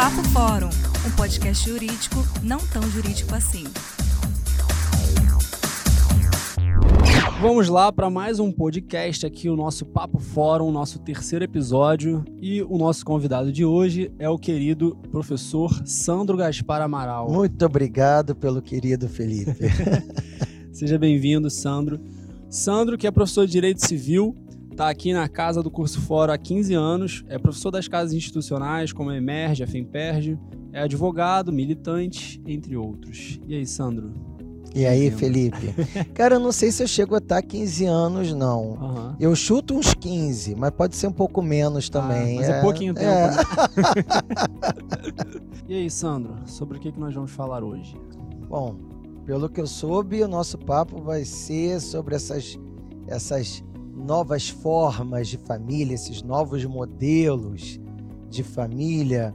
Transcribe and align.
Papo 0.00 0.22
Fórum, 0.30 0.70
um 1.06 1.10
podcast 1.14 1.68
jurídico 1.68 2.24
não 2.42 2.58
tão 2.72 2.80
jurídico 2.84 3.34
assim. 3.34 3.64
Vamos 7.38 7.68
lá 7.68 7.92
para 7.92 8.08
mais 8.08 8.40
um 8.40 8.50
podcast 8.50 9.26
aqui, 9.26 9.50
o 9.50 9.56
nosso 9.56 9.84
Papo 9.84 10.18
Fórum, 10.18 10.72
nosso 10.72 10.98
terceiro 11.00 11.44
episódio. 11.44 12.24
E 12.40 12.62
o 12.62 12.78
nosso 12.78 13.04
convidado 13.04 13.52
de 13.52 13.62
hoje 13.62 14.10
é 14.18 14.26
o 14.26 14.38
querido 14.38 14.96
professor 15.12 15.70
Sandro 15.84 16.34
Gaspar 16.34 16.80
Amaral. 16.80 17.30
Muito 17.30 17.62
obrigado 17.66 18.34
pelo 18.34 18.62
querido 18.62 19.06
Felipe. 19.06 19.52
Seja 20.72 20.98
bem-vindo, 20.98 21.50
Sandro. 21.50 22.00
Sandro, 22.48 22.96
que 22.96 23.06
é 23.06 23.10
professor 23.10 23.44
de 23.44 23.52
Direito 23.52 23.86
Civil, 23.86 24.34
está 24.80 24.88
aqui 24.88 25.12
na 25.12 25.28
casa 25.28 25.62
do 25.62 25.70
Curso 25.70 26.00
Fórum 26.00 26.32
há 26.32 26.38
15 26.38 26.72
anos, 26.72 27.22
é 27.28 27.38
professor 27.38 27.70
das 27.70 27.86
casas 27.86 28.14
institucionais 28.14 28.94
como 28.94 29.10
a 29.10 29.16
Emerge, 29.16 29.62
a 29.62 29.66
FEMPERGE, 29.66 30.38
é 30.72 30.80
advogado, 30.80 31.52
militante, 31.52 32.40
entre 32.46 32.78
outros. 32.78 33.38
E 33.46 33.54
aí, 33.54 33.66
Sandro? 33.66 34.14
E 34.74 34.86
aí, 34.86 35.10
Felipe? 35.10 35.74
Cara, 36.14 36.36
eu 36.36 36.40
não 36.40 36.50
sei 36.50 36.72
se 36.72 36.82
eu 36.82 36.88
chego 36.88 37.14
a 37.14 37.18
estar 37.18 37.42
15 37.42 37.84
anos, 37.84 38.32
não. 38.32 38.70
Uhum. 38.70 39.16
Eu 39.20 39.36
chuto 39.36 39.74
uns 39.74 39.92
15, 39.92 40.54
mas 40.54 40.70
pode 40.70 40.96
ser 40.96 41.08
um 41.08 41.12
pouco 41.12 41.42
menos 41.42 41.90
também. 41.90 42.38
Ah, 42.38 42.40
mas 42.40 42.48
é, 42.48 42.58
é 42.58 42.60
pouquinho 42.62 42.94
tempo. 42.94 43.06
É. 43.06 43.26
Né? 43.26 43.36
e 45.68 45.74
aí, 45.74 45.90
Sandro, 45.90 46.36
sobre 46.46 46.78
o 46.78 46.80
que, 46.80 46.90
que 46.90 46.98
nós 46.98 47.14
vamos 47.14 47.32
falar 47.32 47.62
hoje? 47.62 47.94
Bom, 48.48 48.76
pelo 49.26 49.46
que 49.50 49.60
eu 49.60 49.66
soube, 49.66 50.22
o 50.22 50.28
nosso 50.28 50.56
papo 50.56 51.02
vai 51.02 51.22
ser 51.22 51.82
sobre 51.82 52.14
essas, 52.14 52.58
essas 53.06 53.62
novas 54.00 54.48
formas 54.48 55.28
de 55.28 55.36
família, 55.36 55.94
esses 55.94 56.22
novos 56.22 56.64
modelos 56.64 57.78
de 58.28 58.42
família. 58.42 59.34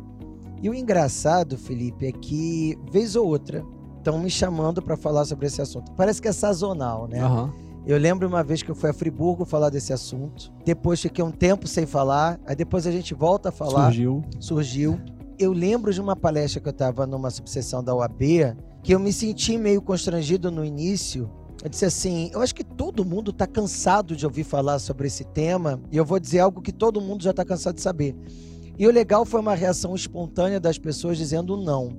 E 0.62 0.70
o 0.70 0.74
engraçado, 0.74 1.58
Felipe, 1.58 2.08
é 2.08 2.12
que, 2.12 2.77
vez 2.91 3.16
ou 3.16 3.27
outra, 3.27 3.63
estão 3.98 4.20
me 4.20 4.30
chamando 4.30 4.82
para 4.82 4.98
falar 4.98 5.26
sobre 5.26 5.48
esse 5.48 5.62
assunto. 5.62 5.91
Parece 5.93 6.21
que 6.21 6.27
é 6.27 6.32
sazonal, 6.32 7.08
né? 7.08 7.26
Uhum. 7.26 7.52
Eu 7.86 7.99
lembro 7.99 8.27
uma 8.27 8.43
vez 8.43 8.63
que 8.63 8.71
eu 8.71 8.76
fui 8.76 8.90
a 8.90 8.93
Friburgo 8.93 9.46
falar 9.46 9.70
desse 9.70 9.93
assunto. 9.93 10.52
Depois 10.66 10.99
fiquei 10.99 11.24
um 11.24 11.32
tempo 11.32 11.68
sem 11.68 11.86
falar. 11.86 12.40
Aí 12.46 12.55
depois 12.55 12.88
a 12.88 12.91
gente 12.91 13.13
volta 13.13 13.49
a 13.49 13.52
falar. 13.52 13.86
Surgiu. 13.86 14.24
Surgiu. 14.40 14.99
Eu 15.38 15.52
lembro 15.54 15.93
de 15.93 16.02
uma 16.02 16.16
palestra 16.16 16.60
que 16.60 16.68
eu 16.68 16.71
estava 16.71 17.05
numa 17.05 17.30
subseção 17.30 17.84
da 17.84 17.93
UAB 17.93 18.55
que 18.82 18.93
eu 18.93 18.99
me 18.99 19.12
senti 19.12 19.58
meio 19.58 19.82
constrangido 19.82 20.52
no 20.52 20.63
início. 20.66 21.30
Eu 21.66 21.70
disse 21.70 21.85
assim: 21.85 22.30
eu 22.32 22.44
acho 22.44 22.54
que 22.54 22.63
todo 22.63 23.04
mundo 23.04 23.32
está 23.32 23.48
cansado 23.48 24.16
de 24.16 24.24
ouvir 24.24 24.44
falar 24.44 24.77
sobre 24.77 25.08
esse 25.08 25.24
tema 25.24 25.82
e 25.91 25.98
eu 25.98 26.05
vou 26.05 26.20
dizer 26.20 26.38
algo 26.38 26.62
que 26.62 26.71
todo 26.71 27.02
mundo 27.02 27.24
já 27.24 27.32
está 27.32 27.44
cansado 27.44 27.74
de 27.74 27.82
saber. 27.82 28.16
E 28.77 28.85
o 28.85 28.91
legal 28.91 29.26
foi 29.26 29.40
uma 29.40 29.55
reação 29.55 29.96
espontânea 29.96 30.60
das 30.60 30.77
pessoas 30.77 31.18
dizendo 31.18 31.58
não. 31.58 31.90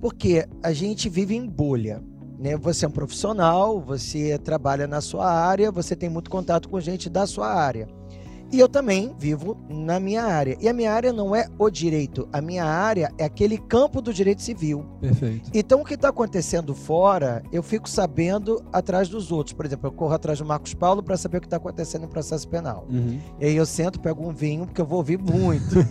Porque 0.00 0.44
a 0.60 0.72
gente 0.72 1.08
vive 1.08 1.36
em 1.36 1.46
bolha. 1.46 2.02
Né? 2.36 2.56
Você 2.56 2.84
é 2.84 2.88
um 2.88 2.90
profissional, 2.90 3.80
você 3.80 4.36
trabalha 4.38 4.88
na 4.88 5.00
sua 5.00 5.30
área, 5.30 5.70
você 5.70 5.94
tem 5.94 6.08
muito 6.08 6.28
contato 6.28 6.68
com 6.68 6.80
gente 6.80 7.08
da 7.08 7.28
sua 7.28 7.46
área. 7.46 7.86
E 8.52 8.60
eu 8.60 8.68
também 8.68 9.14
vivo 9.18 9.56
na 9.68 9.98
minha 9.98 10.22
área. 10.22 10.56
E 10.60 10.68
a 10.68 10.72
minha 10.72 10.92
área 10.92 11.12
não 11.12 11.34
é 11.34 11.48
o 11.58 11.68
direito, 11.68 12.28
a 12.32 12.40
minha 12.40 12.64
área 12.64 13.12
é 13.18 13.24
aquele 13.24 13.58
campo 13.58 14.00
do 14.00 14.14
direito 14.14 14.42
civil. 14.42 14.84
Perfeito. 15.00 15.50
Então 15.52 15.80
o 15.80 15.84
que 15.84 15.94
está 15.94 16.08
acontecendo 16.08 16.74
fora, 16.74 17.42
eu 17.52 17.62
fico 17.62 17.88
sabendo 17.88 18.64
atrás 18.72 19.08
dos 19.08 19.32
outros. 19.32 19.52
Por 19.52 19.66
exemplo, 19.66 19.88
eu 19.88 19.92
corro 19.92 20.14
atrás 20.14 20.38
do 20.38 20.44
Marcos 20.44 20.74
Paulo 20.74 21.02
para 21.02 21.16
saber 21.16 21.38
o 21.38 21.40
que 21.40 21.46
está 21.46 21.56
acontecendo 21.56 22.02
no 22.02 22.08
processo 22.08 22.48
penal. 22.48 22.86
Uhum. 22.88 23.18
E 23.40 23.46
aí 23.46 23.56
eu 23.56 23.66
sento, 23.66 24.00
pego 24.00 24.26
um 24.26 24.32
vinho, 24.32 24.66
porque 24.66 24.80
eu 24.80 24.86
vou 24.86 24.98
ouvir 24.98 25.18
muito. 25.18 25.74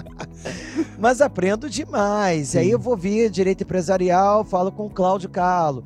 Mas 0.98 1.20
aprendo 1.20 1.68
demais. 1.68 2.48
Sim. 2.48 2.58
E 2.58 2.60
aí 2.60 2.70
eu 2.70 2.78
vou 2.78 2.92
ouvir 2.92 3.30
direito 3.30 3.64
empresarial, 3.64 4.44
falo 4.44 4.70
com 4.70 4.86
o 4.86 4.90
Cláudio 4.90 5.28
Carlo. 5.28 5.84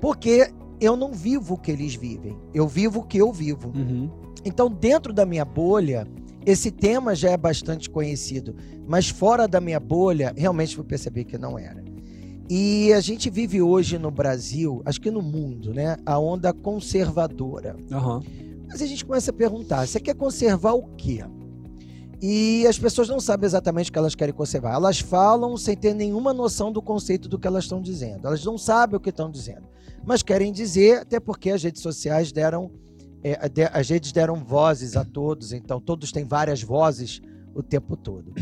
Porque 0.00 0.52
eu 0.80 0.96
não 0.96 1.12
vivo 1.12 1.54
o 1.54 1.58
que 1.58 1.70
eles 1.70 1.94
vivem. 1.94 2.36
Eu 2.52 2.66
vivo 2.66 3.00
o 3.00 3.02
que 3.04 3.18
eu 3.18 3.32
vivo. 3.32 3.72
Uhum. 3.74 4.10
Então, 4.44 4.68
dentro 4.70 5.12
da 5.12 5.24
minha 5.24 5.44
bolha, 5.44 6.06
esse 6.44 6.70
tema 6.70 7.14
já 7.14 7.30
é 7.30 7.36
bastante 7.36 7.88
conhecido, 7.88 8.56
mas 8.86 9.08
fora 9.08 9.46
da 9.46 9.60
minha 9.60 9.78
bolha, 9.78 10.34
realmente 10.36 10.74
fui 10.74 10.84
perceber 10.84 11.24
que 11.24 11.38
não 11.38 11.58
era. 11.58 11.82
E 12.50 12.92
a 12.92 13.00
gente 13.00 13.30
vive 13.30 13.62
hoje 13.62 13.98
no 13.98 14.10
Brasil, 14.10 14.82
acho 14.84 15.00
que 15.00 15.10
no 15.10 15.22
mundo, 15.22 15.72
né, 15.72 15.96
a 16.04 16.18
onda 16.18 16.52
conservadora. 16.52 17.76
Uhum. 17.90 18.20
Mas 18.68 18.82
a 18.82 18.86
gente 18.86 19.04
começa 19.04 19.30
a 19.30 19.34
perguntar: 19.34 19.86
você 19.86 20.00
quer 20.00 20.14
conservar 20.14 20.72
o 20.72 20.82
quê? 20.96 21.24
E 22.20 22.66
as 22.66 22.78
pessoas 22.78 23.08
não 23.08 23.20
sabem 23.20 23.46
exatamente 23.46 23.90
o 23.90 23.92
que 23.92 23.98
elas 23.98 24.14
querem 24.14 24.34
conservar. 24.34 24.74
Elas 24.74 25.00
falam 25.00 25.56
sem 25.56 25.76
ter 25.76 25.94
nenhuma 25.94 26.32
noção 26.32 26.70
do 26.70 26.82
conceito 26.82 27.28
do 27.28 27.38
que 27.38 27.46
elas 27.46 27.64
estão 27.64 27.80
dizendo. 27.80 28.26
Elas 28.26 28.44
não 28.44 28.58
sabem 28.58 28.96
o 28.96 29.00
que 29.00 29.10
estão 29.10 29.30
dizendo, 29.30 29.66
mas 30.04 30.22
querem 30.22 30.52
dizer, 30.52 31.00
até 31.00 31.18
porque 31.18 31.50
as 31.50 31.62
redes 31.62 31.82
sociais 31.82 32.32
deram 32.32 32.70
é, 33.22 33.38
as 33.72 33.88
redes 33.88 34.12
deram 34.12 34.36
vozes 34.36 34.96
a 34.96 35.04
todos, 35.04 35.52
então 35.52 35.80
todos 35.80 36.10
têm 36.10 36.24
várias 36.24 36.62
vozes 36.62 37.20
o 37.54 37.62
tempo 37.62 37.96
todo. 37.96 38.32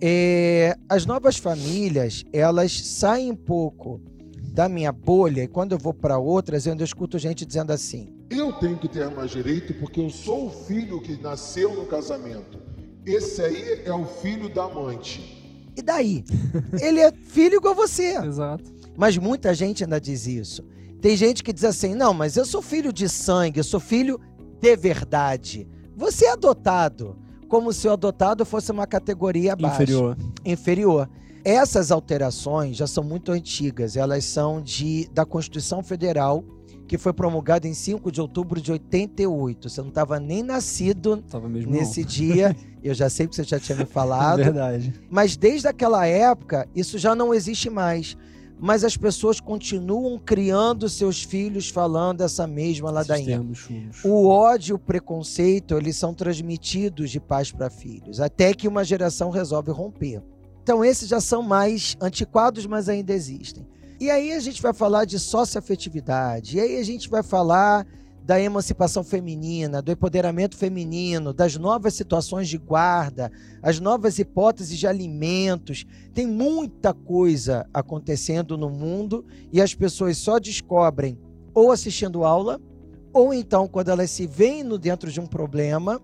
É, 0.00 0.76
as 0.88 1.06
novas 1.06 1.36
famílias, 1.36 2.24
elas 2.32 2.72
saem 2.72 3.32
um 3.32 3.36
pouco 3.36 4.00
da 4.52 4.68
minha 4.68 4.92
bolha 4.92 5.42
e 5.42 5.48
quando 5.48 5.72
eu 5.72 5.78
vou 5.78 5.94
para 5.94 6.18
outras, 6.18 6.66
eu 6.66 6.72
ainda 6.72 6.84
escuto 6.84 7.18
gente 7.18 7.44
dizendo 7.44 7.72
assim: 7.72 8.12
Eu 8.30 8.52
tenho 8.54 8.78
que 8.78 8.88
ter 8.88 9.08
mais 9.10 9.30
direito 9.30 9.74
porque 9.74 10.00
eu 10.00 10.10
sou 10.10 10.46
o 10.46 10.50
filho 10.50 11.00
que 11.00 11.20
nasceu 11.20 11.74
no 11.74 11.86
casamento. 11.86 12.58
Esse 13.04 13.42
aí 13.42 13.82
é 13.84 13.92
o 13.92 14.04
filho 14.04 14.48
da 14.52 14.64
amante. 14.64 15.38
E 15.76 15.82
daí? 15.82 16.24
Ele 16.80 17.00
é 17.00 17.12
filho 17.12 17.56
igual 17.56 17.74
você. 17.74 18.16
Exato. 18.22 18.64
Mas 18.96 19.16
muita 19.16 19.54
gente 19.54 19.84
ainda 19.84 20.00
diz 20.00 20.26
isso. 20.26 20.64
Tem 21.00 21.16
gente 21.16 21.42
que 21.42 21.52
diz 21.52 21.64
assim: 21.64 21.94
não, 21.94 22.12
mas 22.12 22.36
eu 22.36 22.44
sou 22.44 22.62
filho 22.62 22.92
de 22.92 23.08
sangue, 23.08 23.60
eu 23.60 23.64
sou 23.64 23.80
filho 23.80 24.20
de 24.60 24.76
verdade. 24.76 25.66
Você 25.96 26.26
é 26.26 26.32
adotado, 26.32 27.16
como 27.48 27.72
se 27.72 27.88
o 27.88 27.92
adotado 27.92 28.44
fosse 28.44 28.70
uma 28.70 28.86
categoria 28.86 29.52
abaixo. 29.52 29.82
Inferior. 29.82 30.16
Inferior. 30.44 31.10
Essas 31.44 31.90
alterações 31.90 32.76
já 32.76 32.86
são 32.86 33.02
muito 33.02 33.32
antigas, 33.32 33.96
elas 33.96 34.24
são 34.24 34.60
de, 34.60 35.08
da 35.12 35.24
Constituição 35.24 35.82
Federal, 35.82 36.44
que 36.86 36.98
foi 36.98 37.12
promulgada 37.12 37.66
em 37.66 37.74
5 37.74 38.10
de 38.10 38.20
outubro 38.20 38.60
de 38.60 38.72
88. 38.72 39.68
Você 39.68 39.80
não 39.80 39.88
estava 39.88 40.18
nem 40.18 40.42
nascido 40.42 41.22
nesse 41.66 42.00
não. 42.00 42.08
dia. 42.08 42.56
Eu 42.82 42.94
já 42.94 43.08
sei 43.10 43.26
que 43.26 43.34
você 43.34 43.44
já 43.44 43.58
tinha 43.58 43.76
me 43.76 43.84
falado. 43.84 44.38
Verdade. 44.38 44.94
Mas 45.10 45.36
desde 45.36 45.68
aquela 45.68 46.06
época, 46.06 46.68
isso 46.74 46.96
já 46.96 47.14
não 47.14 47.34
existe 47.34 47.68
mais 47.68 48.16
mas 48.58 48.84
as 48.84 48.96
pessoas 48.96 49.40
continuam 49.40 50.18
criando 50.18 50.88
seus 50.88 51.22
filhos 51.22 51.68
falando 51.68 52.22
essa 52.22 52.46
mesma 52.46 52.90
ladainha. 52.90 53.44
O 54.04 54.26
ódio 54.26 54.72
e 54.72 54.74
o 54.74 54.78
preconceito, 54.78 55.76
eles 55.76 55.96
são 55.96 56.12
transmitidos 56.12 57.10
de 57.10 57.20
pais 57.20 57.52
para 57.52 57.70
filhos, 57.70 58.20
até 58.20 58.52
que 58.52 58.66
uma 58.66 58.84
geração 58.84 59.30
resolve 59.30 59.70
romper. 59.70 60.22
Então 60.62 60.84
esses 60.84 61.08
já 61.08 61.20
são 61.20 61.42
mais 61.42 61.96
antiquados, 62.00 62.66
mas 62.66 62.88
ainda 62.88 63.12
existem. 63.12 63.66
E 64.00 64.10
aí 64.10 64.32
a 64.32 64.40
gente 64.40 64.60
vai 64.60 64.72
falar 64.72 65.04
de 65.04 65.18
socioafetividade, 65.18 66.56
e 66.56 66.60
aí 66.60 66.78
a 66.78 66.84
gente 66.84 67.08
vai 67.08 67.22
falar 67.22 67.86
da 68.28 68.38
emancipação 68.38 69.02
feminina, 69.02 69.80
do 69.80 69.90
empoderamento 69.90 70.54
feminino, 70.54 71.32
das 71.32 71.56
novas 71.56 71.94
situações 71.94 72.46
de 72.46 72.58
guarda, 72.58 73.32
as 73.62 73.80
novas 73.80 74.18
hipóteses 74.18 74.78
de 74.78 74.86
alimentos. 74.86 75.86
Tem 76.12 76.26
muita 76.26 76.92
coisa 76.92 77.66
acontecendo 77.72 78.58
no 78.58 78.68
mundo 78.68 79.24
e 79.50 79.62
as 79.62 79.74
pessoas 79.74 80.18
só 80.18 80.38
descobrem 80.38 81.18
ou 81.54 81.72
assistindo 81.72 82.22
aula, 82.22 82.60
ou 83.14 83.32
então 83.32 83.66
quando 83.66 83.88
elas 83.88 84.10
se 84.10 84.26
veem 84.26 84.62
no 84.62 84.76
dentro 84.76 85.10
de 85.10 85.18
um 85.18 85.26
problema, 85.26 85.98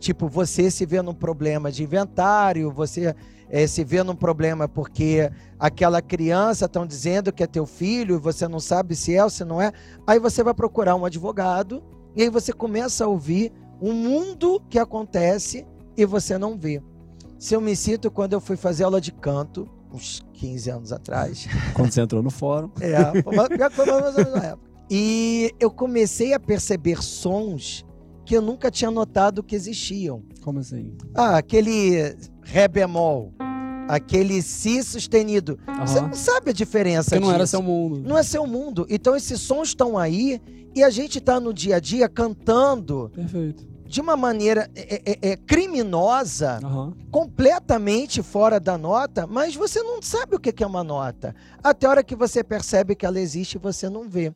tipo 0.00 0.26
você 0.26 0.72
se 0.72 0.84
vê 0.84 1.00
num 1.00 1.14
problema 1.14 1.70
de 1.70 1.84
inventário, 1.84 2.72
você 2.72 3.14
é, 3.50 3.66
se 3.66 3.82
vê 3.84 4.02
num 4.02 4.14
problema 4.14 4.68
porque 4.68 5.30
aquela 5.58 6.02
criança 6.02 6.66
estão 6.66 6.86
dizendo 6.86 7.32
que 7.32 7.42
é 7.42 7.46
teu 7.46 7.66
filho 7.66 8.16
e 8.16 8.18
você 8.18 8.46
não 8.46 8.60
sabe 8.60 8.94
se 8.94 9.14
é 9.14 9.24
ou 9.24 9.30
se 9.30 9.44
não 9.44 9.60
é, 9.60 9.72
aí 10.06 10.18
você 10.18 10.42
vai 10.42 10.54
procurar 10.54 10.94
um 10.94 11.04
advogado 11.04 11.82
e 12.14 12.22
aí 12.22 12.30
você 12.30 12.52
começa 12.52 13.04
a 13.04 13.08
ouvir 13.08 13.52
um 13.80 13.92
mundo 13.92 14.60
que 14.68 14.78
acontece 14.78 15.66
e 15.96 16.04
você 16.04 16.36
não 16.36 16.58
vê. 16.58 16.82
Se 17.38 17.54
eu 17.54 17.60
me 17.60 17.74
cito 17.76 18.10
quando 18.10 18.32
eu 18.32 18.40
fui 18.40 18.56
fazer 18.56 18.84
aula 18.84 19.00
de 19.00 19.12
canto, 19.12 19.68
uns 19.92 20.22
15 20.34 20.70
anos 20.70 20.92
atrás. 20.92 21.46
Quando 21.74 21.92
você 21.92 22.00
entrou 22.00 22.22
no 22.22 22.30
fórum. 22.30 22.70
É, 22.80 23.22
foi 23.70 23.86
mais 23.86 24.04
ou 24.04 24.12
menos 24.12 24.34
na 24.34 24.44
época. 24.44 24.68
E 24.90 25.54
eu 25.60 25.70
comecei 25.70 26.32
a 26.32 26.40
perceber 26.40 27.02
sons 27.02 27.84
que 28.28 28.36
eu 28.36 28.42
nunca 28.42 28.70
tinha 28.70 28.90
notado 28.90 29.42
que 29.42 29.56
existiam. 29.56 30.22
Como 30.42 30.58
assim? 30.58 30.92
Ah, 31.14 31.38
aquele 31.38 32.14
Ré 32.42 32.68
bemol, 32.68 33.32
aquele 33.88 34.42
Si 34.42 34.82
sustenido. 34.82 35.58
Uhum. 35.66 35.86
Você 35.86 35.98
não 35.98 36.12
sabe 36.12 36.50
a 36.50 36.52
diferença 36.52 37.12
Porque 37.12 37.20
não 37.20 37.28
disso. 37.28 37.34
era 37.36 37.46
seu 37.46 37.62
mundo. 37.62 38.06
Não 38.06 38.18
é 38.18 38.22
seu 38.22 38.46
mundo. 38.46 38.86
Então 38.90 39.16
esses 39.16 39.40
sons 39.40 39.68
estão 39.68 39.96
aí 39.96 40.42
e 40.74 40.82
a 40.84 40.90
gente 40.90 41.16
está 41.16 41.40
no 41.40 41.54
dia 41.54 41.76
a 41.76 41.80
dia 41.80 42.06
cantando. 42.06 43.10
Perfeito. 43.14 43.66
de 43.86 44.02
uma 44.02 44.14
maneira 44.14 44.70
é, 44.76 45.00
é, 45.06 45.30
é 45.30 45.36
criminosa, 45.38 46.60
uhum. 46.62 46.92
completamente 47.10 48.22
fora 48.22 48.60
da 48.60 48.76
nota, 48.76 49.26
mas 49.26 49.56
você 49.56 49.82
não 49.82 50.02
sabe 50.02 50.36
o 50.36 50.38
que 50.38 50.62
é 50.62 50.66
uma 50.66 50.84
nota. 50.84 51.34
Até 51.64 51.86
a 51.86 51.90
hora 51.90 52.04
que 52.04 52.14
você 52.14 52.44
percebe 52.44 52.94
que 52.94 53.06
ela 53.06 53.18
existe, 53.18 53.56
você 53.56 53.88
não 53.88 54.06
vê. 54.06 54.34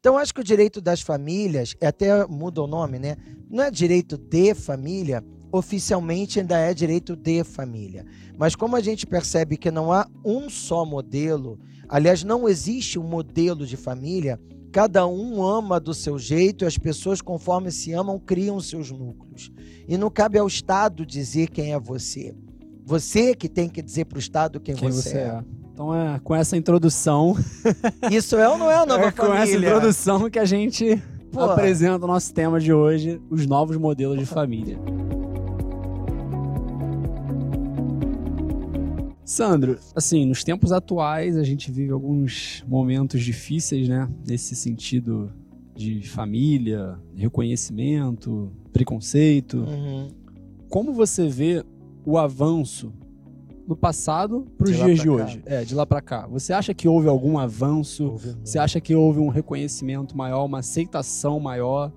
Então, 0.00 0.16
acho 0.16 0.32
que 0.32 0.40
o 0.40 0.44
direito 0.44 0.80
das 0.80 1.02
famílias, 1.02 1.76
até 1.82 2.26
muda 2.26 2.62
o 2.62 2.66
nome, 2.66 2.98
né? 2.98 3.16
Não 3.50 3.62
é 3.62 3.70
direito 3.70 4.16
de 4.16 4.54
família, 4.54 5.22
oficialmente 5.52 6.40
ainda 6.40 6.56
é 6.58 6.72
direito 6.72 7.14
de 7.14 7.44
família. 7.44 8.06
Mas 8.38 8.56
como 8.56 8.76
a 8.76 8.80
gente 8.80 9.06
percebe 9.06 9.58
que 9.58 9.70
não 9.70 9.92
há 9.92 10.08
um 10.24 10.48
só 10.48 10.86
modelo, 10.86 11.60
aliás, 11.86 12.24
não 12.24 12.48
existe 12.48 12.98
um 12.98 13.02
modelo 13.02 13.66
de 13.66 13.76
família, 13.76 14.40
cada 14.72 15.06
um 15.06 15.42
ama 15.42 15.78
do 15.78 15.92
seu 15.92 16.18
jeito 16.18 16.64
e 16.64 16.66
as 16.66 16.78
pessoas, 16.78 17.20
conforme 17.20 17.70
se 17.70 17.92
amam, 17.92 18.18
criam 18.18 18.58
seus 18.58 18.90
núcleos. 18.90 19.52
E 19.86 19.98
não 19.98 20.08
cabe 20.08 20.38
ao 20.38 20.46
Estado 20.46 21.04
dizer 21.04 21.50
quem 21.50 21.74
é 21.74 21.78
você. 21.78 22.34
Você 22.86 23.34
que 23.34 23.50
tem 23.50 23.68
que 23.68 23.82
dizer 23.82 24.06
para 24.06 24.16
o 24.16 24.20
Estado 24.20 24.60
quem, 24.60 24.74
quem 24.74 24.90
você, 24.90 25.10
você 25.10 25.18
é. 25.18 25.20
é. 25.20 25.59
Então 25.80 25.94
é 25.94 26.18
com 26.18 26.34
essa 26.34 26.58
introdução. 26.58 27.34
Isso 28.12 28.36
é 28.36 28.46
ou 28.46 28.58
não 28.58 28.70
é 28.70 28.76
a 28.76 28.84
nova 28.84 29.06
é 29.06 29.10
família? 29.10 29.34
Com 29.34 29.42
essa 29.42 29.56
introdução 29.56 30.28
que 30.28 30.38
a 30.38 30.44
gente 30.44 31.02
Pô. 31.32 31.40
apresenta 31.40 32.04
o 32.04 32.06
nosso 32.06 32.34
tema 32.34 32.60
de 32.60 32.70
hoje, 32.70 33.18
os 33.30 33.46
novos 33.46 33.78
modelos 33.78 34.18
de 34.18 34.26
família. 34.26 34.78
Sandro, 39.24 39.78
assim, 39.96 40.26
nos 40.26 40.44
tempos 40.44 40.70
atuais 40.70 41.38
a 41.38 41.42
gente 41.42 41.72
vive 41.72 41.92
alguns 41.92 42.62
momentos 42.68 43.22
difíceis, 43.22 43.88
né? 43.88 44.06
Nesse 44.28 44.54
sentido 44.54 45.32
de 45.74 46.06
família, 46.06 46.98
reconhecimento, 47.16 48.52
preconceito. 48.70 49.60
Uhum. 49.60 50.10
Como 50.68 50.92
você 50.92 51.26
vê 51.26 51.64
o 52.04 52.18
avanço 52.18 52.92
do 53.70 53.76
passado 53.76 54.48
para 54.58 54.68
os 54.68 54.76
dias 54.76 54.98
de 54.98 55.08
hoje? 55.08 55.40
É, 55.46 55.64
de 55.64 55.76
lá 55.76 55.86
para 55.86 56.00
cá. 56.00 56.26
Você 56.26 56.52
acha 56.52 56.74
que 56.74 56.88
houve 56.88 57.06
algum 57.06 57.38
avanço? 57.38 58.10
Houve 58.10 58.36
você 58.44 58.58
acha 58.58 58.80
que 58.80 58.96
houve 58.96 59.20
um 59.20 59.28
reconhecimento 59.28 60.16
maior, 60.16 60.44
uma 60.44 60.58
aceitação 60.58 61.38
maior? 61.38 61.92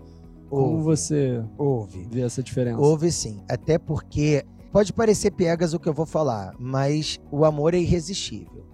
Houve. 0.52 0.66
Como 0.70 0.84
você 0.84 1.44
houve. 1.58 2.08
vê 2.12 2.22
essa 2.22 2.44
diferença? 2.44 2.80
Houve 2.80 3.12
sim. 3.12 3.42
Até 3.50 3.80
porque 3.80 4.46
Pode 4.72 4.92
parecer 4.92 5.30
piegas 5.30 5.76
o 5.76 5.80
que 5.80 5.88
eu 5.88 5.94
vou 5.94 6.06
falar, 6.06 6.56
mas 6.58 7.20
o 7.32 7.46
amor 7.46 7.76
é 7.76 7.78
irresistível. 7.78 8.66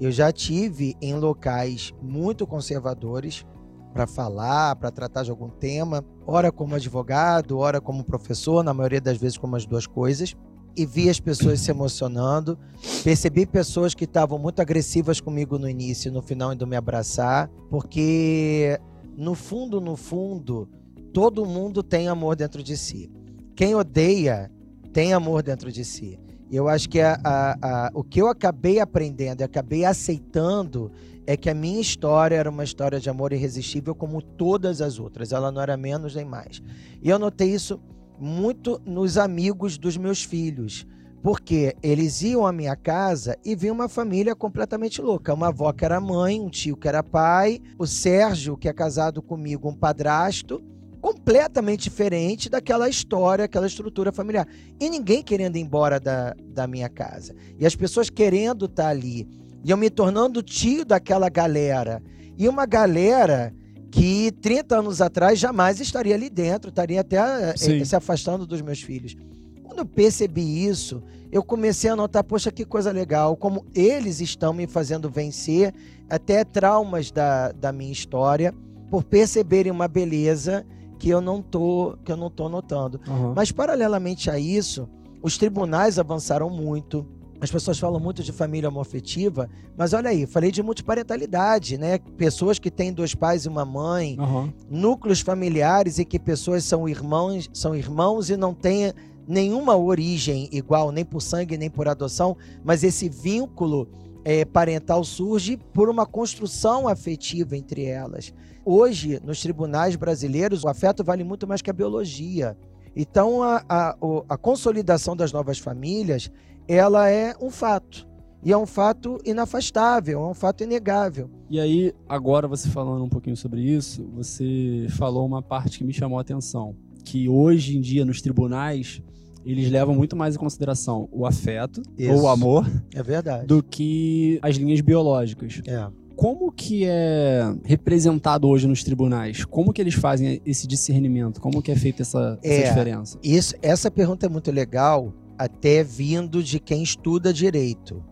Eu 0.00 0.10
já 0.10 0.32
tive 0.32 0.96
em 1.00 1.14
locais 1.14 1.92
muito 2.02 2.44
conservadores 2.48 3.46
para 3.92 4.08
falar, 4.08 4.74
para 4.74 4.90
tratar 4.90 5.22
de 5.22 5.30
algum 5.30 5.48
tema, 5.48 6.04
ora 6.26 6.50
como 6.50 6.74
advogado, 6.74 7.58
ora 7.58 7.80
como 7.80 8.02
professor, 8.02 8.64
na 8.64 8.74
maioria 8.74 9.00
das 9.00 9.18
vezes 9.18 9.38
como 9.38 9.54
as 9.54 9.64
duas 9.64 9.86
coisas, 9.86 10.34
e 10.76 10.84
vi 10.84 11.08
as 11.08 11.18
pessoas 11.18 11.60
se 11.60 11.70
emocionando. 11.70 12.58
Percebi 13.02 13.46
pessoas 13.46 13.94
que 13.94 14.04
estavam 14.04 14.38
muito 14.38 14.60
agressivas 14.60 15.20
comigo 15.20 15.58
no 15.58 15.68
início, 15.68 16.12
no 16.12 16.20
final 16.20 16.52
indo 16.52 16.66
me 16.66 16.76
abraçar, 16.76 17.48
porque 17.70 18.78
no 19.16 19.34
fundo, 19.34 19.80
no 19.80 19.96
fundo, 19.96 20.68
todo 21.12 21.46
mundo 21.46 21.82
tem 21.82 22.08
amor 22.08 22.36
dentro 22.36 22.62
de 22.62 22.76
si. 22.76 23.10
Quem 23.54 23.74
odeia 23.74 24.50
tem 24.92 25.14
amor 25.14 25.42
dentro 25.42 25.72
de 25.72 25.84
si. 25.84 26.18
Eu 26.50 26.68
acho 26.68 26.88
que 26.88 27.00
a, 27.00 27.18
a, 27.24 27.86
a, 27.86 27.90
o 27.92 28.04
que 28.04 28.20
eu 28.20 28.28
acabei 28.28 28.78
aprendendo 28.78 29.40
e 29.40 29.44
acabei 29.44 29.84
aceitando 29.84 30.92
é 31.26 31.36
que 31.36 31.50
a 31.50 31.54
minha 31.54 31.80
história 31.80 32.36
era 32.36 32.48
uma 32.48 32.62
história 32.62 33.00
de 33.00 33.10
amor 33.10 33.32
irresistível 33.32 33.94
como 33.94 34.22
todas 34.22 34.80
as 34.80 34.98
outras. 35.00 35.32
Ela 35.32 35.50
não 35.50 35.60
era 35.60 35.76
menos 35.76 36.14
nem 36.14 36.24
mais. 36.24 36.62
E 37.02 37.08
eu 37.08 37.18
notei 37.18 37.52
isso 37.52 37.80
muito 38.18 38.80
nos 38.84 39.18
amigos 39.18 39.78
dos 39.78 39.96
meus 39.96 40.22
filhos. 40.22 40.86
Porque 41.22 41.74
eles 41.82 42.22
iam 42.22 42.46
à 42.46 42.52
minha 42.52 42.76
casa 42.76 43.36
e 43.44 43.56
viam 43.56 43.74
uma 43.74 43.88
família 43.88 44.34
completamente 44.34 45.02
louca. 45.02 45.34
Uma 45.34 45.48
avó 45.48 45.72
que 45.72 45.84
era 45.84 46.00
mãe, 46.00 46.40
um 46.40 46.48
tio 46.48 46.76
que 46.76 46.86
era 46.86 47.02
pai, 47.02 47.60
o 47.78 47.86
Sérgio, 47.86 48.56
que 48.56 48.68
é 48.68 48.72
casado 48.72 49.20
comigo, 49.20 49.68
um 49.68 49.74
padrasto, 49.74 50.62
completamente 51.00 51.84
diferente 51.84 52.48
daquela 52.48 52.88
história, 52.88 53.44
aquela 53.44 53.66
estrutura 53.66 54.12
familiar. 54.12 54.46
E 54.78 54.88
ninguém 54.88 55.22
querendo 55.22 55.56
ir 55.56 55.60
embora 55.60 55.98
da, 55.98 56.34
da 56.48 56.66
minha 56.66 56.88
casa. 56.88 57.34
E 57.58 57.66
as 57.66 57.74
pessoas 57.74 58.08
querendo 58.08 58.66
estar 58.66 58.84
tá 58.84 58.88
ali. 58.90 59.26
E 59.64 59.70
eu 59.70 59.76
me 59.76 59.90
tornando 59.90 60.42
tio 60.42 60.84
daquela 60.84 61.28
galera. 61.28 62.00
E 62.38 62.48
uma 62.48 62.66
galera 62.66 63.52
que 63.96 64.30
30 64.42 64.78
anos 64.78 65.00
atrás 65.00 65.38
jamais 65.38 65.80
estaria 65.80 66.14
ali 66.14 66.28
dentro, 66.28 66.68
estaria 66.68 67.00
até 67.00 67.16
eh, 67.16 67.56
se 67.56 67.96
afastando 67.96 68.46
dos 68.46 68.60
meus 68.60 68.82
filhos. 68.82 69.16
Quando 69.64 69.78
eu 69.78 69.86
percebi 69.86 70.66
isso, 70.66 71.02
eu 71.32 71.42
comecei 71.42 71.88
a 71.88 71.96
notar, 71.96 72.22
poxa, 72.22 72.52
que 72.52 72.66
coisa 72.66 72.92
legal, 72.92 73.34
como 73.36 73.64
eles 73.74 74.20
estão 74.20 74.52
me 74.52 74.66
fazendo 74.66 75.08
vencer 75.08 75.72
até 76.10 76.44
traumas 76.44 77.10
da, 77.10 77.52
da 77.52 77.72
minha 77.72 77.90
história, 77.90 78.54
por 78.90 79.02
perceberem 79.02 79.72
uma 79.72 79.88
beleza 79.88 80.66
que 80.98 81.08
eu 81.08 81.22
não 81.22 81.40
tô, 81.40 81.96
que 82.04 82.12
eu 82.12 82.18
não 82.18 82.28
tô 82.28 82.50
notando. 82.50 83.00
Uhum. 83.08 83.32
Mas 83.34 83.50
paralelamente 83.50 84.30
a 84.30 84.38
isso, 84.38 84.86
os 85.22 85.38
tribunais 85.38 85.98
avançaram 85.98 86.50
muito. 86.50 87.06
As 87.40 87.50
pessoas 87.50 87.78
falam 87.78 88.00
muito 88.00 88.22
de 88.22 88.32
família 88.32 88.68
homoafetiva, 88.68 89.48
mas 89.76 89.92
olha 89.92 90.10
aí, 90.10 90.26
falei 90.26 90.50
de 90.50 90.62
multiparentalidade, 90.62 91.76
né? 91.76 91.98
Pessoas 92.16 92.58
que 92.58 92.70
têm 92.70 92.92
dois 92.92 93.14
pais 93.14 93.44
e 93.44 93.48
uma 93.48 93.64
mãe, 93.64 94.16
uhum. 94.18 94.52
núcleos 94.70 95.20
familiares 95.20 95.98
e 95.98 96.04
que 96.04 96.18
pessoas 96.18 96.64
são 96.64 96.88
irmãos, 96.88 97.50
são 97.52 97.74
irmãos 97.74 98.30
e 98.30 98.36
não 98.36 98.54
têm 98.54 98.92
nenhuma 99.26 99.76
origem 99.76 100.48
igual, 100.52 100.92
nem 100.92 101.04
por 101.04 101.20
sangue, 101.20 101.58
nem 101.58 101.68
por 101.68 101.88
adoção, 101.88 102.36
mas 102.64 102.84
esse 102.84 103.08
vínculo 103.08 103.88
é, 104.24 104.44
parental 104.44 105.04
surge 105.04 105.56
por 105.72 105.88
uma 105.88 106.06
construção 106.06 106.88
afetiva 106.88 107.56
entre 107.56 107.84
elas. 107.84 108.32
Hoje, 108.64 109.20
nos 109.24 109.40
tribunais 109.40 109.94
brasileiros, 109.94 110.64
o 110.64 110.68
afeto 110.68 111.04
vale 111.04 111.22
muito 111.22 111.46
mais 111.46 111.62
que 111.62 111.70
a 111.70 111.72
biologia. 111.72 112.56
Então, 112.96 113.42
a, 113.42 113.64
a, 113.68 113.96
a 114.28 114.36
consolidação 114.36 115.14
das 115.14 115.30
novas 115.30 115.58
famílias, 115.58 116.30
ela 116.68 117.08
é 117.10 117.34
um 117.40 117.50
fato. 117.50 118.06
E 118.44 118.52
é 118.52 118.56
um 118.56 118.66
fato 118.66 119.18
inafastável, 119.24 120.20
é 120.20 120.30
um 120.30 120.34
fato 120.34 120.62
inegável. 120.62 121.28
E 121.50 121.58
aí, 121.58 121.92
agora 122.08 122.46
você 122.46 122.68
falando 122.68 123.04
um 123.04 123.08
pouquinho 123.08 123.36
sobre 123.36 123.60
isso, 123.60 124.08
você 124.14 124.86
falou 124.90 125.26
uma 125.26 125.42
parte 125.42 125.78
que 125.78 125.84
me 125.84 125.92
chamou 125.92 126.18
a 126.18 126.20
atenção. 126.20 126.76
Que 127.04 127.28
hoje 127.28 127.76
em 127.76 127.80
dia, 127.80 128.04
nos 128.04 128.20
tribunais, 128.20 129.02
eles 129.44 129.70
levam 129.70 129.94
muito 129.94 130.16
mais 130.16 130.36
em 130.36 130.38
consideração 130.38 131.08
o 131.10 131.26
afeto 131.26 131.82
isso. 131.98 132.12
ou 132.12 132.22
o 132.22 132.28
amor. 132.28 132.70
É 132.94 133.02
verdade. 133.02 133.46
Do 133.46 133.62
que 133.62 134.38
as 134.42 134.56
linhas 134.56 134.80
biológicas. 134.80 135.60
É 135.66 135.88
como 136.16 136.50
que 136.50 136.84
é 136.86 137.54
representado 137.62 138.48
hoje 138.48 138.66
nos 138.66 138.82
tribunais? 138.82 139.44
Como 139.44 139.72
que 139.72 139.82
eles 139.82 139.94
fazem 139.94 140.40
esse 140.46 140.66
discernimento? 140.66 141.40
Como 141.40 141.60
que 141.60 141.70
é 141.70 141.76
feita 141.76 142.02
essa, 142.02 142.38
essa 142.42 142.62
é, 142.62 142.68
diferença? 142.68 143.18
Isso, 143.22 143.54
essa 143.60 143.90
pergunta 143.90 144.24
é 144.24 144.28
muito 144.28 144.50
legal, 144.50 145.12
até 145.38 145.82
vindo 145.82 146.42
de 146.42 146.58
quem 146.58 146.82
estuda 146.82 147.32
direito. 147.32 148.02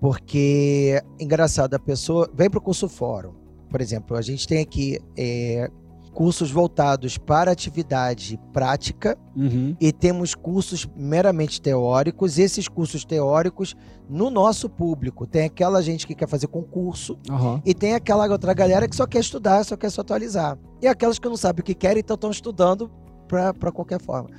Porque, 0.00 1.02
engraçado, 1.18 1.74
a 1.74 1.78
pessoa 1.78 2.30
vem 2.34 2.50
para 2.50 2.58
o 2.58 2.62
curso 2.62 2.88
fórum. 2.88 3.32
Por 3.68 3.80
exemplo, 3.80 4.16
a 4.16 4.22
gente 4.22 4.46
tem 4.46 4.60
aqui 4.60 4.98
é, 5.16 5.70
cursos 6.16 6.50
voltados 6.50 7.18
para 7.18 7.50
atividade 7.50 8.40
prática 8.50 9.18
uhum. 9.36 9.76
e 9.78 9.92
temos 9.92 10.34
cursos 10.34 10.88
meramente 10.96 11.60
teóricos. 11.60 12.38
Esses 12.38 12.68
cursos 12.68 13.04
teóricos, 13.04 13.76
no 14.08 14.30
nosso 14.30 14.66
público, 14.70 15.26
tem 15.26 15.44
aquela 15.44 15.82
gente 15.82 16.06
que 16.06 16.14
quer 16.14 16.26
fazer 16.26 16.46
concurso 16.46 17.18
uhum. 17.28 17.60
e 17.66 17.74
tem 17.74 17.94
aquela 17.94 18.26
outra 18.30 18.54
galera 18.54 18.88
que 18.88 18.96
só 18.96 19.06
quer 19.06 19.20
estudar, 19.20 19.62
só 19.62 19.76
quer 19.76 19.90
se 19.90 20.00
atualizar. 20.00 20.58
E 20.80 20.86
aquelas 20.86 21.18
que 21.18 21.28
não 21.28 21.36
sabem 21.36 21.60
o 21.60 21.64
que 21.64 21.74
querem, 21.74 22.00
então 22.00 22.14
estão 22.14 22.30
estudando 22.30 22.90
para 23.28 23.70
qualquer 23.70 24.00
forma. 24.00 24.30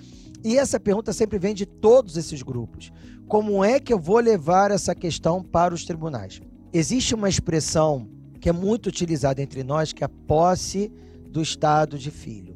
E 0.48 0.58
essa 0.58 0.80
pergunta 0.80 1.12
sempre 1.12 1.38
vem 1.38 1.54
de 1.54 1.66
todos 1.66 2.16
esses 2.16 2.42
grupos. 2.42 2.89
Como 3.27 3.66
é 3.66 3.82
que 3.82 3.92
eu 3.92 4.00
vou 4.00 4.18
levar 4.20 4.72
essa 4.72 4.96
questão 4.96 5.44
para 5.44 5.74
os 5.74 5.84
tribunais? 5.84 6.39
Existe 6.72 7.13
uma 7.13 7.27
expressão 7.27 8.08
que 8.39 8.48
é 8.48 8.54
muito 8.54 8.88
utilizada 8.88 9.42
entre 9.42 9.62
nós, 9.62 9.92
que 9.92 10.06
é 10.06 10.06
a 10.06 10.10
posse 10.25 10.89
do 11.30 11.42
estado 11.42 12.00
de 12.00 12.10
filho. 12.10 12.56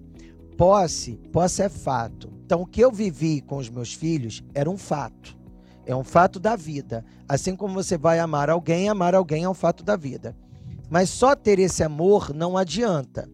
Posse, 0.58 1.20
posse 1.34 1.64
é 1.64 1.68
fato. 1.68 2.32
Então, 2.46 2.62
o 2.62 2.66
que 2.66 2.80
eu 2.80 2.94
vivi 2.94 3.42
com 3.42 3.58
os 3.58 3.70
meus 3.70 3.94
filhos 3.94 4.42
era 4.54 4.70
um 4.70 4.78
fato. 4.78 5.38
É 5.86 5.94
um 5.94 6.06
fato 6.06 6.40
da 6.40 6.56
vida. 6.56 7.04
Assim 7.28 7.58
como 7.58 7.74
você 7.74 7.98
vai 7.98 8.20
amar 8.20 8.50
alguém, 8.50 8.88
amar 8.88 9.14
alguém 9.14 9.44
é 9.44 9.50
um 9.50 9.54
fato 9.54 9.84
da 9.84 9.98
vida. 9.98 10.34
Mas 10.90 11.10
só 11.10 11.36
ter 11.36 11.60
esse 11.60 11.84
amor 11.84 12.34
não 12.34 12.58
adianta. 12.58 13.30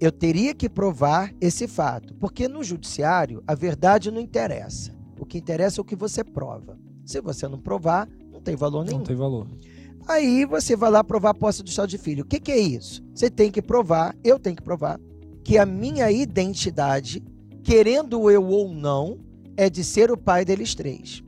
Eu 0.00 0.10
teria 0.10 0.54
que 0.54 0.68
provar 0.68 1.32
esse 1.40 1.68
fato, 1.68 2.14
porque 2.14 2.48
no 2.48 2.64
judiciário 2.64 3.42
a 3.46 3.54
verdade 3.54 4.10
não 4.10 4.20
interessa. 4.20 4.92
O 5.18 5.26
que 5.26 5.38
interessa 5.38 5.80
é 5.80 5.82
o 5.82 5.84
que 5.84 5.94
você 5.94 6.24
prova. 6.24 6.78
Se 7.04 7.20
você 7.20 7.46
não 7.46 7.58
provar, 7.58 8.08
não 8.32 8.40
tem 8.40 8.56
valor 8.56 8.84
nenhum. 8.84 8.98
Não 8.98 9.04
tem 9.04 9.16
valor. 9.16 9.46
Aí 10.08 10.46
você 10.46 10.74
vai 10.74 10.90
lá 10.90 11.04
provar 11.04 11.30
a 11.30 11.34
posse 11.34 11.62
do 11.62 11.68
estado 11.68 11.90
de 11.90 11.98
filho. 11.98 12.24
O 12.24 12.26
que, 12.26 12.40
que 12.40 12.50
é 12.50 12.58
isso? 12.58 13.02
Você 13.14 13.28
tem 13.28 13.50
que 13.50 13.60
provar, 13.60 14.16
eu 14.24 14.38
tenho 14.38 14.56
que 14.56 14.62
provar, 14.62 14.98
que 15.44 15.58
a 15.58 15.66
minha 15.66 16.10
identidade 16.10 17.22
querendo 17.62 18.30
eu 18.30 18.44
ou 18.44 18.72
não, 18.72 19.18
é 19.56 19.68
de 19.68 19.84
ser 19.84 20.10
o 20.10 20.16
pai 20.16 20.44
deles 20.44 20.74
três. 20.74 21.22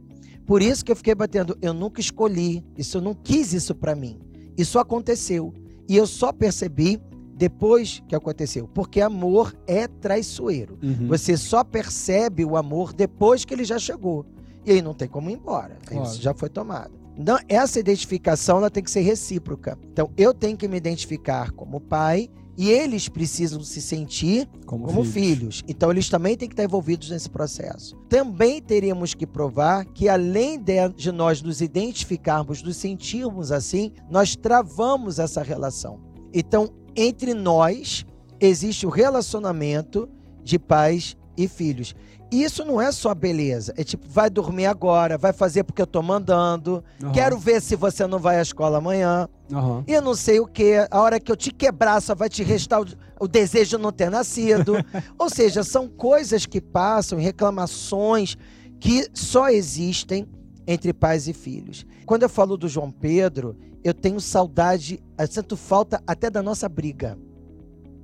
Por 0.46 0.62
isso 0.62 0.84
que 0.84 0.90
eu 0.90 0.96
fiquei 0.96 1.14
batendo, 1.14 1.56
eu 1.62 1.72
nunca 1.72 2.00
escolhi, 2.00 2.64
isso 2.76 2.98
eu 2.98 3.02
não 3.02 3.14
quis 3.14 3.52
isso 3.52 3.74
para 3.74 3.94
mim. 3.94 4.18
Isso 4.56 4.78
aconteceu 4.78 5.52
e 5.88 5.96
eu 5.96 6.06
só 6.06 6.32
percebi 6.32 7.00
depois 7.34 8.02
que 8.06 8.14
aconteceu, 8.14 8.68
porque 8.68 9.00
amor 9.00 9.54
é 9.66 9.88
traiçoeiro. 9.88 10.78
Uhum. 10.82 11.08
Você 11.08 11.36
só 11.36 11.64
percebe 11.64 12.44
o 12.44 12.56
amor 12.56 12.92
depois 12.92 13.44
que 13.44 13.54
ele 13.54 13.64
já 13.64 13.78
chegou. 13.78 14.26
E 14.64 14.72
aí 14.72 14.82
não 14.82 14.94
tem 14.94 15.08
como 15.08 15.30
ir 15.30 15.34
embora. 15.34 15.78
Claro. 15.86 16.06
Isso 16.06 16.20
já 16.20 16.32
foi 16.34 16.48
tomado. 16.48 17.02
Então, 17.16 17.38
essa 17.48 17.78
identificação 17.78 18.58
ela 18.58 18.70
tem 18.70 18.82
que 18.82 18.90
ser 18.90 19.00
recíproca. 19.00 19.78
Então, 19.92 20.10
eu 20.16 20.32
tenho 20.32 20.56
que 20.56 20.66
me 20.66 20.76
identificar 20.76 21.50
como 21.50 21.80
pai 21.80 22.28
e 22.56 22.70
eles 22.70 23.08
precisam 23.08 23.62
se 23.62 23.80
sentir 23.80 24.48
como, 24.66 24.86
como 24.86 25.04
filhos. 25.04 25.58
filhos. 25.58 25.64
Então, 25.68 25.90
eles 25.90 26.08
também 26.08 26.36
têm 26.36 26.48
que 26.48 26.54
estar 26.54 26.64
envolvidos 26.64 27.10
nesse 27.10 27.28
processo. 27.28 27.96
Também 28.08 28.62
teríamos 28.62 29.14
que 29.14 29.26
provar 29.26 29.84
que, 29.86 30.08
além 30.08 30.58
de, 30.58 30.88
de 30.90 31.12
nós 31.12 31.42
nos 31.42 31.60
identificarmos, 31.60 32.62
nos 32.62 32.76
sentirmos 32.76 33.52
assim, 33.52 33.92
nós 34.10 34.36
travamos 34.36 35.18
essa 35.18 35.42
relação. 35.42 36.00
Então, 36.32 36.70
entre 36.96 37.34
nós 37.34 38.04
existe 38.40 38.86
o 38.86 38.90
relacionamento 38.90 40.08
de 40.42 40.58
pais 40.58 41.16
e 41.36 41.48
filhos. 41.48 41.94
Isso 42.32 42.64
não 42.64 42.80
é 42.80 42.90
só 42.90 43.14
beleza. 43.14 43.74
É 43.76 43.84
tipo, 43.84 44.08
vai 44.08 44.30
dormir 44.30 44.64
agora, 44.64 45.18
vai 45.18 45.34
fazer 45.34 45.64
porque 45.64 45.82
eu 45.82 45.86
tô 45.86 46.00
mandando. 46.00 46.82
Uhum. 47.02 47.12
Quero 47.12 47.38
ver 47.38 47.60
se 47.60 47.76
você 47.76 48.06
não 48.06 48.18
vai 48.18 48.38
à 48.38 48.42
escola 48.42 48.78
amanhã. 48.78 49.28
Uhum. 49.50 49.84
E 49.86 50.00
não 50.00 50.14
sei 50.14 50.40
o 50.40 50.46
que. 50.46 50.86
A 50.90 51.00
hora 51.00 51.20
que 51.20 51.30
eu 51.30 51.36
te 51.36 51.52
quebrar, 51.52 52.00
só 52.00 52.14
vai 52.14 52.30
te 52.30 52.42
restar 52.42 52.80
o, 52.80 52.86
o 53.20 53.28
desejo 53.28 53.76
de 53.76 53.82
não 53.82 53.92
ter 53.92 54.10
nascido. 54.10 54.76
Ou 55.18 55.28
seja, 55.28 55.62
são 55.62 55.86
coisas 55.86 56.46
que 56.46 56.58
passam, 56.58 57.18
reclamações 57.18 58.38
que 58.80 59.06
só 59.12 59.50
existem 59.50 60.26
entre 60.66 60.92
pais 60.92 61.28
e 61.28 61.32
filhos. 61.32 61.86
Quando 62.06 62.22
eu 62.22 62.28
falo 62.28 62.56
do 62.56 62.68
João 62.68 62.90
Pedro, 62.90 63.56
eu 63.82 63.92
tenho 63.92 64.20
saudade, 64.20 65.02
eu 65.18 65.26
sinto 65.26 65.56
falta 65.56 66.02
até 66.06 66.30
da 66.30 66.42
nossa 66.42 66.68
briga. 66.68 67.18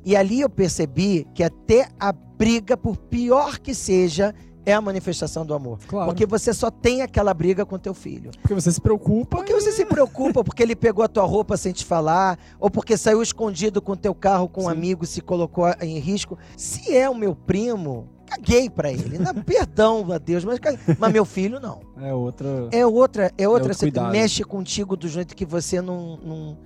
E 0.05 0.17
ali 0.17 0.41
eu 0.41 0.49
percebi 0.49 1.27
que 1.35 1.43
até 1.43 1.89
a 1.99 2.13
briga, 2.13 2.77
por 2.77 2.97
pior 2.97 3.59
que 3.59 3.75
seja, 3.75 4.35
é 4.65 4.73
a 4.75 4.81
manifestação 4.81 5.47
do 5.47 5.55
amor. 5.55 5.79
Claro. 5.87 6.11
Porque 6.11 6.27
você 6.27 6.53
só 6.53 6.71
tem 6.71 7.03
aquela 7.03 7.33
briga 7.33 7.65
com 7.65 7.79
teu 7.79 7.95
filho. 7.95 8.31
Porque 8.41 8.55
você 8.55 8.71
se 8.71 8.81
preocupa. 8.81 9.37
Porque 9.37 9.53
você 9.53 9.73
se 9.73 9.85
preocupa, 9.85 10.45
porque 10.45 10.63
ele 10.63 10.77
pegou 10.77 11.05
a 11.05 11.09
tua 11.09 11.25
roupa 11.25 11.57
sem 11.57 11.73
te 11.73 11.85
falar, 11.85 12.39
ou 12.61 12.71
porque 12.71 12.97
saiu 12.97 13.23
escondido 13.23 13.81
com 13.81 13.97
teu 13.97 14.15
carro 14.15 14.49
com 14.49 14.63
Sim. 14.63 14.67
um 14.67 14.71
amigo, 14.71 15.07
se 15.07 15.21
colocou 15.21 15.67
em 15.81 15.99
risco. 15.99 16.39
Se 16.57 16.95
é 16.95 17.09
o 17.09 17.15
meu 17.15 17.35
primo, 17.35 18.09
caguei 18.29 18.69
para 18.69 18.93
ele. 18.93 19.19
Não, 19.19 19.35
perdão 19.43 20.11
a 20.13 20.19
Deus, 20.19 20.45
mas, 20.45 20.59
mas 20.99 21.13
meu 21.13 21.25
filho 21.25 21.59
não. 21.61 21.81
É 22.01 22.13
outra. 22.13 22.69
É 22.71 22.87
outra, 22.87 23.33
é 23.37 23.49
outra. 23.49 23.73
É 23.73 23.75
você 23.75 23.91
mexe 24.11 24.45
contigo 24.45 24.97
do 24.97 25.09
jeito 25.09 25.35
que 25.35 25.45
você 25.45 25.81
não, 25.81 26.17
não 26.19 26.59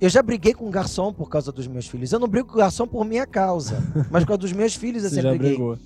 eu 0.00 0.10
já 0.10 0.22
briguei 0.22 0.52
com 0.52 0.66
o 0.66 0.70
garçom 0.70 1.12
por 1.12 1.28
causa 1.28 1.50
dos 1.50 1.66
meus 1.66 1.86
filhos. 1.86 2.12
Eu 2.12 2.18
não 2.18 2.28
brigo 2.28 2.48
com 2.48 2.54
o 2.54 2.58
garçom 2.58 2.86
por 2.86 3.04
minha 3.04 3.26
causa, 3.26 3.82
mas 4.10 4.24
por 4.24 4.28
causa 4.28 4.38
dos 4.38 4.52
meus 4.52 4.74
filhos 4.74 5.04
eu 5.04 5.10
Você 5.10 5.16
sempre 5.16 5.38
briguei. 5.38 5.56
Brigou. 5.56 5.78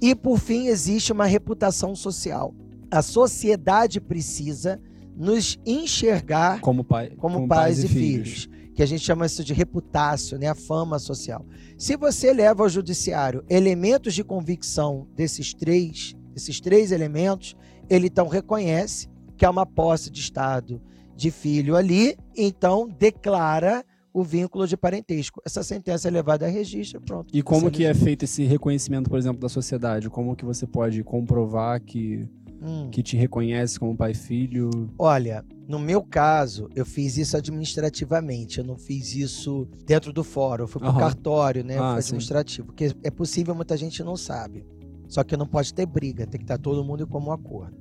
E 0.00 0.14
por 0.14 0.38
fim, 0.38 0.68
existe 0.68 1.12
uma 1.12 1.26
reputação 1.26 1.94
social. 1.94 2.54
A 2.90 3.02
sociedade 3.02 4.00
precisa 4.00 4.80
nos 5.14 5.58
enxergar 5.66 6.60
como, 6.60 6.84
pai, 6.84 7.10
como, 7.18 7.34
como 7.34 7.48
pais, 7.48 7.78
pais, 7.80 7.84
e 7.84 7.88
filhos. 7.88 8.44
filhos. 8.44 8.57
Que 8.78 8.82
a 8.84 8.86
gente 8.86 9.02
chama 9.02 9.26
isso 9.26 9.42
de 9.42 9.52
reputácio, 9.52 10.38
né? 10.38 10.46
a 10.46 10.54
fama 10.54 11.00
social. 11.00 11.44
Se 11.76 11.96
você 11.96 12.32
leva 12.32 12.62
ao 12.62 12.68
judiciário 12.68 13.42
elementos 13.50 14.14
de 14.14 14.22
convicção 14.22 15.08
desses 15.16 15.52
três, 15.52 16.14
esses 16.36 16.60
três 16.60 16.92
elementos, 16.92 17.56
ele 17.90 18.06
então 18.06 18.28
reconhece 18.28 19.08
que 19.36 19.44
é 19.44 19.50
uma 19.50 19.66
posse 19.66 20.12
de 20.12 20.20
Estado 20.20 20.80
de 21.16 21.28
filho 21.32 21.74
ali, 21.74 22.16
então 22.36 22.88
declara 22.88 23.84
o 24.12 24.22
vínculo 24.22 24.64
de 24.64 24.76
parentesco. 24.76 25.42
Essa 25.44 25.64
sentença 25.64 26.06
é 26.06 26.12
levada 26.12 26.46
a 26.46 26.48
registro, 26.48 27.00
pronto. 27.00 27.36
E 27.36 27.42
como 27.42 27.72
que 27.72 27.84
é 27.84 27.92
feito 27.92 28.26
esse 28.26 28.44
reconhecimento, 28.44 29.10
por 29.10 29.18
exemplo, 29.18 29.40
da 29.40 29.48
sociedade? 29.48 30.08
Como 30.08 30.36
que 30.36 30.44
você 30.44 30.68
pode 30.68 31.02
comprovar 31.02 31.82
que, 31.82 32.28
hum. 32.60 32.88
que 32.90 33.02
te 33.02 33.16
reconhece 33.16 33.78
como 33.78 33.96
pai 33.96 34.12
e 34.12 34.14
filho? 34.14 34.70
Olha, 34.98 35.44
no 35.68 35.78
meu 35.78 36.02
caso, 36.02 36.68
eu 36.74 36.86
fiz 36.86 37.16
isso 37.16 37.36
administrativamente. 37.36 38.58
Eu 38.58 38.64
não 38.64 38.76
fiz 38.76 39.14
isso 39.14 39.68
dentro 39.84 40.12
do 40.12 40.24
fórum. 40.24 40.64
Eu 40.64 40.68
fui 40.68 40.80
pro 40.80 40.90
uhum. 40.90 40.98
cartório, 40.98 41.62
né? 41.62 41.78
Ah, 41.78 41.96
administrativo. 41.96 42.62
Sim. 42.62 42.66
Porque 42.66 42.96
é 43.02 43.10
possível, 43.10 43.54
muita 43.54 43.76
gente 43.76 44.02
não 44.02 44.16
sabe. 44.16 44.64
Só 45.08 45.24
que 45.24 45.36
não 45.36 45.46
pode 45.46 45.72
ter 45.72 45.86
briga, 45.86 46.26
tem 46.26 46.38
que 46.38 46.44
estar 46.44 46.58
todo 46.58 46.84
mundo 46.84 47.02
em 47.02 47.06
comum 47.06 47.32
acordo. 47.32 47.76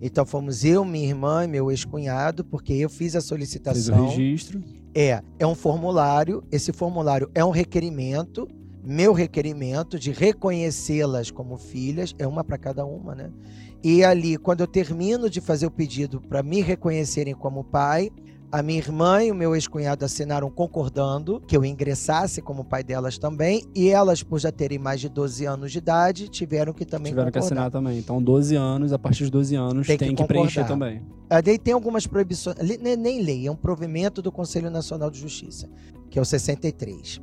Então 0.00 0.24
fomos 0.24 0.64
eu, 0.64 0.84
minha 0.84 1.08
irmã 1.08 1.44
e 1.44 1.48
meu 1.48 1.70
ex-cunhado, 1.70 2.44
porque 2.44 2.72
eu 2.72 2.88
fiz 2.88 3.16
a 3.16 3.20
solicitação. 3.20 4.08
Fiz 4.08 4.14
o 4.14 4.16
registro. 4.16 4.64
É, 4.94 5.20
é 5.38 5.46
um 5.46 5.54
formulário. 5.54 6.42
Esse 6.52 6.72
formulário 6.72 7.28
é 7.34 7.44
um 7.44 7.50
requerimento, 7.50 8.48
meu 8.82 9.12
requerimento 9.12 9.98
de 9.98 10.12
reconhecê-las 10.12 11.30
como 11.30 11.56
filhas, 11.56 12.14
é 12.18 12.26
uma 12.26 12.44
para 12.44 12.56
cada 12.56 12.84
uma, 12.84 13.14
né? 13.14 13.30
E 13.82 14.02
ali, 14.04 14.36
quando 14.36 14.60
eu 14.60 14.66
termino 14.66 15.30
de 15.30 15.40
fazer 15.40 15.66
o 15.66 15.70
pedido 15.70 16.20
para 16.20 16.42
me 16.42 16.60
reconhecerem 16.60 17.34
como 17.34 17.62
pai, 17.62 18.10
a 18.50 18.62
minha 18.62 18.78
irmã 18.78 19.22
e 19.22 19.30
o 19.30 19.34
meu 19.34 19.54
ex-cunhado 19.54 20.04
assinaram 20.04 20.50
concordando 20.50 21.40
que 21.46 21.56
eu 21.56 21.64
ingressasse 21.64 22.40
como 22.40 22.64
pai 22.64 22.82
delas 22.82 23.18
também, 23.18 23.62
e 23.74 23.88
elas, 23.88 24.22
por 24.22 24.40
já 24.40 24.50
terem 24.50 24.78
mais 24.78 25.00
de 25.00 25.08
12 25.08 25.44
anos 25.44 25.70
de 25.70 25.78
idade, 25.78 26.28
tiveram 26.28 26.72
que 26.72 26.84
também 26.84 27.12
tiveram 27.12 27.28
concordar. 27.28 27.46
que 27.46 27.54
assinar 27.54 27.70
também. 27.70 27.98
Então, 27.98 28.22
12 28.22 28.56
anos, 28.56 28.92
a 28.92 28.98
partir 28.98 29.24
dos 29.24 29.30
12 29.30 29.54
anos, 29.54 29.86
tem, 29.86 29.98
tem 29.98 30.14
que, 30.14 30.22
que 30.22 30.28
preencher 30.28 30.66
também. 30.66 31.02
A 31.28 31.40
lei 31.44 31.58
tem 31.58 31.74
algumas 31.74 32.06
proibições, 32.06 32.56
nem 32.80 33.22
lei, 33.22 33.46
é 33.46 33.50
um 33.50 33.56
provimento 33.56 34.22
do 34.22 34.32
Conselho 34.32 34.70
Nacional 34.70 35.10
de 35.10 35.20
Justiça, 35.20 35.68
que 36.10 36.18
é 36.18 36.22
o 36.22 36.24
63. 36.24 37.20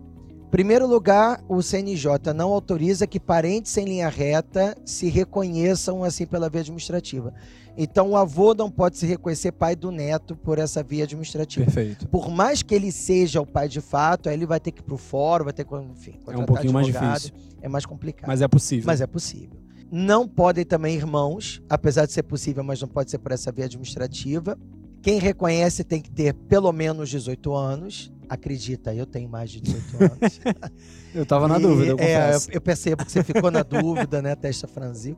Primeiro 0.52 0.88
lugar, 0.88 1.44
o 1.50 1.62
CNJ 1.62 2.34
não 2.34 2.52
autoriza 2.52 3.06
que 3.06 3.20
parentes 3.20 3.76
em 3.78 3.86
linha 3.86 4.08
reta 4.08 4.76
se 4.86 5.10
reconheçam 5.10 6.04
assim 6.04 6.26
pela 6.26 6.50
via 6.50 6.62
administrativa. 6.62 7.34
Então, 7.78 8.12
o 8.12 8.16
avô 8.16 8.54
não 8.54 8.72
pode 8.72 8.98
se 8.98 9.06
reconhecer 9.06 9.52
pai 9.52 9.76
do 9.76 9.92
neto 9.92 10.36
por 10.36 10.58
essa 10.58 10.82
via 10.82 11.04
administrativa. 11.04 11.66
Perfeito. 11.66 12.08
Por 12.08 12.30
mais 12.30 12.64
que 12.64 12.74
ele 12.74 12.90
seja 12.90 13.42
o 13.42 13.46
pai 13.46 13.68
de 13.68 13.82
fato, 13.82 14.30
aí 14.30 14.36
ele 14.36 14.46
vai 14.46 14.62
ter 14.62 14.72
que 14.72 14.80
ir 14.80 14.84
para 14.84 14.96
o 14.96 14.98
fórum, 14.98 15.44
vai 15.44 15.54
ter 15.54 15.66
que, 15.66 15.76
enfim, 15.76 16.18
é 16.28 16.38
um 16.38 16.46
pouquinho 16.46 16.72
mais 16.72 16.88
difícil. 16.88 17.34
É 17.62 17.68
mais 17.68 17.86
complicado. 17.86 18.28
Mas 18.28 18.42
é 18.42 18.48
possível. 18.48 18.86
Mas 18.86 19.02
é 19.02 19.08
possível. 19.08 19.60
Não 19.92 20.28
podem 20.28 20.64
também 20.64 20.96
irmãos, 20.96 21.62
apesar 21.70 22.06
de 22.06 22.14
ser 22.14 22.24
possível, 22.24 22.64
mas 22.64 22.82
não 22.82 22.88
pode 22.88 23.12
ser 23.12 23.18
por 23.18 23.32
essa 23.32 23.52
via 23.52 23.66
administrativa. 23.66 24.58
Quem 25.06 25.20
reconhece 25.20 25.84
tem 25.84 26.02
que 26.02 26.10
ter 26.10 26.34
pelo 26.34 26.72
menos 26.72 27.12
18 27.12 27.54
anos. 27.54 28.12
Acredita, 28.28 28.92
eu 28.92 29.06
tenho 29.06 29.30
mais 29.30 29.52
de 29.52 29.62
18 29.62 30.04
anos. 30.04 30.40
eu 31.14 31.22
estava 31.22 31.48
na 31.48 31.60
dúvida, 31.60 31.92
eu 31.92 32.00
é, 32.00 32.36
eu 32.52 32.60
percebo 32.60 33.06
que 33.06 33.12
você 33.12 33.24
ficou 33.24 33.52
na 33.52 33.62
dúvida, 33.62 34.20
né, 34.20 34.36
testa 34.36 34.68
franzil 34.68 35.16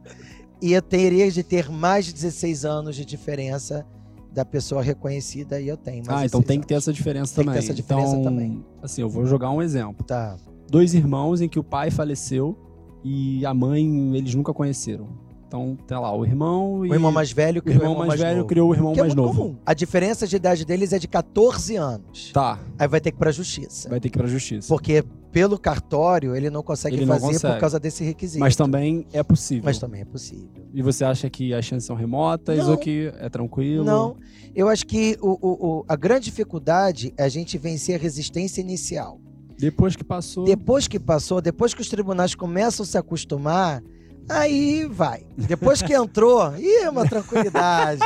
e 0.62 0.74
eu 0.74 0.82
teria 0.82 1.32
de 1.32 1.42
ter 1.42 1.70
mais 1.70 2.06
de 2.06 2.12
16 2.12 2.66
anos 2.66 2.98
de 2.98 3.06
diferença 3.06 3.86
da 4.30 4.44
pessoa 4.44 4.84
reconhecida 4.84 5.58
e 5.62 5.70
eu 5.70 5.78
tenho. 5.78 6.04
ah, 6.10 6.26
então 6.26 6.42
tem 6.42 6.58
anos. 6.58 6.66
que 6.66 6.68
ter 6.68 6.76
essa 6.76 6.92
diferença 6.92 7.34
tem 7.34 7.46
também. 7.46 7.54
Tem 7.54 7.62
que 7.62 7.68
ter 7.68 7.72
essa 7.72 7.82
diferença 7.82 8.12
então, 8.12 8.24
também. 8.26 8.66
Assim, 8.82 9.02
eu 9.02 9.10
vou 9.10 9.26
jogar 9.26 9.52
um 9.52 9.62
exemplo. 9.62 10.06
Tá. 10.06 10.36
Dois 10.70 10.94
irmãos 10.94 11.40
em 11.40 11.48
que 11.48 11.60
o 11.60 11.64
pai 11.64 11.92
faleceu 11.92 12.58
e 13.06 13.46
a 13.46 13.54
mãe 13.54 14.18
eles 14.18 14.36
nunca 14.36 14.54
conheceram. 14.54 15.08
Então, 15.48 15.78
tá 15.88 15.98
lá, 15.98 16.14
o 16.14 16.26
irmão 16.26 16.86
e... 16.86 16.90
O 16.90 16.94
irmão 16.94 17.10
mais 17.10 17.32
velho 17.32 17.62
criou 17.62 17.80
o 17.80 17.84
irmão, 17.84 17.98
mais, 17.98 18.08
mais 18.10 18.20
velho 18.20 18.36
novo. 18.38 18.48
criou 18.48 18.70
o 18.70 18.74
irmão 18.74 18.94
que 18.94 19.00
é 19.00 19.04
mais 19.04 19.14
é 19.14 19.16
novo. 19.16 19.42
Comum. 19.42 19.56
A 19.66 19.74
diferença 19.74 20.28
de 20.28 20.36
idade 20.36 20.66
deles 20.66 20.92
é 20.92 21.00
de 21.00 21.08
14 21.08 21.76
anos. 21.78 22.32
Tá. 22.34 22.60
Aí 22.78 22.88
vai 22.88 23.00
ter 23.00 23.12
que 23.12 23.18
ir 23.18 23.20
pra 23.20 23.32
justiça. 23.32 23.88
Vai 23.88 24.00
ter 24.02 24.10
que 24.10 24.18
ir 24.18 24.20
pra 24.20 24.28
justiça. 24.28 24.68
Porque 24.68 25.06
pelo 25.32 25.58
cartório 25.58 26.36
ele 26.36 26.50
não 26.50 26.62
consegue 26.62 26.98
ele 26.98 27.06
fazer 27.06 27.22
não 27.22 27.32
consegue. 27.32 27.54
por 27.54 27.60
causa 27.62 27.80
desse 27.80 28.04
requisito. 28.04 28.40
Mas 28.40 28.58
também 28.58 29.08
é 29.14 29.24
possível. 29.24 29.64
Mas 29.64 29.80
também 29.80 30.02
é 30.02 30.06
possível. 30.06 30.50
E 30.74 30.82
você 30.82 31.06
acha 31.06 31.30
que 31.30 31.54
as 31.54 31.64
chances 31.64 31.86
são 31.86 31.96
remotas 31.96 32.66
não. 32.66 32.72
ou 32.72 32.78
que 32.78 33.14
é 33.18 33.30
tranquilo? 33.30 33.86
Não. 33.86 34.18
Eu 34.54 34.68
acho 34.68 34.86
que 34.86 35.18
o, 35.22 35.30
o, 35.30 35.68
o, 35.80 35.86
a 35.88 35.96
grande 35.96 36.26
dificuldade 36.26 37.14
é 37.16 37.24
a 37.24 37.30
gente 37.30 37.58
vencer 37.58 37.96
a 37.96 37.98
resistência 37.98 38.60
inicial. 38.60 39.22
Depois 39.58 39.96
que 39.96 40.04
passou. 40.04 40.44
Depois 40.44 40.88
que 40.88 41.00
passou, 41.00 41.42
depois 41.42 41.74
que 41.74 41.82
os 41.82 41.88
tribunais 41.90 42.36
começam 42.36 42.84
a 42.84 42.88
se 42.88 42.98
acostumar, 42.98 43.82
Aí 44.30 44.86
vai. 44.86 45.26
Depois 45.38 45.82
que 45.82 45.94
entrou, 45.94 46.56
ih, 46.58 46.84
é 46.84 46.90
uma 46.90 47.08
tranquilidade. 47.08 48.02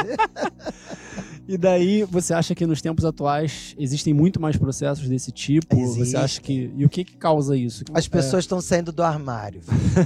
E 1.48 1.58
daí, 1.58 2.04
você 2.04 2.34
acha 2.34 2.56
que 2.56 2.66
nos 2.66 2.82
tempos 2.82 3.04
atuais 3.04 3.76
existem 3.78 4.14
muito 4.14 4.40
mais 4.40 4.56
processos 4.56 5.10
desse 5.10 5.32
tipo? 5.32 5.76
Existe. 5.76 6.12
Você 6.12 6.18
acha 6.18 6.40
que. 6.40 6.72
E 6.78 6.86
o 6.86 6.90
que, 6.90 7.04
que 7.04 7.18
causa 7.18 7.58
isso? 7.58 7.84
As 7.94 8.08
pessoas 8.08 8.46
estão 8.46 8.60
é... 8.60 8.62
saindo 8.62 8.92
do 8.92 9.04
armário. 9.04 9.62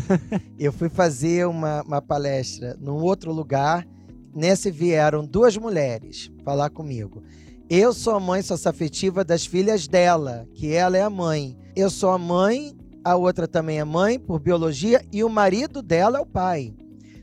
eu 0.58 0.74
fui 0.74 0.90
fazer 0.90 1.46
uma, 1.46 1.84
uma 1.84 2.02
palestra 2.02 2.76
num 2.80 2.96
outro 2.96 3.32
lugar. 3.32 3.86
Nesse 4.34 4.72
vieram 4.72 5.26
duas 5.26 5.56
mulheres 5.56 6.32
falar 6.44 6.70
comigo. 6.70 7.24
Eu 7.70 7.94
sou 7.94 8.16
a 8.16 8.20
mãe 8.20 8.42
socioafetiva 8.42 9.24
das 9.24 9.46
filhas 9.46 9.88
dela, 9.88 10.48
que 10.54 10.74
ela 10.74 10.98
é 10.98 11.02
a 11.02 11.10
mãe. 11.10 11.58
Eu 11.76 11.90
sou 11.90 12.12
a 12.12 12.18
mãe 12.18 12.76
a 13.06 13.16
outra 13.16 13.48
também 13.48 13.80
é 13.80 13.84
mãe 13.84 14.18
por 14.18 14.40
biologia 14.40 15.06
e 15.14 15.24
o 15.24 15.30
marido 15.30 15.84
dela 15.84 16.18
é 16.18 16.22
o 16.22 16.26
pai. 16.26 16.74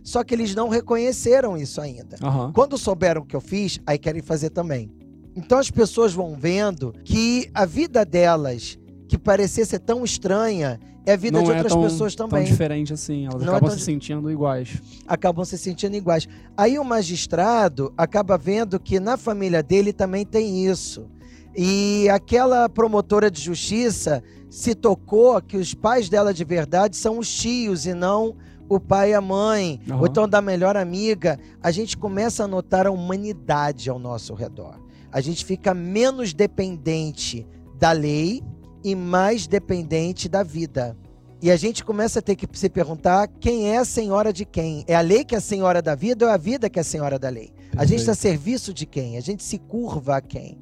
Só 0.05 0.23
que 0.23 0.33
eles 0.33 0.55
não 0.55 0.69
reconheceram 0.69 1.57
isso 1.57 1.81
ainda. 1.81 2.17
Uhum. 2.23 2.53
Quando 2.53 2.79
souberam 2.79 3.23
o 3.23 3.27
que 3.27 3.35
eu 3.35 3.41
fiz, 3.41 3.81
aí 3.85 3.99
querem 3.99 4.23
fazer 4.23 4.51
também. 4.51 4.93
Então 5.35 5.59
as 5.59 5.73
pessoas 5.73 6.12
vão 6.12 6.37
vendo 6.39 6.95
que 7.05 7.51
a 7.53 7.65
vida 7.65 8.05
delas, 8.05 8.79
que 9.09 9.19
parecia 9.19 9.67
ser 9.67 9.81
tão 9.81 10.05
estranha, 10.05 10.79
é 11.05 11.15
a 11.15 11.17
vida 11.17 11.39
não 11.39 11.45
de 11.45 11.51
é 11.51 11.55
outras 11.55 11.73
tão, 11.73 11.83
pessoas 11.83 12.15
também. 12.15 12.45
Tão 12.45 12.51
diferente 12.53 12.93
assim, 12.93 13.27
elas 13.27 13.43
Não 13.43 13.53
é 13.53 13.57
acabam 13.57 13.71
tão 13.71 13.79
se 13.79 13.85
sentindo 13.85 14.31
iguais. 14.31 14.81
Acabam 15.07 15.45
se 15.45 15.59
sentindo 15.59 15.97
iguais. 15.97 16.29
Aí 16.57 16.79
o 16.79 16.85
magistrado 16.85 17.93
acaba 17.97 18.39
vendo 18.39 18.79
que 18.79 19.01
na 19.01 19.17
família 19.17 19.65
dele 19.65 19.93
também 19.93 20.25
tem 20.25 20.65
isso. 20.65 21.09
E 21.57 22.09
aquela 22.09 22.69
promotora 22.69 23.31
de 23.31 23.41
justiça 23.41 24.23
se 24.53 24.75
tocou 24.75 25.41
que 25.41 25.57
os 25.57 25.73
pais 25.73 26.11
dela 26.11 26.35
de 26.35 26.45
verdade 26.45 26.95
são 26.95 27.19
os 27.19 27.35
tios 27.35 27.87
e 27.87 27.95
não 27.95 28.37
o 28.69 28.79
pai 28.79 29.11
e 29.11 29.15
a 29.15 29.21
mãe, 29.21 29.81
Aham. 29.89 30.01
ou 30.01 30.07
então 30.07 30.29
da 30.29 30.43
melhor 30.43 30.77
amiga. 30.77 31.39
A 31.63 31.71
gente 31.71 31.97
começa 31.97 32.45
a 32.45 32.47
notar 32.47 32.87
a 32.87 32.91
humanidade 32.91 33.89
ao 33.89 33.99
nosso 33.99 34.35
redor. 34.35 34.79
A 35.11 35.21
gente 35.23 35.43
fica 35.45 35.73
menos 35.73 36.35
dependente 36.35 37.47
da 37.79 37.93
lei 37.93 38.43
e 38.85 38.95
mais 38.95 39.47
dependente 39.47 40.29
da 40.29 40.43
vida. 40.43 40.97
E 41.41 41.51
a 41.51 41.57
gente 41.57 41.83
começa 41.83 42.19
a 42.19 42.23
ter 42.23 42.37
que 42.37 42.47
se 42.57 42.69
perguntar 42.69 43.29
quem 43.41 43.71
é 43.71 43.79
a 43.79 43.85
senhora 43.85 44.33
de 44.33 44.45
quem? 44.45 44.85
É 44.87 44.95
a 44.95 45.01
lei 45.01 45.25
que 45.25 45.35
é 45.35 45.39
a 45.39 45.41
senhora 45.41 45.81
da 45.81 45.95
vida 45.95 46.27
ou 46.27 46.31
é 46.31 46.35
a 46.35 46.39
vida 46.39 46.69
que 46.69 46.79
é 46.79 46.83
a 46.83 46.85
senhora 46.85 47.19
da 47.19 47.29
lei? 47.31 47.53
A 47.77 47.85
gente 47.87 48.01
está 48.01 48.13
a 48.13 48.15
serviço 48.15 48.73
de 48.73 48.85
quem? 48.87 49.17
A 49.17 49.21
gente 49.21 49.43
se 49.43 49.59
curva 49.59 50.17
a 50.19 50.21
quem? 50.21 50.59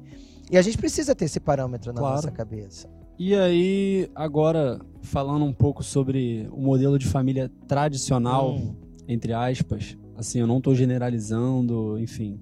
E 0.49 0.57
a 0.57 0.61
gente 0.61 0.77
precisa 0.77 1.13
ter 1.13 1.25
esse 1.25 1.39
parâmetro 1.39 1.91
na 1.93 1.99
Claro. 1.99 2.15
nossa 2.15 2.31
cabeça. 2.31 2.89
E 3.19 3.35
aí, 3.35 4.09
agora, 4.15 4.79
falando 5.01 5.45
um 5.45 5.53
pouco 5.53 5.83
sobre 5.83 6.47
o 6.51 6.59
modelo 6.61 6.97
de 6.97 7.05
família 7.07 7.51
tradicional, 7.67 8.55
Hum. 8.55 8.73
entre 9.07 9.31
aspas, 9.33 9.97
assim, 10.15 10.39
eu 10.39 10.47
não 10.47 10.57
estou 10.57 10.73
generalizando, 10.73 11.99
enfim. 11.99 12.39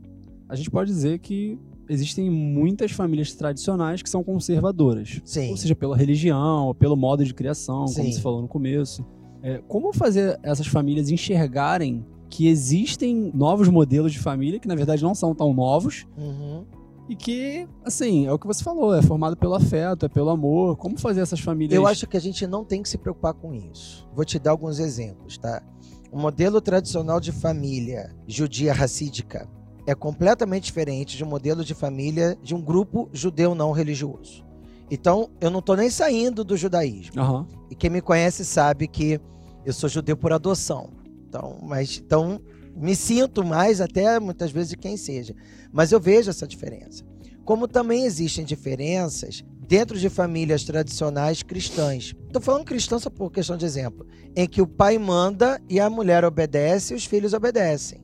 A 0.47 0.55
gente 0.55 0.71
pode 0.71 0.89
dizer 0.89 1.19
que 1.19 1.59
existem 1.89 2.29
muitas 2.29 2.91
famílias 2.91 3.33
tradicionais 3.33 4.01
que 4.01 4.09
são 4.09 4.23
conservadoras. 4.23 5.21
Sim. 5.25 5.49
Ou 5.51 5.57
seja, 5.57 5.75
pela 5.75 5.97
religião, 5.97 6.67
ou 6.67 6.75
pelo 6.75 6.95
modo 6.95 7.25
de 7.25 7.33
criação, 7.33 7.79
como 7.85 7.89
Sim. 7.89 8.11
você 8.11 8.21
falou 8.21 8.41
no 8.41 8.47
começo. 8.47 9.05
É, 9.41 9.57
como 9.67 9.91
fazer 9.93 10.39
essas 10.43 10.67
famílias 10.67 11.09
enxergarem 11.09 12.05
que 12.29 12.47
existem 12.47 13.31
novos 13.33 13.67
modelos 13.67 14.11
de 14.13 14.19
família, 14.19 14.59
que 14.59 14.67
na 14.67 14.75
verdade 14.75 15.01
não 15.01 15.15
são 15.15 15.33
tão 15.33 15.53
novos, 15.53 16.05
Uhum. 16.17 16.63
E 17.09 17.15
que, 17.15 17.67
assim, 17.83 18.27
é 18.27 18.31
o 18.31 18.37
que 18.37 18.45
você 18.45 18.63
falou, 18.63 18.93
é 18.93 19.01
formado 19.01 19.35
pelo 19.35 19.55
afeto, 19.55 20.05
é 20.05 20.09
pelo 20.09 20.29
amor. 20.29 20.77
Como 20.77 20.95
fazer 20.95 21.21
essas 21.21 21.39
famílias. 21.39 21.75
Eu 21.75 21.87
acho 21.87 22.05
que 22.05 22.15
a 22.15 22.21
gente 22.21 22.45
não 22.45 22.63
tem 22.63 22.83
que 22.83 22.87
se 22.87 22.99
preocupar 22.99 23.33
com 23.33 23.51
isso. 23.51 24.07
Vou 24.13 24.23
te 24.23 24.37
dar 24.37 24.51
alguns 24.51 24.77
exemplos, 24.77 25.35
tá? 25.39 25.63
O 26.11 26.19
modelo 26.19 26.61
tradicional 26.61 27.19
de 27.19 27.31
família 27.31 28.15
judia 28.27 28.71
racídica 28.71 29.49
é 29.87 29.95
completamente 29.95 30.65
diferente 30.65 31.17
de 31.17 31.23
um 31.23 31.27
modelo 31.27 31.65
de 31.65 31.73
família 31.73 32.37
de 32.43 32.53
um 32.53 32.61
grupo 32.61 33.09
judeu 33.11 33.55
não 33.55 33.71
religioso. 33.71 34.45
Então, 34.91 35.31
eu 35.41 35.49
não 35.49 35.59
estou 35.59 35.75
nem 35.75 35.89
saindo 35.89 36.43
do 36.43 36.55
judaísmo. 36.55 37.19
Aham. 37.19 37.47
E 37.71 37.75
quem 37.75 37.89
me 37.89 38.01
conhece 38.01 38.45
sabe 38.45 38.87
que 38.87 39.19
eu 39.65 39.73
sou 39.73 39.89
judeu 39.89 40.15
por 40.15 40.31
adoção. 40.31 40.91
Então, 41.27 41.57
mas 41.63 41.97
então 41.97 42.39
me 42.75 42.95
sinto 42.95 43.43
mais 43.43 43.81
até 43.81 44.19
muitas 44.19 44.51
vezes 44.51 44.69
de 44.69 44.77
quem 44.77 44.97
seja. 44.97 45.35
Mas 45.71 45.91
eu 45.91 45.99
vejo 45.99 46.29
essa 46.29 46.47
diferença. 46.47 47.03
Como 47.43 47.67
também 47.67 48.05
existem 48.05 48.45
diferenças 48.45 49.43
dentro 49.69 49.99
de 49.99 50.09
famílias 50.09 50.63
tradicionais 50.63 51.43
cristãs. 51.43 52.15
Estou 52.25 52.41
falando 52.41 52.65
cristã 52.65 52.97
só 52.97 53.09
por 53.09 53.31
questão 53.31 53.55
de 53.55 53.65
exemplo, 53.65 54.05
em 54.35 54.47
que 54.47 54.61
o 54.61 54.67
pai 54.67 54.97
manda 54.97 55.61
e 55.69 55.79
a 55.79 55.89
mulher 55.89 56.25
obedece 56.25 56.93
e 56.93 56.97
os 56.97 57.05
filhos 57.05 57.33
obedecem. 57.33 58.01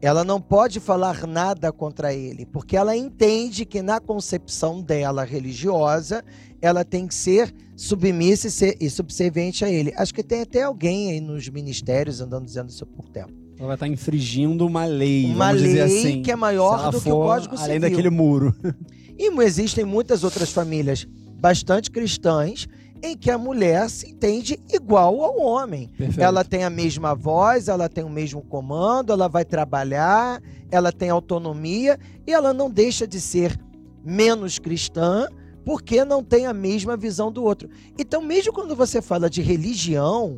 Ela 0.00 0.24
não 0.24 0.40
pode 0.40 0.80
falar 0.80 1.26
nada 1.26 1.72
contra 1.72 2.12
ele, 2.12 2.46
porque 2.46 2.76
ela 2.76 2.96
entende 2.96 3.64
que 3.64 3.82
na 3.82 4.00
concepção 4.00 4.82
dela 4.82 5.24
religiosa, 5.24 6.22
ela 6.60 6.84
tem 6.84 7.06
que 7.06 7.14
ser 7.14 7.54
submissa 7.76 8.66
e, 8.66 8.86
e 8.86 8.90
subserviente 8.90 9.64
a 9.64 9.70
ele. 9.70 9.92
Acho 9.96 10.14
que 10.14 10.22
tem 10.22 10.42
até 10.42 10.62
alguém 10.62 11.12
aí 11.12 11.20
nos 11.20 11.48
ministérios 11.48 12.20
andando 12.20 12.46
dizendo 12.46 12.70
isso 12.70 12.86
por 12.86 13.08
tempo. 13.08 13.43
Ela 13.64 13.68
vai 13.68 13.76
estar 13.76 13.88
infringindo 13.88 14.66
uma 14.66 14.84
lei. 14.84 15.24
Uma 15.24 15.46
vamos 15.46 15.62
dizer 15.62 15.86
lei 15.86 15.98
assim. 15.98 16.22
que 16.22 16.30
é 16.30 16.36
maior 16.36 16.90
do 16.90 17.00
que 17.00 17.08
o 17.08 17.12
Código 17.12 17.56
Além 17.56 17.74
Civil. 17.76 17.80
daquele 17.80 18.10
muro. 18.10 18.54
E 19.16 19.30
existem 19.42 19.84
muitas 19.84 20.22
outras 20.24 20.50
famílias 20.50 21.06
bastante 21.38 21.90
cristãs 21.90 22.66
em 23.00 23.16
que 23.16 23.30
a 23.30 23.38
mulher 23.38 23.88
se 23.88 24.10
entende 24.10 24.58
igual 24.72 25.22
ao 25.22 25.38
homem. 25.38 25.88
Perfeito. 25.96 26.20
Ela 26.20 26.44
tem 26.44 26.64
a 26.64 26.68
mesma 26.68 27.14
voz, 27.14 27.68
ela 27.68 27.88
tem 27.88 28.02
o 28.02 28.10
mesmo 28.10 28.42
comando, 28.42 29.12
ela 29.12 29.28
vai 29.28 29.44
trabalhar, 29.44 30.42
ela 30.70 30.90
tem 30.90 31.10
autonomia 31.10 31.98
e 32.26 32.32
ela 32.32 32.52
não 32.52 32.68
deixa 32.70 33.06
de 33.06 33.20
ser 33.20 33.58
menos 34.04 34.58
cristã 34.58 35.28
porque 35.64 36.04
não 36.04 36.22
tem 36.22 36.46
a 36.46 36.52
mesma 36.52 36.96
visão 36.96 37.30
do 37.32 37.42
outro. 37.44 37.70
Então, 37.98 38.20
mesmo 38.20 38.52
quando 38.52 38.74
você 38.76 39.00
fala 39.00 39.30
de 39.30 39.40
religião, 39.40 40.36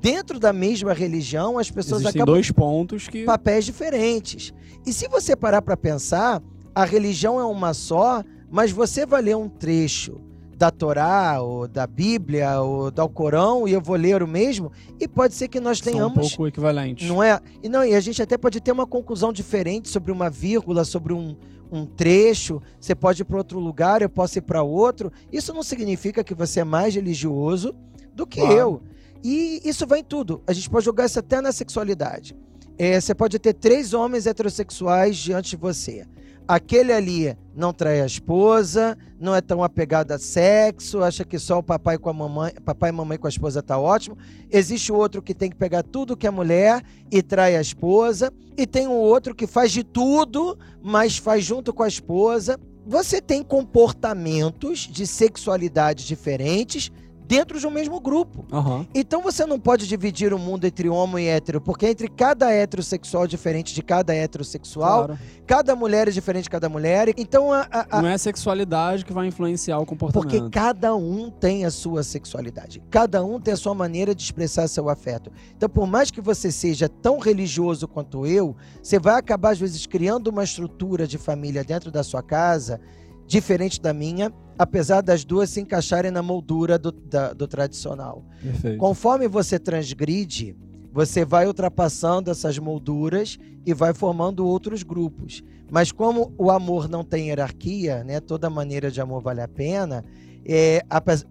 dentro 0.00 0.38
da 0.38 0.52
mesma 0.52 0.92
religião, 0.92 1.58
as 1.58 1.70
pessoas 1.70 2.02
Existem 2.02 2.20
acabam 2.22 2.34
dois 2.34 2.50
pontos 2.50 3.08
que. 3.08 3.24
papéis 3.24 3.64
diferentes. 3.64 4.52
E 4.86 4.92
se 4.92 5.08
você 5.08 5.34
parar 5.34 5.62
para 5.62 5.76
pensar, 5.76 6.42
a 6.74 6.84
religião 6.84 7.40
é 7.40 7.44
uma 7.44 7.74
só, 7.74 8.22
mas 8.50 8.70
você 8.70 9.04
vai 9.06 9.22
ler 9.22 9.36
um 9.36 9.48
trecho 9.48 10.20
da 10.56 10.70
Torá, 10.70 11.38
ou 11.42 11.68
da 11.68 11.86
Bíblia, 11.86 12.60
ou 12.62 12.90
do 12.90 13.02
Alcorão, 13.02 13.68
e 13.68 13.72
eu 13.72 13.80
vou 13.80 13.94
ler 13.96 14.22
o 14.22 14.26
mesmo, 14.28 14.72
e 14.98 15.06
pode 15.06 15.34
ser 15.34 15.48
que 15.48 15.60
nós 15.60 15.78
são 15.80 15.92
um 15.92 15.96
tenhamos. 15.96 16.28
pouco 16.30 16.46
equivalentes. 16.48 17.06
Não 17.06 17.22
é? 17.22 17.38
E, 17.62 17.68
não, 17.68 17.84
e 17.84 17.94
a 17.94 18.00
gente 18.00 18.22
até 18.22 18.38
pode 18.38 18.58
ter 18.60 18.72
uma 18.72 18.86
conclusão 18.86 19.32
diferente 19.34 19.88
sobre 19.90 20.10
uma 20.10 20.30
vírgula, 20.30 20.82
sobre 20.84 21.12
um, 21.12 21.36
um 21.70 21.84
trecho. 21.84 22.62
Você 22.80 22.94
pode 22.94 23.20
ir 23.20 23.24
para 23.26 23.36
outro 23.36 23.58
lugar, 23.58 24.00
eu 24.00 24.08
posso 24.08 24.38
ir 24.38 24.42
para 24.42 24.62
outro. 24.62 25.12
Isso 25.30 25.52
não 25.52 25.62
significa 25.62 26.24
que 26.24 26.32
você 26.34 26.60
é 26.60 26.64
mais 26.64 26.94
religioso 26.94 27.74
do 28.14 28.26
que 28.26 28.40
Claro. 28.40 28.54
eu. 28.56 28.82
E 29.28 29.60
isso 29.64 29.88
vai 29.88 29.98
em 29.98 30.04
tudo. 30.04 30.40
A 30.46 30.52
gente 30.52 30.70
pode 30.70 30.84
jogar 30.84 31.04
isso 31.04 31.18
até 31.18 31.40
na 31.40 31.50
sexualidade. 31.50 32.36
É, 32.78 33.00
você 33.00 33.12
pode 33.12 33.40
ter 33.40 33.54
três 33.54 33.92
homens 33.92 34.24
heterossexuais 34.24 35.16
diante 35.16 35.50
de 35.50 35.56
você. 35.56 36.06
Aquele 36.46 36.92
ali 36.92 37.36
não 37.52 37.72
trai 37.72 38.00
a 38.00 38.06
esposa, 38.06 38.96
não 39.18 39.34
é 39.34 39.40
tão 39.40 39.64
apegado 39.64 40.12
a 40.12 40.18
sexo, 40.18 41.02
acha 41.02 41.24
que 41.24 41.40
só 41.40 41.58
o 41.58 41.62
papai 41.62 41.98
com 41.98 42.08
a 42.08 42.12
mamãe, 42.12 42.52
papai 42.64 42.90
e 42.90 42.92
mamãe 42.92 43.18
com 43.18 43.26
a 43.26 43.30
esposa 43.30 43.60
tá 43.60 43.76
ótimo. 43.76 44.16
Existe 44.48 44.92
o 44.92 44.96
outro 44.96 45.20
que 45.20 45.34
tem 45.34 45.50
que 45.50 45.56
pegar 45.56 45.82
tudo 45.82 46.16
que 46.16 46.28
é 46.28 46.30
mulher 46.30 46.80
e 47.10 47.20
trai 47.20 47.56
a 47.56 47.60
esposa, 47.60 48.32
e 48.56 48.64
tem 48.64 48.86
um 48.86 48.92
outro 48.92 49.34
que 49.34 49.48
faz 49.48 49.72
de 49.72 49.82
tudo, 49.82 50.56
mas 50.80 51.18
faz 51.18 51.44
junto 51.44 51.74
com 51.74 51.82
a 51.82 51.88
esposa. 51.88 52.60
Você 52.86 53.20
tem 53.20 53.42
comportamentos 53.42 54.88
de 54.88 55.04
sexualidade 55.04 56.06
diferentes 56.06 56.92
dentro 57.26 57.58
de 57.58 57.66
um 57.66 57.70
mesmo 57.70 58.00
grupo. 58.00 58.44
Aham. 58.52 58.86
Então 58.94 59.20
você 59.22 59.44
não 59.44 59.58
pode 59.58 59.86
dividir 59.86 60.32
o 60.32 60.38
mundo 60.38 60.64
entre 60.64 60.88
homo 60.88 61.18
e 61.18 61.26
hétero, 61.26 61.60
porque 61.60 61.86
entre 61.86 62.08
cada 62.08 62.50
heterossexual 62.52 63.24
é 63.24 63.26
diferente 63.26 63.74
de 63.74 63.82
cada 63.82 64.14
heterossexual, 64.14 65.06
Claro. 65.06 65.20
cada 65.46 65.74
mulher 65.74 66.08
é 66.08 66.10
diferente 66.10 66.44
de 66.44 66.50
cada 66.50 66.68
mulher. 66.68 67.12
Então 67.16 67.52
a- 67.52 67.66
a- 67.70 67.86
a, 67.98 68.02
Não 68.02 68.08
é 68.08 68.14
a 68.14 68.18
sexualidade 68.18 69.04
que 69.04 69.12
vai 69.12 69.26
influenciar 69.26 69.78
o 69.78 69.86
comportamento. 69.86 70.30
porque 70.30 70.50
cada 70.50 70.94
um 70.94 71.30
tem 71.30 71.64
a 71.64 71.70
sua 71.70 72.02
sexualidade. 72.02 72.82
Cada 72.90 73.24
um 73.24 73.40
tem 73.40 73.54
a 73.54 73.56
sua 73.56 73.74
maneira 73.74 74.14
de 74.14 74.22
expressar 74.22 74.68
seu 74.68 74.88
afeto. 74.88 75.30
Então, 75.56 75.68
por 75.68 75.86
mais 75.86 76.10
que 76.10 76.20
você 76.20 76.50
seja 76.52 76.88
tão 76.88 77.18
religioso 77.18 77.88
quanto 77.88 78.26
eu, 78.26 78.54
você 78.82 78.98
vai 78.98 79.16
acabar, 79.18 79.50
às 79.50 79.58
vezes, 79.58 79.86
criando 79.86 80.28
uma 80.28 80.44
estrutura 80.44 81.06
de 81.06 81.18
família 81.18 81.64
dentro 81.64 81.90
da 81.90 82.02
sua 82.02 82.22
casa 82.22 82.80
diferente 83.26 83.80
da 83.80 83.92
minha, 83.92 84.32
apesar 84.58 85.00
das 85.00 85.24
duas 85.24 85.50
se 85.50 85.60
encaixarem 85.60 86.10
na 86.10 86.22
moldura 86.22 86.78
do, 86.78 86.90
da- 86.92 87.32
do 87.32 87.46
tradicional. 87.46 88.24
Perfeito. 88.42 88.78
Conforme 88.78 89.28
você 89.28 89.58
transgride, 89.58 90.56
você 90.92 91.24
vai 91.24 91.46
ultrapassando 91.46 92.30
essas 92.30 92.58
molduras 92.58 93.38
e 93.66 93.74
vai 93.74 93.92
formando 93.92 94.46
outros 94.46 94.82
grupos. 94.82 95.42
Mas 95.70 95.90
como 95.90 96.32
o 96.38 96.50
amor 96.50 96.88
não 96.88 97.02
tem 97.04 97.28
hierarquia, 97.28 98.04
né, 98.04 98.20
toda 98.20 98.48
maneira 98.48 98.90
de 98.90 99.00
amor 99.00 99.22
vale 99.22 99.40
a 99.40 99.48
pena, 99.48 100.04
é, 100.48 100.80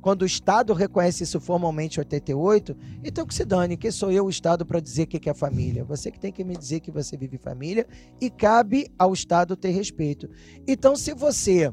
quando 0.02 0.24
o 0.24 0.26
Estado 0.26 0.74
reconhece 0.74 1.24
isso 1.24 1.40
formalmente 1.40 1.98
em 1.98 2.02
88, 2.02 2.76
então 3.02 3.26
que 3.26 3.34
se 3.34 3.46
dane, 3.46 3.78
quem 3.78 3.90
sou 3.90 4.12
eu, 4.12 4.26
o 4.26 4.30
Estado, 4.30 4.66
para 4.66 4.82
dizer 4.82 5.04
o 5.04 5.08
que 5.08 5.20
que 5.20 5.30
é 5.30 5.34
família? 5.34 5.86
Você 5.86 6.12
que 6.12 6.20
tem 6.20 6.34
que 6.34 6.44
me 6.44 6.56
dizer 6.58 6.82
que 6.82 6.92
você 6.92 7.16
vive 7.16 7.38
família 7.38 7.88
e 8.20 8.30
cabe 8.30 8.92
ao 9.00 9.14
Estado 9.14 9.56
ter 9.56 9.70
respeito. 9.70 10.30
Então, 10.68 10.98
se 10.98 11.14
você 11.14 11.72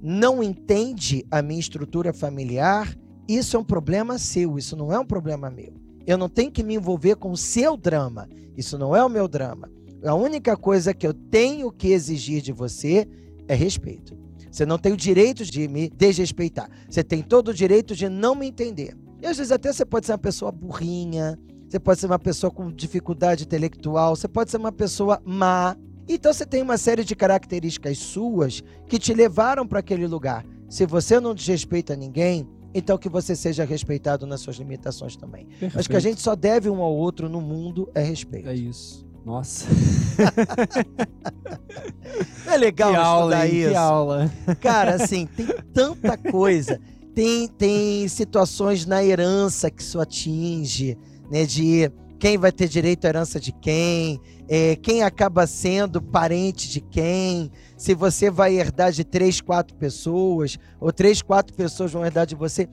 não 0.00 0.40
entende 0.40 1.26
a 1.28 1.42
minha 1.42 1.58
estrutura 1.58 2.12
familiar, 2.12 2.96
isso 3.28 3.56
é 3.56 3.60
um 3.60 3.64
problema 3.64 4.16
seu, 4.16 4.56
isso 4.56 4.76
não 4.76 4.92
é 4.92 4.98
um 4.98 5.04
problema 5.04 5.50
meu. 5.50 5.74
Eu 6.06 6.16
não 6.16 6.28
tenho 6.28 6.52
que 6.52 6.62
me 6.62 6.76
envolver 6.76 7.16
com 7.16 7.32
o 7.32 7.36
seu 7.36 7.76
drama. 7.76 8.28
Isso 8.56 8.78
não 8.78 8.94
é 8.94 9.04
o 9.04 9.08
meu 9.08 9.26
drama. 9.26 9.68
A 10.06 10.14
única 10.14 10.56
coisa 10.56 10.94
que 10.94 11.06
eu 11.06 11.12
tenho 11.12 11.70
que 11.72 11.88
exigir 11.88 12.40
de 12.40 12.52
você 12.52 13.06
é 13.48 13.54
respeito. 13.54 14.16
Você 14.50 14.64
não 14.64 14.78
tem 14.78 14.92
o 14.92 14.96
direito 14.96 15.44
de 15.44 15.68
me 15.68 15.90
desrespeitar. 15.90 16.70
Você 16.88 17.02
tem 17.02 17.22
todo 17.22 17.48
o 17.48 17.54
direito 17.54 17.94
de 17.94 18.08
não 18.08 18.34
me 18.34 18.46
entender. 18.46 18.96
E 19.20 19.26
às 19.26 19.36
vezes 19.36 19.52
até 19.52 19.72
você 19.72 19.84
pode 19.84 20.06
ser 20.06 20.12
uma 20.12 20.18
pessoa 20.18 20.52
burrinha, 20.52 21.38
você 21.68 21.80
pode 21.80 22.00
ser 22.00 22.06
uma 22.06 22.18
pessoa 22.18 22.50
com 22.50 22.70
dificuldade 22.70 23.44
intelectual, 23.44 24.14
você 24.14 24.28
pode 24.28 24.50
ser 24.50 24.56
uma 24.56 24.72
pessoa 24.72 25.20
má. 25.24 25.76
Então 26.08 26.32
você 26.32 26.46
tem 26.46 26.62
uma 26.62 26.78
série 26.78 27.04
de 27.04 27.16
características 27.16 27.98
suas 27.98 28.62
que 28.88 28.98
te 28.98 29.12
levaram 29.12 29.66
para 29.66 29.80
aquele 29.80 30.06
lugar. 30.06 30.46
Se 30.68 30.86
você 30.86 31.18
não 31.18 31.34
desrespeita 31.34 31.96
ninguém, 31.96 32.48
então 32.74 32.98
que 32.98 33.08
você 33.08 33.34
seja 33.34 33.64
respeitado 33.64 34.26
nas 34.26 34.40
suas 34.40 34.56
limitações 34.56 35.16
também. 35.16 35.46
Perfeito. 35.46 35.78
Acho 35.78 35.88
que 35.88 35.96
a 35.96 36.00
gente 36.00 36.20
só 36.20 36.36
deve 36.36 36.68
um 36.68 36.82
ao 36.82 36.94
outro 36.94 37.28
no 37.28 37.40
mundo 37.40 37.90
é 37.94 38.02
respeito. 38.02 38.48
É 38.48 38.54
isso. 38.54 39.05
Nossa. 39.26 39.66
é 42.46 42.56
legal 42.56 42.92
que 42.92 42.96
aula, 42.96 43.44
hein? 43.44 43.56
isso. 43.56 43.70
Que 43.70 43.74
aula. 43.74 44.30
Cara, 44.60 44.94
assim, 44.94 45.26
tem 45.26 45.48
tanta 45.74 46.16
coisa. 46.16 46.80
Tem, 47.12 47.48
tem 47.48 48.06
situações 48.06 48.86
na 48.86 49.04
herança 49.04 49.68
que 49.68 49.82
isso 49.82 49.98
atinge, 49.98 50.96
né? 51.28 51.44
De 51.44 51.90
quem 52.20 52.38
vai 52.38 52.52
ter 52.52 52.68
direito 52.68 53.04
à 53.04 53.08
herança 53.08 53.40
de 53.40 53.50
quem, 53.50 54.20
é, 54.48 54.76
quem 54.76 55.02
acaba 55.02 55.44
sendo 55.44 56.00
parente 56.00 56.68
de 56.68 56.80
quem, 56.80 57.50
se 57.76 57.96
você 57.96 58.30
vai 58.30 58.54
herdar 58.54 58.92
de 58.92 59.02
três, 59.02 59.40
quatro 59.40 59.74
pessoas, 59.74 60.56
ou 60.78 60.92
três, 60.92 61.20
quatro 61.20 61.52
pessoas 61.52 61.90
vão 61.90 62.06
herdar 62.06 62.26
de 62.26 62.36
você. 62.36 62.68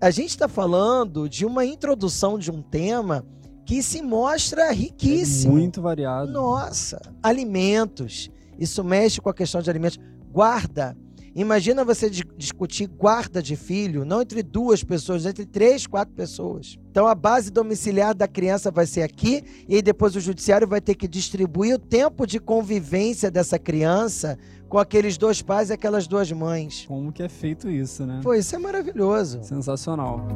A 0.00 0.12
gente 0.12 0.30
está 0.30 0.46
falando 0.46 1.28
de 1.28 1.44
uma 1.44 1.66
introdução 1.66 2.38
de 2.38 2.52
um 2.52 2.62
tema 2.62 3.26
que 3.68 3.82
se 3.82 4.00
mostra 4.00 4.72
riquíssimo. 4.72 5.52
É 5.52 5.60
muito 5.60 5.82
variado. 5.82 6.32
Nossa, 6.32 6.98
alimentos. 7.22 8.30
Isso 8.58 8.82
mexe 8.82 9.20
com 9.20 9.28
a 9.28 9.34
questão 9.34 9.60
de 9.60 9.68
alimentos. 9.68 9.98
Guarda. 10.32 10.96
Imagina 11.36 11.84
você 11.84 12.08
discutir 12.08 12.86
guarda 12.86 13.42
de 13.42 13.56
filho, 13.56 14.06
não 14.06 14.22
entre 14.22 14.42
duas 14.42 14.82
pessoas, 14.82 15.26
entre 15.26 15.44
três, 15.44 15.86
quatro 15.86 16.14
pessoas. 16.14 16.78
Então 16.90 17.06
a 17.06 17.14
base 17.14 17.50
domiciliar 17.50 18.14
da 18.14 18.26
criança 18.26 18.70
vai 18.70 18.86
ser 18.86 19.02
aqui, 19.02 19.44
e 19.68 19.76
aí 19.76 19.82
depois 19.82 20.16
o 20.16 20.20
judiciário 20.20 20.66
vai 20.66 20.80
ter 20.80 20.94
que 20.94 21.06
distribuir 21.06 21.74
o 21.74 21.78
tempo 21.78 22.26
de 22.26 22.40
convivência 22.40 23.30
dessa 23.30 23.58
criança 23.58 24.38
com 24.66 24.78
aqueles 24.78 25.18
dois 25.18 25.42
pais 25.42 25.68
e 25.68 25.74
aquelas 25.74 26.06
duas 26.06 26.32
mães. 26.32 26.86
Como 26.88 27.12
que 27.12 27.22
é 27.22 27.28
feito 27.28 27.68
isso, 27.68 28.06
né? 28.06 28.20
Pô, 28.22 28.32
isso 28.32 28.56
é 28.56 28.58
maravilhoso. 28.58 29.40
Sensacional. 29.42 30.26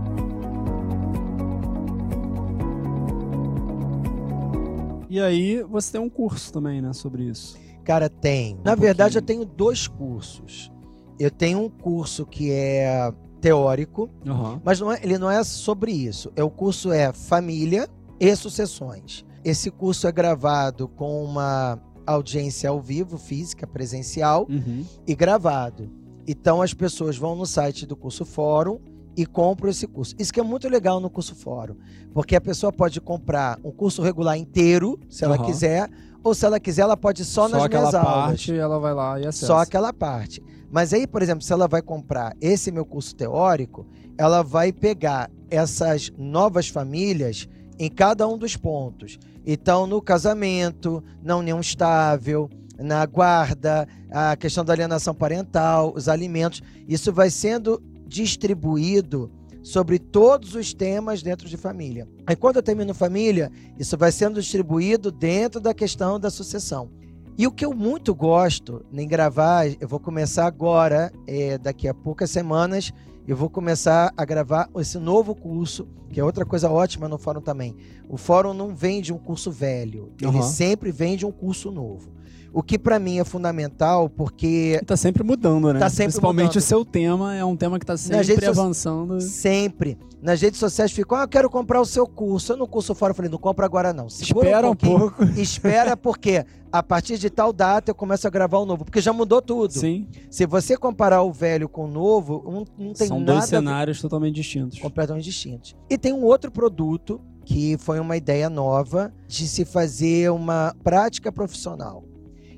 E 5.13 5.21
aí, 5.21 5.63
você 5.65 5.93
tem 5.93 6.01
um 6.01 6.09
curso 6.09 6.51
também, 6.51 6.81
né, 6.81 6.95
sobre 6.95 7.25
isso? 7.25 7.59
Cara, 7.85 8.09
tem. 8.09 8.59
Na 8.65 8.73
um 8.73 8.77
verdade, 8.77 9.19
eu 9.19 9.21
tenho 9.21 9.45
dois 9.45 9.87
cursos. 9.87 10.73
Eu 11.21 11.31
tenho 11.31 11.61
um 11.61 11.69
curso 11.69 12.25
que 12.25 12.51
é 12.51 13.13
teórico, 13.39 14.09
uhum. 14.27 14.59
mas 14.65 14.81
não 14.81 14.91
é, 14.91 15.01
ele 15.03 15.19
não 15.19 15.31
é 15.31 15.45
sobre 15.45 15.93
isso. 15.93 16.33
É 16.35 16.43
o 16.43 16.49
curso 16.49 16.91
é 16.91 17.13
família 17.13 17.91
e 18.19 18.35
sucessões. 18.35 19.23
Esse 19.45 19.71
curso 19.71 20.07
é 20.07 20.13
gravado 20.13 20.89
com 20.89 21.23
uma 21.23 21.79
audiência 22.07 22.71
ao 22.71 22.81
vivo, 22.81 23.19
física, 23.19 23.67
presencial 23.67 24.47
uhum. 24.49 24.83
e 25.07 25.15
gravado. 25.15 25.91
Então 26.27 26.63
as 26.63 26.73
pessoas 26.73 27.19
vão 27.19 27.37
no 27.37 27.45
site 27.45 27.85
do 27.85 27.95
curso 27.95 28.25
Fórum 28.25 28.81
e 29.17 29.27
compro 29.27 29.69
esse 29.69 29.87
curso. 29.87 30.15
Isso 30.19 30.33
que 30.33 30.41
é 30.41 30.43
muito 30.43 30.69
legal 30.69 31.01
no 31.01 31.11
curso 31.11 31.35
fórum, 31.35 31.77
porque 32.13 32.35
a 32.37 32.41
pessoa 32.41 32.73
pode 32.73 33.01
comprar 33.01 33.59
um 33.65 33.71
curso 33.71 34.03
regular 34.03 34.37
inteiro, 34.37 34.99
se 35.09 35.25
ela 35.25 35.39
uhum. 35.39 35.45
quiser, 35.45 35.89
ou 36.25 36.35
se 36.35 36.47
ela 36.47 36.61
quiser, 36.61 36.83
ela 36.83 36.97
pode 36.97 37.25
só, 37.25 37.49
só 37.49 37.57
nas 37.57 37.69
minhas 37.69 37.95
aulas. 37.95 38.03
Só 38.03 38.27
parte 38.27 38.53
ela 38.55 38.79
vai 38.79 38.95
lá 38.95 39.21
e 39.21 39.27
acessa. 39.27 39.47
Só 39.47 39.59
aquela 39.59 39.93
parte. 39.93 40.43
Mas 40.71 40.93
aí, 40.93 41.07
por 41.07 41.21
exemplo, 41.21 41.43
se 41.43 41.53
ela 41.53 41.69
vai 41.69 41.83
comprar 41.83 42.35
esse 42.41 42.71
meu 42.71 42.85
curso 42.85 43.15
teórico, 43.15 43.87
ela 44.17 44.43
vai 44.43 44.73
pegar 44.73 45.31
essas 45.51 46.11
novas 46.17 46.69
famílias 46.69 47.49
em 47.79 47.91
cada 47.91 48.27
um 48.27 48.39
dos 48.39 48.57
pontos. 48.57 49.19
Então, 49.45 49.87
no 49.87 50.01
casamento, 50.01 51.03
na 51.23 51.37
união 51.37 51.61
estável, 51.61 52.49
na 52.79 53.05
guarda, 53.05 53.87
a 54.11 54.37
questão 54.37 54.65
da 54.65 54.73
alienação 54.73 55.15
parental, 55.15 55.93
os 55.95 56.09
alimentos, 56.09 56.63
isso 56.89 57.13
vai 57.13 57.31
sendo 57.31 57.83
distribuído 58.13 59.31
sobre 59.63 59.99
todos 59.99 60.55
os 60.55 60.75
temas 60.75 61.23
dentro 61.23 61.49
de 61.49 61.57
família. 61.57 62.07
Aí 62.27 62.37
quando 62.37 62.57
eu 62.57 62.63
termino 62.63 62.93
família, 62.93 63.51
isso 63.79 63.97
vai 63.97 64.13
sendo 64.13 64.41
distribuído 64.41 65.11
dentro 65.11 65.61
da 65.61 65.73
questão 65.73 66.21
da 66.21 66.31
sucessão. 66.31 66.91
E 67.39 67.47
o 67.47 67.53
que 67.53 67.65
eu 67.65 67.73
muito 67.73 68.15
gosto 68.15 68.85
em 68.93 69.09
gravar, 69.09 69.67
eu 69.81 69.89
vou 69.89 69.99
começar 69.99 70.47
agora, 70.47 71.11
é, 71.27 71.57
daqui 71.57 71.89
a 71.89 71.95
poucas 71.95 72.31
semanas, 72.31 72.93
eu 73.27 73.37
vou 73.37 73.49
começar 73.49 74.13
a 74.17 74.25
gravar 74.25 74.69
esse 74.77 74.99
novo 74.99 75.35
curso, 75.35 75.89
que 76.11 76.21
é 76.21 76.25
outra 76.25 76.45
coisa 76.45 76.71
ótima 76.71 77.09
no 77.09 77.17
fórum 77.17 77.41
também. 77.41 77.75
O 78.09 78.19
fórum 78.19 78.53
não 78.53 78.75
vende 78.75 79.13
um 79.13 79.19
curso 79.19 79.51
velho, 79.51 80.13
ele 80.21 80.37
uhum. 80.37 80.43
sempre 80.43 80.93
vende 80.93 81.25
um 81.25 81.33
curso 81.33 81.71
novo. 81.71 82.13
O 82.53 82.63
que 82.63 82.79
para 82.79 82.99
mim 82.99 83.19
é 83.19 83.25
fundamental, 83.25 84.09
porque. 84.09 84.81
Tá 84.87 84.97
sempre 84.97 85.23
mudando, 85.23 85.73
né? 85.73 85.79
Tá 85.79 85.89
sempre 85.89 86.05
Principalmente 86.07 86.47
mudando. 86.49 86.57
o 86.57 86.61
seu 86.61 86.85
tema 86.85 87.35
é 87.35 87.45
um 87.45 87.57
tema 87.57 87.79
que 87.79 87.87
tá 87.87 87.97
sempre 87.97 88.47
avançando. 88.47 89.21
So... 89.21 89.29
Sempre. 89.29 89.99
Nas 90.21 90.41
redes 90.41 90.61
sociais 90.61 90.93
ficam, 90.93 91.19
ah, 91.19 91.23
eu 91.23 91.29
quero 91.29 91.51
comprar 91.51 91.81
o 91.81 91.85
seu 91.85 92.07
curso. 92.07 92.53
Eu 92.53 92.57
no 92.57 92.69
curso 92.69 92.95
fora 92.95 93.11
eu 93.11 93.15
falei, 93.15 93.29
não 93.31 93.39
compra 93.39 93.67
agora 93.67 93.93
não. 93.93 94.09
Segura 94.09 94.47
espera 94.47 94.69
um, 94.69 94.71
um 94.71 94.77
pouco. 94.77 95.25
Espera 95.37 95.97
porque 95.97 96.45
a 96.71 96.83
partir 96.83 97.19
de 97.19 97.29
tal 97.29 97.53
data 97.53 97.91
eu 97.91 97.95
começo 97.95 98.27
a 98.27 98.31
gravar 98.31 98.59
o 98.59 98.65
novo, 98.65 98.85
porque 98.85 99.01
já 99.01 99.13
mudou 99.13 99.43
tudo. 99.43 99.73
Sim. 99.73 100.07
Se 100.31 100.47
você 100.47 100.77
comparar 100.77 101.23
o 101.23 101.33
velho 101.33 101.69
com 101.69 101.87
o 101.87 101.89
novo, 101.89 102.43
não, 102.47 102.87
não 102.87 102.93
tem 102.93 103.09
São 103.09 103.19
nada. 103.19 103.33
São 103.33 103.39
dois 103.39 103.45
cenários 103.47 104.01
totalmente 104.01 104.37
distintos. 104.37 104.79
Completamente 104.79 105.25
distintos. 105.25 105.75
E 105.91 105.99
tem 105.99 106.13
um 106.13 106.23
outro 106.23 106.53
produto 106.53 107.21
que 107.45 107.77
foi 107.79 107.99
uma 107.99 108.17
ideia 108.17 108.49
nova 108.49 109.13
de 109.27 109.49
se 109.49 109.65
fazer 109.65 110.31
uma 110.31 110.75
prática 110.85 111.33
profissional. 111.33 112.05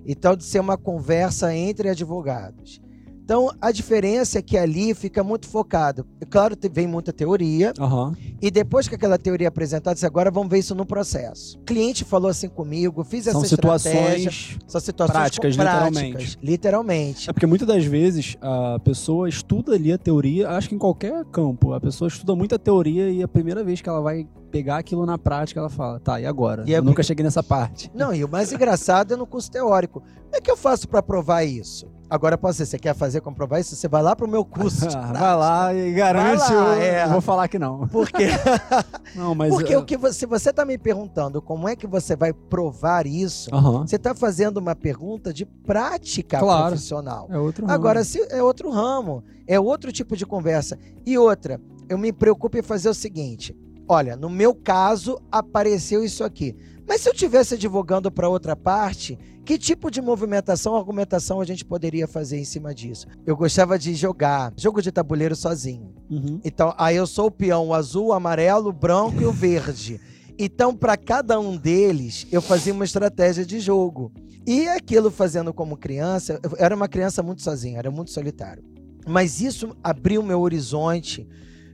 Então, 0.07 0.37
de 0.37 0.45
ser 0.45 0.61
uma 0.61 0.77
conversa 0.77 1.55
entre 1.55 1.89
advogados. 1.89 2.84
Então, 3.25 3.51
a 3.59 3.73
diferença 3.73 4.39
é 4.39 4.43
que 4.43 4.57
ali 4.57 4.93
fica 4.95 5.25
muito 5.25 5.49
focado. 5.49 6.07
É 6.21 6.27
claro, 6.27 6.55
vem 6.71 6.87
muita 6.87 7.11
teoria. 7.11 7.73
Uhum. 7.81 8.15
E 8.41 8.51
depois 8.51 8.87
que 8.87 8.95
aquela 8.95 9.17
teoria 9.17 9.47
é 9.47 9.49
apresentada, 9.49 9.95
disse, 9.95 10.05
agora 10.05 10.31
vamos 10.31 10.51
ver 10.51 10.59
isso 10.59 10.75
no 10.75 10.85
processo. 10.85 11.59
O 11.59 11.63
cliente 11.63 12.05
falou 12.05 12.31
assim 12.31 12.51
comigo, 12.51 13.03
fiz 13.03 13.25
São 13.25 13.41
essa 13.41 13.49
situações 13.49 14.59
São 14.69 14.79
situações 14.79 15.17
práticas, 15.17 15.57
práticas, 15.57 15.97
literalmente. 15.97 16.39
Literalmente. 16.43 17.31
É 17.31 17.33
porque 17.33 17.47
muitas 17.47 17.67
das 17.67 17.85
vezes 17.87 18.37
a 18.43 18.79
pessoa 18.81 19.27
estuda 19.27 19.73
ali 19.73 19.91
a 19.91 19.97
teoria, 19.97 20.51
acho 20.51 20.69
que 20.69 20.75
em 20.75 20.79
qualquer 20.79 21.25
campo, 21.27 21.73
a 21.73 21.81
pessoa 21.81 22.09
estuda 22.09 22.37
muito 22.37 22.55
a 22.55 22.59
teoria 22.59 23.11
e 23.11 23.23
a 23.23 23.29
primeira 23.29 23.65
vez 23.65 23.81
que 23.81 23.89
ela 23.89 24.03
vai 24.03 24.29
pegar 24.51 24.77
aquilo 24.77 25.07
na 25.07 25.17
prática, 25.17 25.61
ela 25.61 25.71
fala, 25.71 25.99
tá, 25.99 26.21
e 26.21 26.27
agora? 26.27 26.63
E 26.67 26.73
eu 26.73 26.83
nunca 26.83 27.03
cheguei 27.03 27.25
nessa 27.25 27.43
parte. 27.43 27.91
Não, 27.95 28.15
e 28.15 28.23
o 28.23 28.29
mais 28.29 28.53
engraçado 28.53 29.15
é 29.15 29.17
no 29.17 29.27
curso 29.27 29.51
teórico. 29.51 30.01
Como 30.01 30.37
é 30.37 30.41
que 30.43 30.51
eu 30.51 30.57
faço 30.57 30.87
para 30.87 31.03
provar 31.03 31.43
isso? 31.45 31.94
Agora 32.09 32.37
pode 32.37 32.57
ser, 32.57 32.67
você 32.67 32.79
quer 32.79 32.95
fazer 32.95 33.21
comprovar 33.21 33.61
isso? 33.61 33.75
Você 33.75 33.89
vai 33.89 34.03
lá 34.03 34.15
pro 34.15 34.29
meu 34.29 34.45
curso. 34.45 34.87
vai 35.13 35.37
lá 35.37 35.75
e 35.75 35.93
garante. 35.93 36.53
Lá, 36.53 36.77
é. 36.77 37.07
Vou 37.09 37.21
falar 37.21 37.49
que 37.49 37.59
não. 37.59 37.89
Por 37.89 38.11
quê? 38.11 38.29
não, 39.17 39.35
mas 39.35 39.53
Porque 39.53 39.75
eu... 39.75 39.81
o 39.81 39.85
que 39.85 39.97
você, 39.97 40.21
se 40.21 40.27
você 40.27 40.53
tá 40.53 40.65
me 40.65 40.77
perguntando 40.79 41.41
como 41.41 41.69
é 41.69 41.75
que 41.75 41.87
você 41.87 42.15
vai 42.15 42.33
provar 42.33 43.07
isso, 43.07 43.55
uhum. 43.55 43.87
você 43.87 43.99
tá 43.99 44.15
fazendo 44.15 44.59
uma 44.59 44.77
pergunta 44.77 45.33
de 45.33 45.45
prática 45.45 46.39
claro. 46.39 46.69
profissional. 46.69 47.27
É 47.31 47.39
outro 47.39 47.67
ramo. 47.67 47.75
Agora, 47.75 48.05
se 48.05 48.21
é 48.31 48.43
outro 48.43 48.71
ramo, 48.71 49.25
é 49.47 49.59
outro 49.59 49.91
tipo 49.91 50.17
de 50.17 50.27
conversa. 50.27 50.79
E 51.07 51.17
outra, 51.19 51.61
eu 51.89 51.99
me 51.99 52.13
preocupo 52.13 52.59
em 52.59 52.63
fazer 52.63 52.89
o 52.89 52.95
seguinte: 52.95 53.57
olha, 53.89 54.17
no 54.17 54.29
meu 54.29 54.55
caso 54.55 55.19
apareceu 55.31 56.05
isso 56.05 56.25
aqui. 56.25 56.57
Mas 56.87 57.01
se 57.01 57.09
eu 57.09 57.15
tivesse 57.15 57.55
advogando 57.55 58.11
para 58.11 58.29
outra 58.29 58.55
parte, 58.55 59.19
que 59.45 59.59
tipo 59.59 59.91
de 59.91 60.01
movimentação, 60.01 60.77
argumentação 60.77 61.41
a 61.41 61.45
gente 61.45 61.65
poderia 61.65 62.07
fazer 62.07 62.39
em 62.39 62.45
cima 62.45 62.75
disso? 62.75 63.07
Eu 63.27 63.37
gostava 63.37 63.79
de 63.79 63.95
jogar 63.95 64.53
jogo 64.57 64.83
de 64.83 64.93
tabuleiro 64.93 65.35
sozinho. 65.35 65.95
Uhum. 66.11 66.41
Então, 66.45 66.75
aí 66.77 66.97
eu 66.97 67.07
sou 67.07 67.27
o 67.27 67.31
peão 67.31 67.69
o 67.69 67.75
azul, 67.75 68.09
o 68.09 68.13
amarelo, 68.13 68.69
o 68.69 68.73
branco 68.73 69.21
e 69.21 69.25
o 69.25 69.33
verde. 69.33 70.01
Então, 70.39 70.75
para 70.75 70.97
cada 70.97 71.39
um 71.39 71.57
deles, 71.57 72.27
eu 72.33 72.43
fazia 72.43 72.73
uma 72.73 72.85
estratégia 72.85 73.45
de 73.45 73.61
jogo. 73.61 74.13
E 74.47 74.69
aquilo 74.69 75.11
fazendo 75.11 75.55
como 75.55 75.77
criança, 75.77 76.41
eu 76.43 76.53
era 76.59 76.75
uma 76.75 76.89
criança 76.89 77.23
muito 77.23 77.43
sozinha, 77.43 77.79
era 77.79 77.91
muito 77.91 78.11
solitário. 78.11 78.63
Mas 79.07 79.41
isso 79.41 79.77
abriu 79.83 80.23
meu 80.23 80.41
horizonte, 80.41 81.27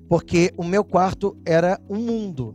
porque 0.09 0.53
o 0.57 0.65
meu 0.65 0.85
quarto 0.85 1.37
era 1.45 1.81
um 1.89 1.97
mundo. 1.97 2.55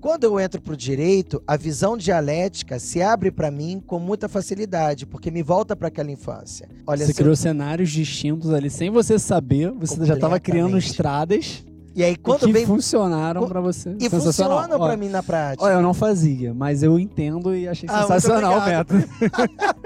Quando 0.00 0.24
eu 0.24 0.38
entro 0.38 0.60
para 0.60 0.74
o 0.74 0.76
direito, 0.76 1.42
a 1.46 1.56
visão 1.56 1.96
dialética 1.96 2.78
se 2.78 3.02
abre 3.02 3.30
para 3.30 3.50
mim 3.50 3.82
com 3.84 3.98
muita 3.98 4.28
facilidade, 4.28 5.06
porque 5.06 5.30
me 5.30 5.42
volta 5.42 5.74
para 5.74 5.88
aquela 5.88 6.10
infância. 6.10 6.68
Olha, 6.86 7.04
você 7.04 7.14
criou 7.14 7.32
eu... 7.32 7.36
cenários 7.36 7.90
distintos 7.90 8.52
ali, 8.52 8.70
sem 8.70 8.90
você 8.90 9.18
saber, 9.18 9.70
você 9.72 10.04
já 10.04 10.14
estava 10.14 10.38
criando 10.38 10.76
estradas. 10.78 11.64
E 11.96 12.04
aí 12.04 12.14
quando 12.14 12.40
que 12.40 12.52
vem 12.52 12.66
funcionaram 12.66 13.48
para 13.48 13.58
você. 13.58 13.96
E 13.98 14.10
funcionam 14.10 14.78
para 14.78 14.98
mim 14.98 15.08
na 15.08 15.22
prática. 15.22 15.64
Olha, 15.64 15.74
eu 15.74 15.82
não 15.82 15.94
fazia, 15.94 16.52
mas 16.52 16.82
eu 16.82 16.98
entendo 16.98 17.54
e 17.54 17.66
achei 17.66 17.88
ah, 17.90 18.02
sensacional 18.02 18.58
o 18.58 18.64
método. 18.66 19.02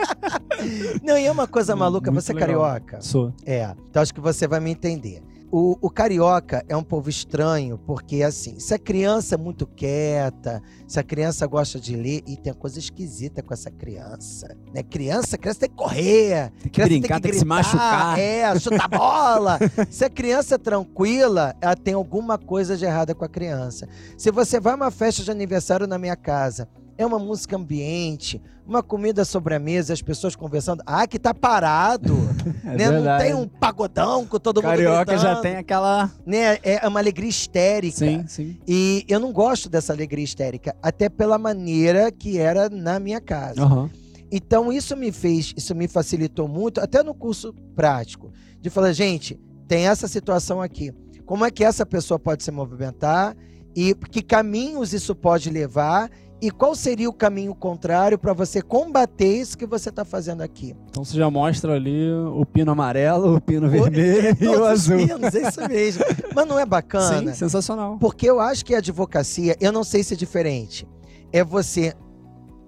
não, 1.05 1.17
e 1.17 1.25
é 1.25 1.31
uma 1.31 1.47
coisa 1.47 1.77
maluca, 1.77 2.11
Muito 2.11 2.25
você 2.25 2.33
é 2.33 2.35
carioca? 2.35 3.01
Sou. 3.01 3.33
É. 3.47 3.73
Então 3.89 4.03
acho 4.03 4.13
que 4.13 4.21
você 4.21 4.49
vai 4.49 4.59
me 4.59 4.73
entender. 4.73 5.23
O, 5.51 5.77
o, 5.81 5.91
carioca 5.91 6.65
é 6.69 6.77
um 6.77 6.83
povo 6.83 7.11
estranho, 7.11 7.77
porque 7.79 8.23
assim, 8.23 8.59
se 8.61 8.73
a 8.73 8.79
criança 8.79 9.35
é 9.35 9.39
muito 9.39 9.67
quieta, 9.67 10.63
se 10.87 11.01
a 11.01 11.03
criança 11.03 11.47
gosta 11.47 11.81
de 11.81 11.97
ler, 11.97 12.23
e 12.27 12.37
tem 12.37 12.53
coisa 12.53 12.79
esquisita 12.79 13.43
com 13.43 13.53
essa 13.53 13.71
criança. 13.71 14.57
Né? 14.73 14.83
Criança, 14.83 15.37
criança 15.37 15.61
tem 15.61 15.69
que 15.69 15.75
correr, 15.75 16.53
tem 16.63 16.71
que 16.71 16.83
brincar, 16.83 17.15
tem 17.15 17.17
que, 17.17 17.23
tem 17.23 17.33
que, 17.33 17.39
se 17.39 17.45
machucar. 17.45 18.19
É, 18.19 18.59
chutar 18.59 18.89
bola. 18.89 19.59
se 19.91 20.05
a 20.05 20.11
criança 20.11 20.55
é 20.55 20.59
tranquila, 20.59 21.57
ela 21.61 21.75
tem 21.75 21.95
alguma 21.95 22.39
coisa 22.39 22.77
de 22.77 22.85
errada 22.85 23.15
com 23.15 23.25
a 23.25 23.29
criança. 23.29 23.89
Se 24.17 24.31
você 24.31 24.61
vai 24.61 24.73
a 24.73 24.77
uma 24.77 24.91
festa 24.91 25.23
de 25.23 25.31
aniversário 25.31 25.87
na 25.87 25.99
minha 25.99 26.17
casa 26.17 26.69
é 27.03 27.07
uma 27.07 27.19
música 27.19 27.57
ambiente, 27.57 28.43
uma 28.71 28.85
comida 28.85 29.25
sobre 29.25 29.57
a 29.57 29.59
mesa, 29.59 29.93
as 29.93 30.01
pessoas 30.01 30.37
conversando. 30.37 30.81
Ah, 30.87 31.05
que 31.05 31.19
tá 31.19 31.35
parado. 31.35 32.17
é 32.65 32.77
né? 32.77 32.91
Não 32.91 33.19
tem 33.19 33.35
um 33.35 33.49
pagodão 33.49 34.25
com 34.25 34.39
todo 34.39 34.63
Carioca 34.63 34.87
mundo 34.87 35.07
Carioca 35.07 35.19
já 35.19 35.41
tem 35.41 35.57
aquela... 35.57 36.09
Né? 36.25 36.59
É 36.63 36.87
uma 36.87 37.01
alegria 37.01 37.29
histérica. 37.29 37.99
Sim, 37.99 38.25
sim. 38.29 38.57
E 38.69 39.05
eu 39.09 39.19
não 39.19 39.33
gosto 39.33 39.69
dessa 39.69 39.93
alegria 39.93 40.25
histérica, 40.25 40.77
até 40.81 41.09
pela 41.09 41.37
maneira 41.37 42.13
que 42.13 42.39
era 42.39 42.71
na 42.71 43.01
minha 43.01 43.21
casa. 43.21 43.67
Uhum. 43.67 43.91
Então 44.31 44.73
isso 44.73 44.97
me 44.97 45.11
fez, 45.11 45.53
isso 45.57 45.75
me 45.75 45.89
facilitou 45.89 46.47
muito, 46.47 46.81
até 46.81 47.03
no 47.03 47.13
curso 47.13 47.53
prático, 47.75 48.33
de 48.61 48.71
falar, 48.71 48.93
gente, 48.93 49.37
tem 49.67 49.89
essa 49.89 50.07
situação 50.07 50.63
aqui. 50.63 50.93
Como 51.27 51.45
é 51.45 51.51
que 51.51 51.65
essa 51.65 51.85
pessoa 51.85 52.21
pode 52.21 52.45
se 52.45 52.53
movimentar 52.53 53.37
e 53.75 53.95
que 53.95 54.23
caminhos 54.23 54.93
isso 54.93 55.15
pode 55.15 55.51
levar 55.51 56.09
e 56.43 56.51
qual 56.51 56.75
seria 56.75 57.09
o 57.09 57.13
caminho 57.13 57.55
contrário 57.55 58.19
para 58.19 58.33
você 58.33 58.63
combater 58.63 59.41
isso 59.41 59.59
que 59.59 59.67
você 59.67 59.91
está 59.91 60.05
fazendo 60.05 60.41
aqui? 60.41 60.75
Então 60.89 61.05
você 61.05 61.17
já 61.17 61.31
mostra 61.31 61.75
ali 61.75 62.11
o 62.13 62.47
pino 62.47 62.73
amarelo, 62.73 63.37
o 63.37 63.41
pino 63.41 63.69
vermelho 63.69 64.29
é, 64.29 64.37
e 64.41 64.49
o 64.49 64.65
azul. 64.65 64.97
Os 64.97 65.05
pinos, 65.05 65.35
é 65.35 65.49
isso 65.49 65.69
mesmo. 65.69 66.05
Mas 66.35 66.49
não 66.49 66.59
é 66.59 66.65
bacana? 66.65 67.33
Sim, 67.33 67.35
sensacional. 67.35 67.99
Porque 67.99 68.29
eu 68.29 68.41
acho 68.41 68.65
que 68.65 68.75
a 68.75 68.79
advocacia, 68.79 69.55
eu 69.61 69.71
não 69.71 69.85
sei 69.85 70.03
se 70.03 70.15
é 70.15 70.17
diferente. 70.17 70.89
É 71.33 71.45
você, 71.45 71.93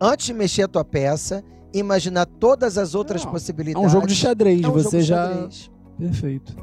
antes 0.01 0.27
de 0.27 0.35
mexer 0.35 0.65
a 0.65 0.69
tua 0.69 0.85
peça, 0.85 1.43
imaginar 1.73 2.27
todas 2.27 2.77
as 2.77 2.95
outras 2.95 3.25
não, 3.25 3.33
possibilidades. 3.33 3.83
É 3.83 3.87
um 3.87 3.91
jogo 3.91 4.07
de 4.07 4.15
xadrez, 4.15 4.63
é 4.63 4.69
um 4.69 4.73
você 4.73 5.01
já. 5.01 5.29
Xadrez. 5.29 5.71
Perfeito. 5.99 6.57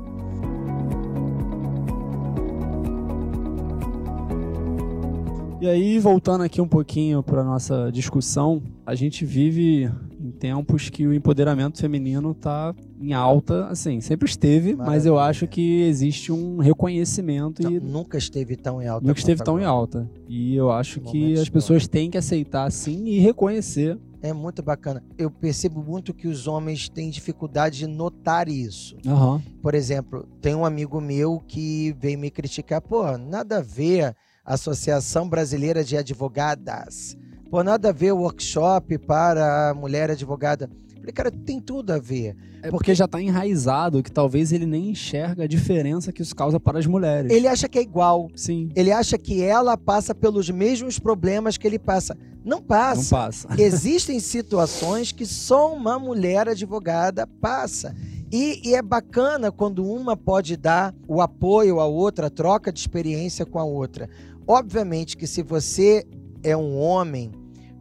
E 5.62 5.67
aí, 5.67 6.00
voltando 6.00 6.41
aqui 6.41 6.62
um 6.62 6.67
pouquinho 6.67 7.22
para 7.22 7.43
nossa 7.43 7.91
discussão, 7.91 8.63
a 8.86 8.95
gente 8.95 9.26
vive 9.26 9.91
em 10.17 10.32
tempos 10.32 10.89
que 10.89 11.06
o 11.06 11.13
empoderamento 11.13 11.80
feminino 11.80 12.32
está 12.32 12.74
em 12.98 13.12
alta, 13.12 13.67
assim, 13.67 14.00
sempre 14.00 14.30
esteve, 14.30 14.74
Maravilha. 14.74 14.86
mas 14.86 15.06
eu 15.06 15.19
acho 15.19 15.45
que 15.48 15.82
existe 15.82 16.32
um 16.32 16.60
reconhecimento 16.60 17.62
Não, 17.62 17.72
e 17.72 17.80
nunca 17.82 18.17
esteve 18.17 18.56
tão 18.56 18.82
em 18.82 18.88
alta. 18.88 19.06
Nunca 19.06 19.19
esteve 19.19 19.43
tão 19.43 19.56
agora. 19.56 19.65
em 19.65 19.67
alta. 19.69 20.10
E 20.30 20.56
eu 20.56 20.72
acho 20.72 21.02
que 21.02 21.34
as 21.34 21.50
pessoas 21.50 21.86
têm 21.89 22.10
que 22.10 22.17
aceitar 22.17 22.72
sim 22.72 23.08
e 23.08 23.19
reconhecer 23.19 23.98
é 24.22 24.34
muito 24.34 24.62
bacana. 24.62 25.04
Eu 25.17 25.32
percebo 25.32 25.82
muito 25.82 26.13
que 26.13 26.28
os 26.28 26.48
homens 26.48 26.89
têm 26.89 27.10
dificuldade 27.10 27.80
de 27.80 27.88
notar 27.88 28.50
isso. 28.50 28.98
Uhum. 29.06 29.39
Por 29.62 29.74
exemplo, 29.74 30.28
tem 30.41 30.54
um 30.54 30.65
amigo 30.65 31.00
meu 31.00 31.41
que 31.48 31.95
veio 32.00 32.19
me 32.19 32.30
criticar. 32.30 32.82
Pô, 32.82 33.17
nada 33.17 33.60
a 33.60 33.62
ver 33.62 34.15
Associação 34.45 35.28
Brasileira 35.28 35.84
de 35.84 35.97
Advogadas. 35.97 37.17
Por 37.49 37.63
nada 37.63 37.89
a 37.89 37.91
ver 37.91 38.12
o 38.12 38.17
workshop 38.17 38.97
para 38.99 39.69
a 39.69 39.73
mulher 39.73 40.12
advogada. 40.12 40.69
Falei, 40.99 41.13
cara, 41.13 41.32
tem 41.32 41.60
tudo 41.60 41.91
a 41.91 41.97
ver. 41.97 42.36
É 42.58 42.62
porque, 42.63 42.69
porque 42.71 42.95
já 42.95 43.06
está 43.06 43.21
enraizado 43.21 44.04
que 44.04 44.12
talvez 44.12 44.52
ele 44.52 44.65
nem 44.65 44.89
enxerga 44.89 45.45
a 45.45 45.47
diferença 45.47 46.12
que 46.12 46.21
isso 46.21 46.36
causa 46.36 46.60
para 46.60 46.78
as 46.78 46.86
mulheres. 46.86 47.32
Ele 47.32 47.47
acha 47.47 47.67
que 47.67 47.80
é 47.80 47.82
igual. 47.82 48.30
Sim. 48.36 48.69
Ele 48.75 48.91
acha 48.91 49.17
que 49.17 49.41
ela 49.41 49.78
passa 49.78 50.13
pelos 50.13 50.49
mesmos 50.49 50.99
problemas 50.99 51.58
que 51.58 51.65
ele 51.65 51.80
passa. 51.80 52.17
Não 52.43 52.62
passa. 52.62 53.02
Não 53.02 53.10
passa. 53.10 53.47
Existem 53.58 54.19
situações 54.19 55.12
que 55.12 55.25
só 55.25 55.73
uma 55.73 55.97
mulher 55.97 56.49
advogada 56.49 57.25
passa. 57.25 57.95
E, 58.32 58.62
e, 58.63 58.76
é 58.76 58.82
bacana 58.82 59.52
quando 59.52 59.84
uma 59.84 60.15
pode 60.15 60.56
dar 60.56 60.94
o 61.08 61.20
apoio 61.22 61.80
à 61.80 61.86
outra, 61.86 62.28
a 62.28 62.30
troca 62.30 62.72
de 62.72 62.80
experiência 62.80 63.46
com 63.46 63.58
a 63.58 63.63
outra. 63.63 64.08
Obviamente 64.48 65.18
que 65.18 65.26
se 65.26 65.42
você 65.42 66.06
é 66.44 66.56
um 66.56 66.78
homem, 66.78 67.32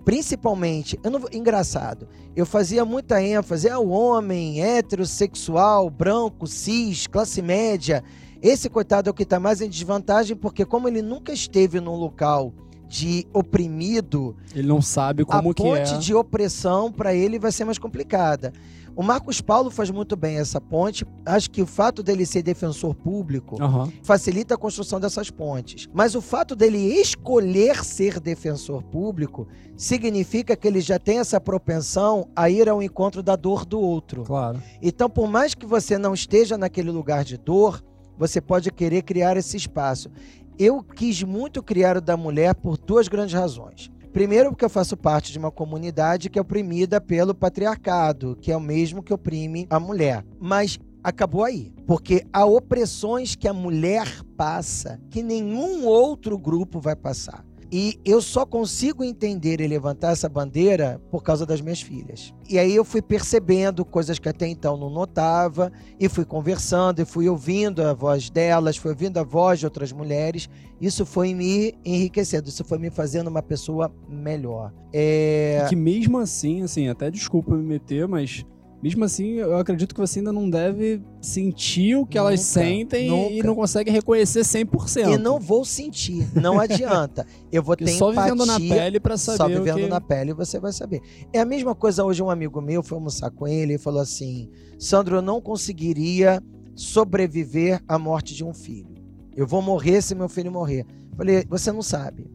principalmente, 0.05 0.99
eu 1.03 1.11
não, 1.11 1.21
engraçado, 1.31 2.09
eu 2.35 2.47
fazia 2.47 2.85
muita 2.85 3.23
ênfase, 3.23 3.69
é 3.69 3.77
o 3.77 3.89
homem 3.89 4.63
heterossexual, 4.63 5.91
branco, 5.91 6.47
cis, 6.47 7.07
classe 7.07 7.43
média. 7.43 8.03
Esse 8.41 8.71
coitado 8.71 9.09
é 9.09 9.11
o 9.11 9.15
que 9.15 9.25
está 9.25 9.39
mais 9.39 9.61
em 9.61 9.69
desvantagem, 9.69 10.35
porque 10.35 10.65
como 10.65 10.89
ele 10.89 11.03
nunca 11.03 11.33
esteve 11.33 11.79
num 11.79 11.95
local 11.95 12.55
de 12.89 13.27
oprimido, 13.35 14.35
ele 14.55 14.67
não 14.67 14.81
sabe 14.81 15.25
como 15.25 15.53
que 15.53 15.63
é. 15.63 15.67
A 15.67 15.85
ponte 15.85 15.99
de 15.99 16.15
opressão 16.15 16.91
para 16.91 17.15
ele 17.15 17.39
vai 17.39 17.53
ser 17.53 17.67
mais 17.67 17.79
complicada. 17.79 18.53
O 18.99 19.03
Marcos 19.05 19.41
Paulo 19.41 19.71
faz 19.71 19.93
muito 19.93 20.17
bem 20.17 20.39
essa 20.39 20.61
ponte. 20.61 21.07
Acho 21.25 21.49
que 21.53 21.63
o 21.63 21.67
fato 21.67 22.03
dele 22.03 22.27
ser 22.27 22.43
defensor 22.43 22.97
público 22.97 23.57
uhum. 23.63 23.93
facilita 24.03 24.57
a 24.57 24.59
construção 24.59 24.99
dessas 24.99 25.31
pontes. 25.31 25.87
Mas 25.95 26.17
o 26.17 26.21
fato 26.21 26.57
dele 26.57 26.79
escolher 26.79 27.85
ser 27.85 28.19
defensor 28.19 28.83
público 28.83 29.47
significa 29.77 30.57
que 30.57 30.67
ele 30.67 30.81
já 30.81 30.99
tem 30.99 31.21
essa 31.21 31.41
propensão 31.41 32.29
a 32.35 32.51
ir 32.51 32.69
ao 32.69 32.83
encontro 32.83 33.23
da 33.23 33.37
dor 33.37 33.65
do 33.65 33.79
outro. 33.79 34.25
Claro. 34.25 34.61
Então, 34.83 35.09
por 35.09 35.31
mais 35.31 35.55
que 35.55 35.65
você 35.65 35.97
não 35.97 36.13
esteja 36.13 36.59
naquele 36.59 36.91
lugar 36.91 37.23
de 37.23 37.39
dor, 37.39 37.81
você 38.19 38.41
pode 38.41 38.73
querer 38.73 39.03
criar 39.03 39.37
esse 39.37 39.57
espaço. 39.57 40.11
Eu 40.59 40.83
quis 40.83 41.23
muito 41.23 41.63
criar 41.63 41.99
o 41.99 42.01
da 42.01 42.17
mulher 42.17 42.53
por 42.53 42.77
duas 42.77 43.07
grandes 43.07 43.35
razões. 43.35 43.93
Primeiro, 44.19 44.51
porque 44.51 44.65
eu 44.65 44.69
faço 44.69 44.97
parte 44.97 45.31
de 45.31 45.39
uma 45.39 45.53
comunidade 45.53 46.29
que 46.29 46.41
é 46.41 46.43
oprimida 46.43 47.01
pelo 47.01 47.33
patriarcado, 47.33 48.37
que 48.41 48.51
é 48.51 48.57
o 48.57 48.61
mesmo 48.61 49.01
que 49.01 49.15
oprime 49.15 49.69
a 49.71 49.79
mulher. 49.79 50.25
Mas 50.41 50.77
acabou 51.05 51.45
aí. 51.45 51.73
Porque 51.87 52.27
há 52.33 52.45
opressões 52.45 53.37
que 53.37 53.47
a 53.47 53.53
mulher 53.53 54.09
passa 54.37 55.01
que 55.09 55.23
nenhum 55.23 55.87
outro 55.87 56.37
grupo 56.37 56.81
vai 56.81 56.97
passar. 56.97 57.45
E 57.71 58.01
eu 58.05 58.23
só 58.23 58.47
consigo 58.47 59.05
entender 59.05 59.61
e 59.61 59.67
levantar 59.67 60.13
essa 60.13 60.29
bandeira 60.29 61.01
por 61.11 61.23
causa 61.23 61.45
das 61.45 61.61
minhas 61.61 61.83
filhas. 61.83 62.33
E 62.49 62.59
aí 62.59 62.75
eu 62.75 62.85
fui 62.85 63.03
percebendo 63.03 63.85
coisas 63.85 64.19
que 64.19 64.29
até 64.29 64.47
então 64.47 64.77
não 64.77 64.89
notava, 64.89 65.71
e 66.01 66.09
fui 66.09 66.25
conversando, 66.25 67.01
e 67.01 67.05
fui 67.05 67.29
ouvindo 67.29 67.83
a 67.83 67.93
voz 67.93 68.31
delas, 68.31 68.77
fui 68.77 68.91
ouvindo 68.91 69.19
a 69.19 69.23
voz 69.23 69.59
de 69.59 69.67
outras 69.67 69.93
mulheres. 69.93 70.49
Isso 70.81 71.05
foi 71.05 71.35
me 71.35 71.75
enriquecendo, 71.85 72.49
isso 72.49 72.65
foi 72.65 72.79
me 72.79 72.91
fazendo 72.91 73.29
uma 73.29 73.43
pessoa 73.43 73.93
melhor. 74.09 74.73
É... 74.93 75.67
que 75.69 75.77
mesmo 75.77 76.19
assim, 76.19 76.63
assim, 76.63 76.89
até 76.89 77.11
desculpa 77.11 77.55
me 77.55 77.63
meter, 77.63 78.09
mas 78.09 78.47
mesmo 78.81 79.05
assim, 79.05 79.35
eu 79.35 79.57
acredito 79.57 79.93
que 79.93 80.01
você 80.01 80.21
ainda 80.21 80.33
não 80.33 80.49
deve 80.49 81.03
sentir 81.21 81.97
o 81.97 82.07
que 82.07 82.17
nunca, 82.17 82.31
elas 82.31 82.41
sentem 82.43 83.09
nunca. 83.09 83.33
e 83.33 83.43
não 83.43 83.55
consegue 83.57 83.91
reconhecer 83.91 84.41
100%. 84.41 85.15
E 85.15 85.19
não 85.19 85.41
vou 85.41 85.65
sentir, 85.65 86.29
não 86.35 86.59
adianta. 86.61 87.27
Eu 87.51 87.63
vou 87.63 87.77
ter 87.77 87.89
só 87.89 88.13
empatia, 88.13 88.35
vivendo 88.35 88.47
na 88.47 88.61
pele 88.61 89.01
para 89.01 89.17
saber. 89.17 89.37
Só 89.37 89.49
vivendo 89.49 89.81
que... 89.81 89.89
na 89.89 90.01
pele 90.01 90.33
você 90.33 90.61
vai 90.61 90.73
saber. 90.73 91.01
É 91.33 91.41
a 91.41 91.45
mesma 91.45 91.75
coisa 91.75 92.05
hoje 92.05 92.23
um 92.23 92.31
amigo 92.31 92.61
meu 92.61 92.83
foi 92.83 92.97
almoçar 92.97 93.31
com 93.33 93.49
ele 93.49 93.75
e 93.75 93.79
falou 93.79 94.01
assim: 94.01 94.49
"Sandro, 94.79 95.17
eu 95.17 95.23
não 95.23 95.41
conseguiria 95.41 96.41
sobreviver 96.77 97.83
à 97.89 97.99
morte 97.99 98.33
de 98.33 98.45
um 98.45 98.55
filho. 98.55 98.95
Eu 99.37 99.47
vou 99.47 99.61
morrer 99.61 100.03
se 100.03 100.15
meu 100.15 100.29
filho 100.29 100.53
morrer". 100.53 100.87
Falei: 101.17 101.45
"Você 101.49 101.73
não 101.73 101.83
sabe. 101.83 102.31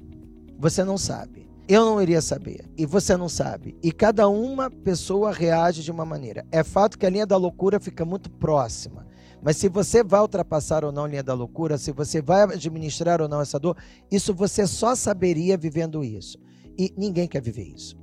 Você 0.59 0.83
não 0.83 0.97
sabe. 0.97 1.47
Eu 1.67 1.85
não 1.85 2.01
iria 2.01 2.21
saber. 2.21 2.69
E 2.77 2.85
você 2.85 3.15
não 3.15 3.29
sabe. 3.29 3.77
E 3.81 3.91
cada 3.91 4.27
uma 4.27 4.69
pessoa 4.69 5.31
reage 5.31 5.81
de 5.81 5.91
uma 5.91 6.05
maneira. 6.05 6.45
É 6.51 6.63
fato 6.63 6.97
que 6.97 7.05
a 7.05 7.09
linha 7.09 7.25
da 7.25 7.37
loucura 7.37 7.79
fica 7.79 8.03
muito 8.03 8.29
próxima. 8.29 9.05
Mas 9.41 9.57
se 9.57 9.67
você 9.67 10.03
vai 10.03 10.21
ultrapassar 10.21 10.85
ou 10.85 10.91
não 10.91 11.03
a 11.03 11.07
linha 11.07 11.23
da 11.23 11.33
loucura, 11.33 11.77
se 11.77 11.91
você 11.91 12.21
vai 12.21 12.43
administrar 12.43 13.21
ou 13.21 13.27
não 13.27 13.41
essa 13.41 13.59
dor, 13.59 13.77
isso 14.09 14.33
você 14.33 14.65
só 14.65 14.95
saberia 14.95 15.57
vivendo 15.57 16.03
isso. 16.03 16.37
E 16.77 16.93
ninguém 16.97 17.27
quer 17.27 17.41
viver 17.41 17.67
isso. 17.75 17.97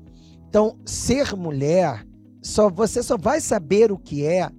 Então, 0.48 0.78
ser 0.84 1.34
mulher, 1.34 2.06
só 2.42 2.68
você 2.68 3.02
só 3.02 3.16
vai 3.16 3.40
saber 3.40 3.90
o 3.90 3.98
que 3.98 4.24
é 4.24 4.50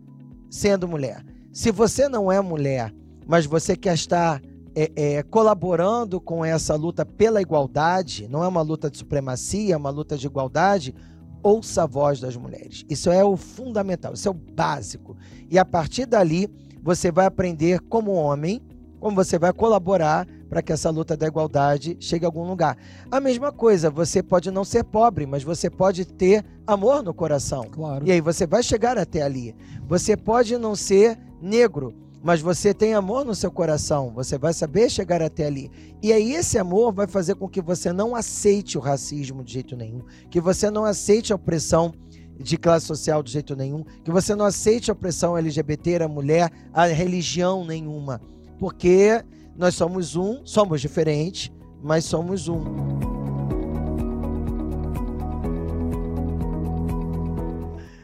sendo 0.49 0.87
mulher. 0.87 1.23
Se 1.53 1.71
você 1.71 2.07
não 2.07 2.31
é 2.31 2.41
mulher, 2.41 2.93
mas 3.27 3.45
você 3.45 3.75
quer 3.75 3.93
estar 3.93 4.41
é, 4.75 4.91
é, 4.95 5.23
colaborando 5.23 6.19
com 6.19 6.43
essa 6.43 6.75
luta 6.75 7.05
pela 7.05 7.41
igualdade, 7.41 8.27
não 8.27 8.43
é 8.43 8.47
uma 8.47 8.61
luta 8.61 8.89
de 8.89 8.97
supremacia, 8.97 9.73
é 9.73 9.77
uma 9.77 9.89
luta 9.89 10.17
de 10.17 10.25
igualdade, 10.25 10.95
ouça 11.43 11.83
a 11.83 11.87
voz 11.87 12.19
das 12.19 12.35
mulheres. 12.35 12.85
Isso 12.89 13.09
é 13.09 13.23
o 13.23 13.35
fundamental, 13.35 14.13
isso 14.13 14.27
é 14.27 14.31
o 14.31 14.33
básico. 14.33 15.17
E 15.49 15.57
a 15.57 15.65
partir 15.65 16.05
dali, 16.05 16.49
você 16.81 17.11
vai 17.11 17.25
aprender 17.25 17.79
como 17.81 18.13
homem, 18.13 18.61
como 18.99 19.15
você 19.15 19.37
vai 19.37 19.51
colaborar 19.51 20.27
para 20.47 20.61
que 20.61 20.71
essa 20.71 20.89
luta 20.89 21.15
da 21.15 21.27
igualdade 21.27 21.97
chegue 21.99 22.25
a 22.25 22.27
algum 22.27 22.47
lugar. 22.47 22.77
A 23.09 23.19
mesma 23.19 23.51
coisa, 23.51 23.89
você 23.89 24.21
pode 24.21 24.51
não 24.51 24.63
ser 24.63 24.83
pobre, 24.83 25.25
mas 25.25 25.43
você 25.43 25.69
pode 25.69 26.05
ter 26.05 26.45
amor 26.67 27.01
no 27.01 27.13
coração. 27.13 27.67
Claro. 27.71 28.05
E 28.05 28.11
aí 28.11 28.21
você 28.21 28.45
vai 28.45 28.61
chegar 28.61 28.97
até 28.97 29.21
ali. 29.21 29.55
Você 29.87 30.15
pode 30.15 30.57
não 30.57 30.75
ser 30.75 31.17
negro, 31.41 31.93
mas 32.23 32.39
você 32.39 32.73
tem 32.73 32.93
amor 32.93 33.25
no 33.25 33.33
seu 33.33 33.51
coração, 33.51 34.11
você 34.13 34.37
vai 34.37 34.53
saber 34.53 34.89
chegar 34.89 35.21
até 35.21 35.47
ali. 35.47 35.71
E 36.03 36.13
aí 36.13 36.33
esse 36.33 36.57
amor 36.57 36.93
vai 36.93 37.07
fazer 37.07 37.35
com 37.35 37.49
que 37.49 37.61
você 37.61 37.91
não 37.91 38.15
aceite 38.15 38.77
o 38.77 38.81
racismo 38.81 39.43
de 39.43 39.53
jeito 39.53 39.75
nenhum, 39.75 40.03
que 40.29 40.39
você 40.39 40.69
não 40.69 40.85
aceite 40.85 41.33
a 41.33 41.35
opressão 41.35 41.93
de 42.37 42.57
classe 42.57 42.85
social 42.85 43.23
de 43.23 43.31
jeito 43.31 43.55
nenhum, 43.55 43.83
que 44.03 44.11
você 44.11 44.35
não 44.35 44.45
aceite 44.45 44.91
a 44.91 44.93
opressão 44.93 45.37
LGBT, 45.37 46.03
a 46.03 46.07
mulher, 46.07 46.51
a 46.73 46.85
religião 46.85 47.65
nenhuma, 47.65 48.21
porque 48.59 49.23
nós 49.55 49.75
somos 49.75 50.15
um, 50.15 50.45
somos 50.45 50.79
diferentes, 50.79 51.51
mas 51.81 52.05
somos 52.05 52.47
um. 52.47 52.63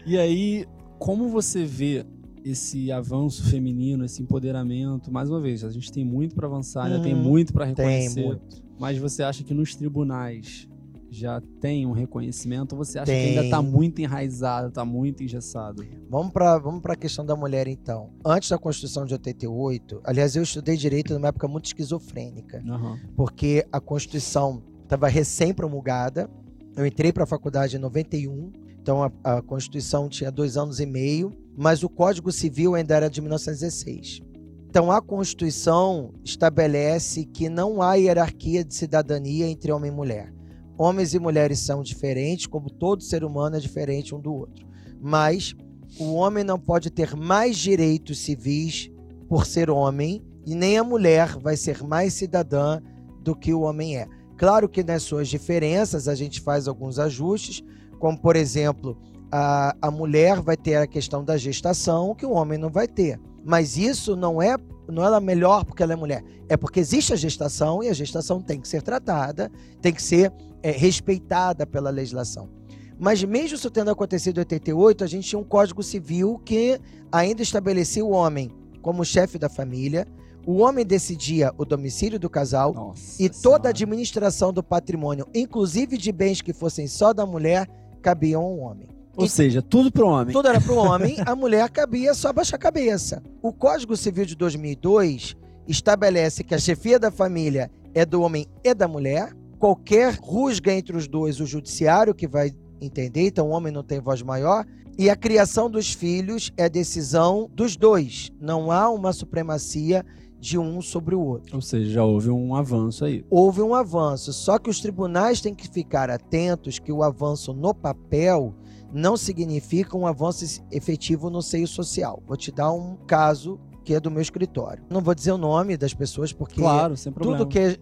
E 0.06 0.18
aí, 0.18 0.66
como 0.98 1.30
você 1.30 1.66
vê 1.66 2.06
esse 2.50 2.92
avanço 2.92 3.44
feminino, 3.50 4.06
esse 4.06 4.22
empoderamento, 4.22 5.12
mais 5.12 5.30
uma 5.30 5.40
vez, 5.40 5.64
a 5.64 5.70
gente 5.70 5.92
tem 5.92 6.06
muito 6.06 6.36
para 6.36 6.48
avançar, 6.48 6.86
ainda 6.86 7.02
tem 7.02 7.14
uhum. 7.14 7.22
muito 7.22 7.54
para 7.54 7.66
reconhecer. 7.66 8.26
Muito. 8.26 8.64
Mas 8.80 8.98
você 8.98 9.24
acha 9.24 9.44
que 9.44 9.54
nos 9.54 9.76
tribunais 9.76 10.68
já 11.10 11.42
tem 11.62 11.86
um 11.86 11.92
reconhecimento 11.92 12.74
ou 12.74 12.84
você 12.84 13.00
acha 13.00 13.12
tem. 13.12 13.22
que 13.22 13.30
ainda 13.30 13.46
está 13.46 13.62
muito 13.62 14.00
enraizado, 14.00 14.68
está 14.68 14.86
muito 14.86 15.24
engessado? 15.24 15.86
Vamos 16.10 16.32
para 16.32 16.58
vamos 16.58 16.82
a 16.86 16.96
questão 16.96 17.26
da 17.26 17.36
mulher 17.36 17.68
então. 17.68 18.12
Antes 18.26 18.50
da 18.50 18.58
Constituição 18.58 19.06
de 19.06 19.14
88, 19.14 20.02
aliás, 20.04 20.36
eu 20.36 20.44
estudei 20.44 20.78
direito 20.78 21.14
numa 21.14 21.30
época 21.30 21.48
muito 21.48 21.66
esquizofrênica, 21.66 22.62
uhum. 22.66 22.98
porque 23.16 23.66
a 23.72 23.80
Constituição 23.80 24.62
estava 24.84 25.08
recém 25.08 25.54
promulgada. 25.54 26.30
Eu 26.76 26.86
entrei 26.86 27.12
para 27.12 27.24
a 27.24 27.28
faculdade 27.28 27.76
em 27.76 27.80
91, 27.80 28.52
então 28.80 29.04
a, 29.04 29.12
a 29.24 29.42
Constituição 29.42 30.08
tinha 30.08 30.32
dois 30.32 30.58
anos 30.58 30.80
e 30.80 30.86
meio 30.86 31.47
mas 31.58 31.82
o 31.82 31.90
Código 31.90 32.32
Civil 32.32 32.76
ainda 32.76 32.96
era 32.96 33.10
de 33.10 33.20
1916. 33.20 34.22
Então, 34.70 34.92
a 34.92 35.02
Constituição 35.02 36.14
estabelece 36.24 37.26
que 37.26 37.50
não 37.50 37.82
há 37.82 37.96
hierarquia 37.96 38.64
de 38.64 38.76
cidadania 38.76 39.48
entre 39.48 39.72
homem 39.72 39.92
e 39.92 39.96
mulher. 39.96 40.32
Homens 40.78 41.16
e 41.16 41.20
mulheres 41.20 41.58
são 41.58 41.82
diferentes, 41.82 42.46
como 42.46 42.70
todo 42.70 43.02
ser 43.02 43.24
humano 43.24 43.56
é 43.56 43.60
diferente 43.60 44.14
um 44.14 44.20
do 44.20 44.32
outro. 44.32 44.68
Mas 45.02 45.56
o 46.00 46.14
homem 46.14 46.44
não 46.44 46.60
pode 46.60 46.92
ter 46.92 47.16
mais 47.16 47.58
direitos 47.58 48.20
civis 48.20 48.92
por 49.28 49.48
ser 49.48 49.72
homem, 49.72 50.24
e 50.46 50.54
nem 50.54 50.78
a 50.78 50.84
mulher 50.84 51.40
vai 51.40 51.58
ser 51.58 51.82
mais 51.82 52.14
cidadã 52.14 52.80
do 53.24 53.36
que 53.36 53.52
o 53.52 53.62
homem 53.62 53.98
é. 53.98 54.08
Claro 54.38 54.70
que 54.70 54.84
nas 54.84 55.02
suas 55.02 55.28
diferenças 55.28 56.08
a 56.08 56.14
gente 56.14 56.40
faz 56.40 56.68
alguns 56.68 57.00
ajustes, 57.00 57.64
como 58.00 58.22
por 58.22 58.36
exemplo, 58.36 58.96
a, 59.32 59.76
a 59.82 59.92
mulher 59.92 60.42
vai 60.42 60.56
ter 60.56 60.76
a 60.76 60.88
questão 60.88 61.24
da 61.24 61.38
gestação 61.38 62.16
que 62.16 62.26
o 62.26 62.32
homem 62.32 62.58
não 62.58 62.70
vai 62.70 62.88
ter. 62.88 63.20
Mas 63.44 63.78
isso 63.78 64.16
não 64.16 64.42
é 64.42 64.58
não 64.90 65.04
é 65.04 65.20
melhor 65.20 65.66
porque 65.66 65.84
ela 65.84 65.94
é 65.94 65.96
mulher, 65.96 66.24
é 66.48 66.56
porque 66.56 66.80
existe 66.80 67.12
a 67.12 67.16
gestação 67.16 67.84
e 67.84 67.90
a 67.90 67.94
gestação 67.94 68.42
tem 68.42 68.60
que 68.60 68.68
ser 68.68 68.82
tratada, 68.82 69.52
tem 69.82 69.94
que 69.94 70.02
ser 70.02 70.32
é, 70.64 70.72
respeitada 70.72 71.66
pela 71.66 71.90
legislação. 71.90 72.50
Mas 72.98 73.24
mesmo 73.24 73.56
isso 73.56 73.70
tendo 73.70 73.92
acontecido 73.92 74.38
em 74.38 74.40
88, 74.40 75.04
a 75.04 75.08
gente 75.08 75.28
tinha 75.28 75.40
um 75.40 75.44
Código 75.44 75.84
Civil 75.84 76.40
que 76.44 76.80
ainda 77.12 77.42
estabelecia 77.42 78.04
o 78.04 78.12
homem 78.12 78.50
como 78.82 79.04
chefe 79.04 79.38
da 79.38 79.50
família, 79.50 80.08
o 80.46 80.60
homem 80.60 80.86
decidia 80.86 81.54
o 81.58 81.66
domicílio 81.66 82.18
do 82.18 82.30
casal 82.30 82.74
Nossa 82.74 83.22
e 83.22 83.30
toda 83.30 83.68
a 83.68 83.72
administração 83.72 84.54
do 84.54 84.64
patrimônio, 84.64 85.28
inclusive 85.36 85.98
de 85.98 86.12
bens 86.12 86.42
que 86.42 86.54
fossem 86.54 86.88
só 86.88 87.12
da 87.12 87.26
mulher, 87.26 87.68
cabiam 88.02 88.42
ao 88.42 88.58
homem. 88.58 88.97
Ou 89.18 89.26
e 89.26 89.30
seja, 89.30 89.64
tudo 89.64 89.92
para 89.92 90.06
o 90.06 90.10
homem. 90.10 90.32
Tudo 90.32 90.48
era 90.48 90.62
para 90.62 90.74
o 90.74 90.78
homem, 90.78 91.18
a 91.26 91.36
mulher 91.36 91.70
cabia 91.72 92.14
só 92.14 92.32
baixar 92.32 92.56
a 92.56 92.60
cabeça. 92.60 93.22
O 93.42 93.52
Código 93.52 93.98
Civil 93.98 94.26
de 94.26 94.36
2002 94.36 95.36
estabelece 95.68 96.44
que 96.44 96.54
a 96.54 96.60
chefia 96.60 97.00
da 97.00 97.10
família 97.10 97.72
é 97.96 98.06
do 98.06 98.22
homem 98.22 98.46
e 98.64 98.74
da 98.76 98.88
mulher. 98.88 99.36
Qualquer 99.58 100.18
rusga 100.22 100.72
entre 100.72 100.96
os 100.96 101.08
dois, 101.08 101.40
o 101.40 101.48
judiciário 101.48 102.14
que 102.14 102.28
vai 102.28 102.52
entender, 102.80 103.28
então 103.28 103.48
o 103.48 103.52
homem 103.52 103.74
não 103.74 103.84
tem 103.84 104.00
voz 104.00 104.22
maior. 104.22 104.64
E 105.00 105.10
a 105.10 105.16
criação 105.16 105.70
dos 105.70 105.94
filhos 105.94 106.52
é 106.56 106.70
decisão 106.70 107.50
dos 107.54 107.76
dois. 107.76 108.32
Não 108.40 108.72
há 108.72 108.90
uma 108.90 109.14
supremacia 109.14 110.06
de 110.40 110.58
um 110.58 110.82
sobre 110.82 111.16
o 111.16 111.22
outro. 111.22 111.56
Ou 111.56 111.62
seja, 111.62 111.90
já 111.90 112.04
houve 112.04 112.30
um 112.30 112.56
avanço 112.56 113.04
aí. 113.04 113.26
Houve 113.30 113.62
um 113.62 113.74
avanço, 113.74 114.32
só 114.32 114.60
que 114.60 114.70
os 114.70 114.80
tribunais 114.80 115.42
têm 115.42 115.56
que 115.56 115.68
ficar 115.68 116.10
atentos 116.10 116.78
que 116.78 116.92
o 116.92 117.04
avanço 117.04 117.54
no 117.54 117.74
papel 117.74 118.56
não 118.92 119.18
significa 119.18 119.98
um 119.98 120.08
avanço 120.08 120.64
efetivo 120.72 121.30
no 121.30 121.42
seio 121.42 121.68
social. 121.68 122.22
Vou 122.26 122.38
te 122.38 122.52
dar 122.52 122.72
um 122.72 122.96
caso 123.08 123.60
que 123.84 123.94
é 123.94 124.00
do 124.00 124.12
meu 124.12 124.22
escritório. 124.22 124.84
Não 124.90 125.00
vou 125.00 125.16
dizer 125.16 125.32
o 125.32 125.38
nome 125.38 125.78
das 125.78 125.94
pessoas, 125.94 126.34
porque 126.34 126.60
claro, 126.60 126.94
tudo 127.22 127.48
que 127.48 127.58
é, 127.58 127.78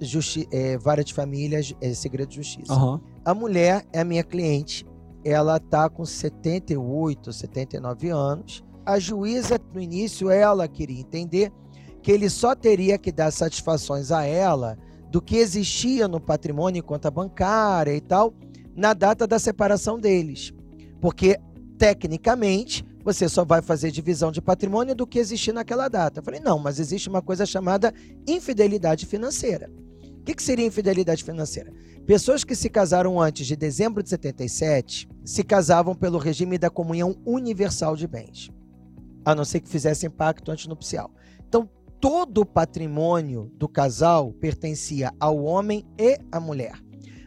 é 0.51 0.77
vara 0.77 1.03
de 1.03 1.13
famílias 1.13 1.73
é 1.81 1.93
segredo 1.95 2.29
de 2.29 2.35
justiça. 2.35 2.73
Uhum. 2.73 2.99
A 3.23 3.33
mulher 3.33 3.83
é 3.91 4.01
a 4.01 4.05
minha 4.05 4.23
cliente, 4.23 4.85
ela 5.23 5.59
tá 5.59 5.89
com 5.89 6.05
78, 6.05 7.33
79 7.33 8.09
anos. 8.09 8.63
A 8.85 8.99
juíza, 8.99 9.59
no 9.73 9.81
início, 9.81 10.29
ela 10.29 10.67
queria 10.67 10.99
entender 10.99 11.51
que 12.03 12.11
ele 12.11 12.29
só 12.29 12.53
teria 12.53 12.99
que 12.99 13.11
dar 13.11 13.31
satisfações 13.31 14.11
a 14.11 14.23
ela 14.23 14.77
do 15.09 15.19
que 15.19 15.37
existia 15.37 16.07
no 16.07 16.19
patrimônio 16.19 16.77
em 16.77 16.83
conta 16.83 17.09
bancária 17.09 17.95
e 17.95 18.01
tal, 18.01 18.31
na 18.75 18.93
data 18.93 19.25
da 19.25 19.39
separação 19.39 19.99
deles. 19.99 20.53
Porque, 21.05 21.39
tecnicamente, 21.77 22.83
você 23.03 23.29
só 23.29 23.45
vai 23.45 23.61
fazer 23.61 23.91
divisão 23.91 24.31
de 24.31 24.41
patrimônio 24.41 24.95
do 24.95 25.05
que 25.05 25.19
existir 25.19 25.53
naquela 25.53 25.87
data. 25.87 26.19
Eu 26.19 26.23
falei, 26.23 26.39
não, 26.39 26.57
mas 26.57 26.79
existe 26.79 27.07
uma 27.07 27.21
coisa 27.21 27.45
chamada 27.45 27.93
infidelidade 28.27 29.05
financeira. 29.05 29.69
O 30.01 30.23
que, 30.23 30.33
que 30.33 30.41
seria 30.41 30.65
infidelidade 30.65 31.23
financeira? 31.23 31.71
Pessoas 32.07 32.43
que 32.43 32.55
se 32.55 32.71
casaram 32.71 33.21
antes 33.21 33.45
de 33.45 33.55
dezembro 33.55 34.01
de 34.01 34.09
77 34.09 35.07
se 35.23 35.43
casavam 35.43 35.93
pelo 35.93 36.17
regime 36.17 36.57
da 36.57 36.71
comunhão 36.71 37.15
universal 37.23 37.95
de 37.95 38.07
bens, 38.07 38.49
a 39.23 39.35
não 39.35 39.45
ser 39.45 39.59
que 39.59 39.69
fizessem 39.69 40.09
pacto 40.09 40.49
antinupcial. 40.49 41.11
Então, 41.47 41.69
todo 42.01 42.41
o 42.41 42.45
patrimônio 42.47 43.51
do 43.59 43.69
casal 43.69 44.33
pertencia 44.33 45.13
ao 45.19 45.37
homem 45.43 45.85
e 45.99 46.17
à 46.31 46.39
mulher. 46.39 46.81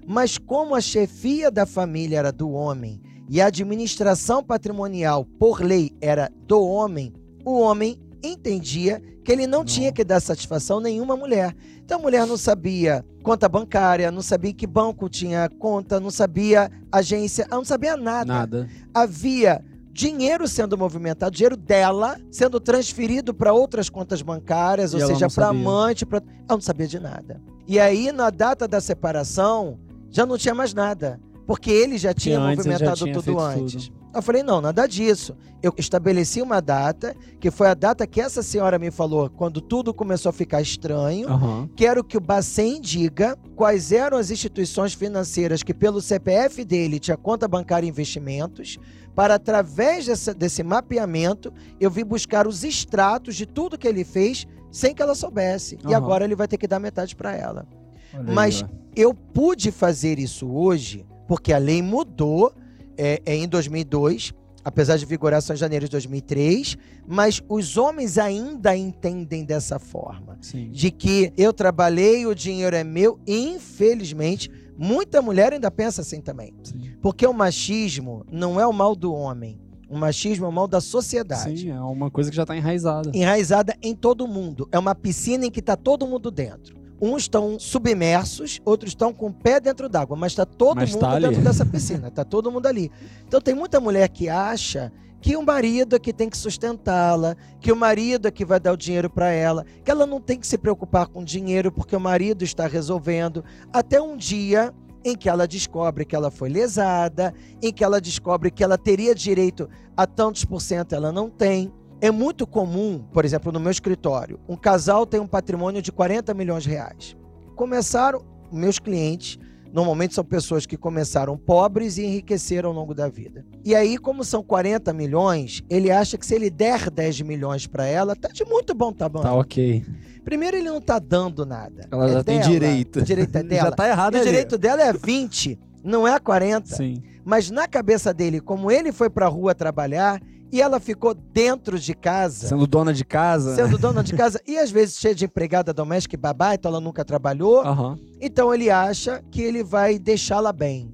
Mas 0.04 0.36
como 0.36 0.74
a 0.74 0.80
chefia 0.80 1.48
da 1.48 1.64
família 1.64 2.18
era 2.18 2.32
do 2.32 2.50
homem 2.50 3.00
e 3.28 3.40
a 3.40 3.46
administração 3.46 4.42
patrimonial, 4.42 5.24
por 5.38 5.60
lei, 5.60 5.92
era 6.00 6.30
do 6.46 6.62
homem, 6.62 7.12
o 7.44 7.60
homem 7.60 8.00
entendia 8.22 9.02
que 9.24 9.30
ele 9.30 9.46
não, 9.46 9.64
tinha 9.64 9.92
que 9.92 10.02
dar 10.02 10.20
satisfação 10.20 10.80
nenhuma 10.80 11.14
mulher. 11.14 11.54
Então 11.84 11.98
a 11.98 12.02
mulher 12.02 12.26
não 12.26 12.36
sabia 12.38 13.04
conta 13.22 13.46
bancária, 13.46 14.10
não 14.10 14.22
sabia 14.22 14.54
que 14.54 14.66
banco 14.66 15.08
tinha 15.08 15.48
conta, 15.58 16.00
não 16.00 16.10
sabia 16.10 16.70
agência, 16.90 17.46
não 17.50 17.62
sabia 17.64 17.96
nada. 17.96 18.32
Nada. 18.32 18.68
Havia 18.94 19.62
dinheiro 19.92 20.48
sendo 20.48 20.78
movimentado, 20.78 21.34
dinheiro 21.34 21.56
dela 21.56 22.18
sendo 22.30 22.58
transferido 22.58 23.34
para 23.34 23.52
outras 23.52 23.90
contas 23.90 24.22
bancárias, 24.22 24.92
e 24.92 24.96
ou 24.96 25.06
seja, 25.06 25.28
para 25.28 25.48
amante, 25.48 26.06
pra... 26.06 26.18
ela 26.18 26.56
não 26.56 26.60
sabia 26.60 26.86
de 26.86 26.98
nada. 26.98 27.40
E 27.66 27.78
aí 27.78 28.10
na 28.12 28.30
data 28.30 28.66
da 28.66 28.80
separação 28.80 29.78
já 30.08 30.24
não 30.24 30.38
tinha 30.38 30.54
mais 30.54 30.72
nada 30.72 31.20
porque 31.48 31.70
ele 31.70 31.96
já 31.96 32.12
tinha 32.12 32.38
movimentado 32.38 32.94
já 32.94 32.94
tinha 33.06 33.14
tudo 33.14 33.40
antes. 33.40 33.86
Tudo. 33.86 33.96
Eu 34.14 34.20
falei, 34.20 34.42
não, 34.42 34.60
nada 34.60 34.86
disso. 34.86 35.34
Eu 35.62 35.72
estabeleci 35.78 36.42
uma 36.42 36.60
data, 36.60 37.16
que 37.40 37.50
foi 37.50 37.68
a 37.68 37.74
data 37.74 38.06
que 38.06 38.20
essa 38.20 38.42
senhora 38.42 38.78
me 38.78 38.90
falou 38.90 39.30
quando 39.30 39.62
tudo 39.62 39.94
começou 39.94 40.28
a 40.28 40.32
ficar 40.34 40.60
estranho. 40.60 41.26
Uhum. 41.26 41.66
Quero 41.74 42.04
que 42.04 42.18
o 42.18 42.20
Bacen 42.20 42.82
diga 42.82 43.34
quais 43.56 43.92
eram 43.92 44.18
as 44.18 44.30
instituições 44.30 44.92
financeiras 44.92 45.62
que, 45.62 45.72
pelo 45.72 46.02
CPF 46.02 46.66
dele, 46.66 47.00
tinha 47.00 47.16
conta 47.16 47.48
bancária 47.48 47.86
e 47.86 47.88
investimentos, 47.88 48.76
para, 49.14 49.36
através 49.36 50.04
dessa, 50.04 50.34
desse 50.34 50.62
mapeamento, 50.62 51.50
eu 51.80 51.90
vim 51.90 52.04
buscar 52.04 52.46
os 52.46 52.62
extratos 52.62 53.36
de 53.36 53.46
tudo 53.46 53.78
que 53.78 53.88
ele 53.88 54.04
fez 54.04 54.46
sem 54.70 54.94
que 54.94 55.00
ela 55.00 55.14
soubesse. 55.14 55.78
Uhum. 55.82 55.92
E 55.92 55.94
agora 55.94 56.26
ele 56.26 56.36
vai 56.36 56.46
ter 56.46 56.58
que 56.58 56.68
dar 56.68 56.78
metade 56.78 57.16
para 57.16 57.34
ela. 57.34 57.66
Olha 58.12 58.34
Mas 58.34 58.62
aí, 58.62 58.68
eu 58.94 59.14
pude 59.14 59.72
fazer 59.72 60.18
isso 60.18 60.46
hoje 60.46 61.06
porque 61.28 61.52
a 61.52 61.58
lei 61.58 61.82
mudou 61.82 62.52
é, 62.96 63.22
é 63.24 63.36
em 63.36 63.46
2002, 63.46 64.32
apesar 64.64 64.96
de 64.96 65.06
vigorar 65.06 65.40
só 65.40 65.52
em 65.52 65.56
janeiro 65.56 65.84
de 65.84 65.92
2003, 65.92 66.76
mas 67.06 67.40
os 67.48 67.76
homens 67.76 68.18
ainda 68.18 68.74
entendem 68.76 69.44
dessa 69.44 69.78
forma, 69.78 70.38
Sim. 70.40 70.70
de 70.70 70.90
que 70.90 71.32
eu 71.36 71.52
trabalhei, 71.52 72.26
o 72.26 72.34
dinheiro 72.34 72.74
é 72.74 72.82
meu, 72.82 73.20
e 73.26 73.50
infelizmente 73.50 74.50
muita 74.76 75.22
mulher 75.22 75.52
ainda 75.52 75.70
pensa 75.70 76.00
assim 76.00 76.20
também, 76.20 76.52
Sim. 76.64 76.92
porque 77.00 77.26
o 77.26 77.32
machismo 77.32 78.24
não 78.32 78.58
é 78.58 78.66
o 78.66 78.72
mal 78.72 78.96
do 78.96 79.12
homem, 79.12 79.60
o 79.88 79.96
machismo 79.96 80.44
é 80.46 80.48
o 80.48 80.52
mal 80.52 80.68
da 80.68 80.80
sociedade. 80.80 81.60
Sim, 81.60 81.70
é 81.70 81.80
uma 81.80 82.10
coisa 82.10 82.28
que 82.30 82.36
já 82.36 82.42
está 82.42 82.54
enraizada. 82.54 83.10
Enraizada 83.14 83.74
em 83.80 83.94
todo 83.94 84.28
mundo. 84.28 84.68
É 84.70 84.78
uma 84.78 84.94
piscina 84.94 85.46
em 85.46 85.50
que 85.50 85.60
está 85.60 85.76
todo 85.76 86.06
mundo 86.06 86.30
dentro. 86.30 86.77
Uns 87.00 87.22
estão 87.22 87.58
submersos, 87.58 88.60
outros 88.64 88.90
estão 88.90 89.12
com 89.12 89.26
o 89.26 89.32
pé 89.32 89.60
dentro 89.60 89.88
d'água, 89.88 90.16
mas 90.16 90.32
está 90.32 90.44
todo 90.44 90.76
mas 90.76 90.90
mundo 90.90 91.00
tá 91.00 91.18
dentro 91.18 91.42
dessa 91.42 91.64
piscina, 91.64 92.08
está 92.08 92.24
todo 92.24 92.50
mundo 92.50 92.66
ali. 92.66 92.90
Então 93.26 93.40
tem 93.40 93.54
muita 93.54 93.80
mulher 93.80 94.08
que 94.08 94.28
acha 94.28 94.92
que 95.20 95.36
o 95.36 95.42
marido 95.42 95.96
é 95.96 95.98
que 95.98 96.12
tem 96.12 96.28
que 96.28 96.36
sustentá-la, 96.36 97.36
que 97.60 97.72
o 97.72 97.76
marido 97.76 98.28
é 98.28 98.30
que 98.30 98.44
vai 98.44 98.60
dar 98.60 98.72
o 98.72 98.76
dinheiro 98.76 99.10
para 99.10 99.30
ela, 99.30 99.64
que 99.84 99.90
ela 99.90 100.06
não 100.06 100.20
tem 100.20 100.38
que 100.38 100.46
se 100.46 100.56
preocupar 100.56 101.06
com 101.06 101.24
dinheiro 101.24 101.72
porque 101.72 101.94
o 101.94 102.00
marido 102.00 102.44
está 102.44 102.66
resolvendo, 102.66 103.44
até 103.72 104.00
um 104.00 104.16
dia 104.16 104.72
em 105.04 105.16
que 105.16 105.28
ela 105.28 105.46
descobre 105.46 106.04
que 106.04 106.14
ela 106.14 106.30
foi 106.30 106.48
lesada, 106.48 107.32
em 107.62 107.72
que 107.72 107.82
ela 107.82 108.00
descobre 108.00 108.50
que 108.50 108.62
ela 108.62 108.76
teria 108.76 109.14
direito 109.14 109.68
a 109.96 110.06
tantos 110.06 110.44
por 110.44 110.60
cento, 110.60 110.94
ela 110.94 111.12
não 111.12 111.30
tem. 111.30 111.72
É 112.00 112.10
muito 112.10 112.46
comum, 112.46 113.04
por 113.12 113.24
exemplo, 113.24 113.50
no 113.50 113.58
meu 113.58 113.72
escritório, 113.72 114.38
um 114.48 114.56
casal 114.56 115.04
tem 115.04 115.18
um 115.18 115.26
patrimônio 115.26 115.82
de 115.82 115.90
40 115.90 116.32
milhões 116.32 116.62
de 116.62 116.70
reais. 116.70 117.16
Começaram, 117.56 118.24
meus 118.52 118.78
clientes, 118.78 119.36
normalmente 119.72 120.14
são 120.14 120.24
pessoas 120.24 120.64
que 120.64 120.76
começaram 120.76 121.36
pobres 121.36 121.98
e 121.98 122.04
enriqueceram 122.04 122.68
ao 122.68 122.74
longo 122.74 122.94
da 122.94 123.08
vida. 123.08 123.44
E 123.64 123.74
aí, 123.74 123.98
como 123.98 124.22
são 124.22 124.44
40 124.44 124.92
milhões, 124.92 125.60
ele 125.68 125.90
acha 125.90 126.16
que 126.16 126.24
se 126.24 126.36
ele 126.36 126.50
der 126.50 126.88
10 126.88 127.22
milhões 127.22 127.66
para 127.66 127.84
ela, 127.84 128.14
tá 128.14 128.28
de 128.28 128.44
muito 128.44 128.74
bom 128.74 128.92
tamanho. 128.92 129.24
Tá 129.24 129.34
ok. 129.34 129.84
Primeiro, 130.24 130.56
ele 130.56 130.70
não 130.70 130.80
tá 130.80 131.00
dando 131.00 131.44
nada. 131.44 131.88
Ela 131.90 132.04
é 132.04 132.08
já 132.08 132.22
dela. 132.22 132.24
tem 132.24 132.40
direito. 132.40 133.02
Direito 133.02 133.34
é 133.36 133.42
dela. 133.44 133.70
já 133.70 133.72
tá 133.72 133.88
errado 133.88 134.14
O 134.14 134.22
direito 134.22 134.56
dela 134.56 134.82
é 134.82 134.92
20, 134.92 135.58
não 135.82 136.06
é 136.06 136.16
40. 136.20 136.76
Sim. 136.76 137.02
Mas 137.24 137.50
na 137.50 137.66
cabeça 137.66 138.14
dele, 138.14 138.40
como 138.40 138.70
ele 138.70 138.92
foi 138.92 139.10
pra 139.10 139.26
rua 139.26 139.54
trabalhar, 139.54 140.20
e 140.50 140.62
ela 140.62 140.80
ficou 140.80 141.14
dentro 141.14 141.78
de 141.78 141.94
casa. 141.94 142.48
Sendo 142.48 142.66
dona 142.66 142.92
de 142.92 143.04
casa. 143.04 143.54
Sendo 143.54 143.76
dona 143.78 144.02
de 144.02 144.14
casa. 144.14 144.40
e 144.46 144.58
às 144.58 144.70
vezes 144.70 144.98
cheia 144.98 145.14
de 145.14 145.24
empregada 145.24 145.72
doméstica 145.72 146.14
e 146.14 146.18
babá, 146.18 146.54
então 146.54 146.70
ela 146.70 146.80
nunca 146.80 147.04
trabalhou. 147.04 147.64
Uhum. 147.64 147.96
Então 148.20 148.52
ele 148.52 148.70
acha 148.70 149.22
que 149.30 149.42
ele 149.42 149.62
vai 149.62 149.98
deixá-la 149.98 150.52
bem. 150.52 150.92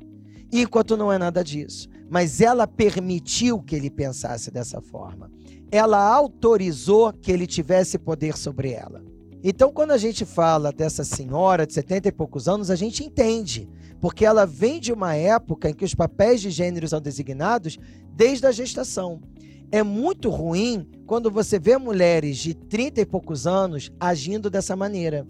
Enquanto 0.52 0.96
não 0.96 1.12
é 1.12 1.18
nada 1.18 1.42
disso. 1.42 1.88
Mas 2.10 2.40
ela 2.40 2.66
permitiu 2.66 3.62
que 3.62 3.74
ele 3.74 3.90
pensasse 3.90 4.50
dessa 4.50 4.80
forma. 4.80 5.30
Ela 5.70 5.98
autorizou 5.98 7.12
que 7.12 7.32
ele 7.32 7.46
tivesse 7.46 7.98
poder 7.98 8.36
sobre 8.36 8.72
ela. 8.72 9.02
Então, 9.46 9.70
quando 9.70 9.90
a 9.90 9.98
gente 9.98 10.24
fala 10.24 10.72
dessa 10.72 11.04
senhora 11.04 11.66
de 11.66 11.74
70 11.74 12.08
e 12.08 12.12
poucos 12.12 12.48
anos, 12.48 12.70
a 12.70 12.76
gente 12.76 13.04
entende. 13.04 13.68
Porque 14.00 14.24
ela 14.24 14.46
vem 14.46 14.80
de 14.80 14.92
uma 14.92 15.14
época 15.14 15.68
em 15.68 15.74
que 15.74 15.84
os 15.84 15.94
papéis 15.94 16.40
de 16.40 16.50
gênero 16.50 16.88
são 16.88 17.00
designados 17.00 17.78
desde 18.14 18.46
a 18.46 18.52
gestação. 18.52 19.20
É 19.74 19.82
muito 19.82 20.30
ruim 20.30 20.86
quando 21.04 21.32
você 21.32 21.58
vê 21.58 21.76
mulheres 21.76 22.36
de 22.36 22.54
30 22.54 23.00
e 23.00 23.04
poucos 23.04 23.44
anos 23.44 23.90
agindo 23.98 24.48
dessa 24.48 24.76
maneira. 24.76 25.26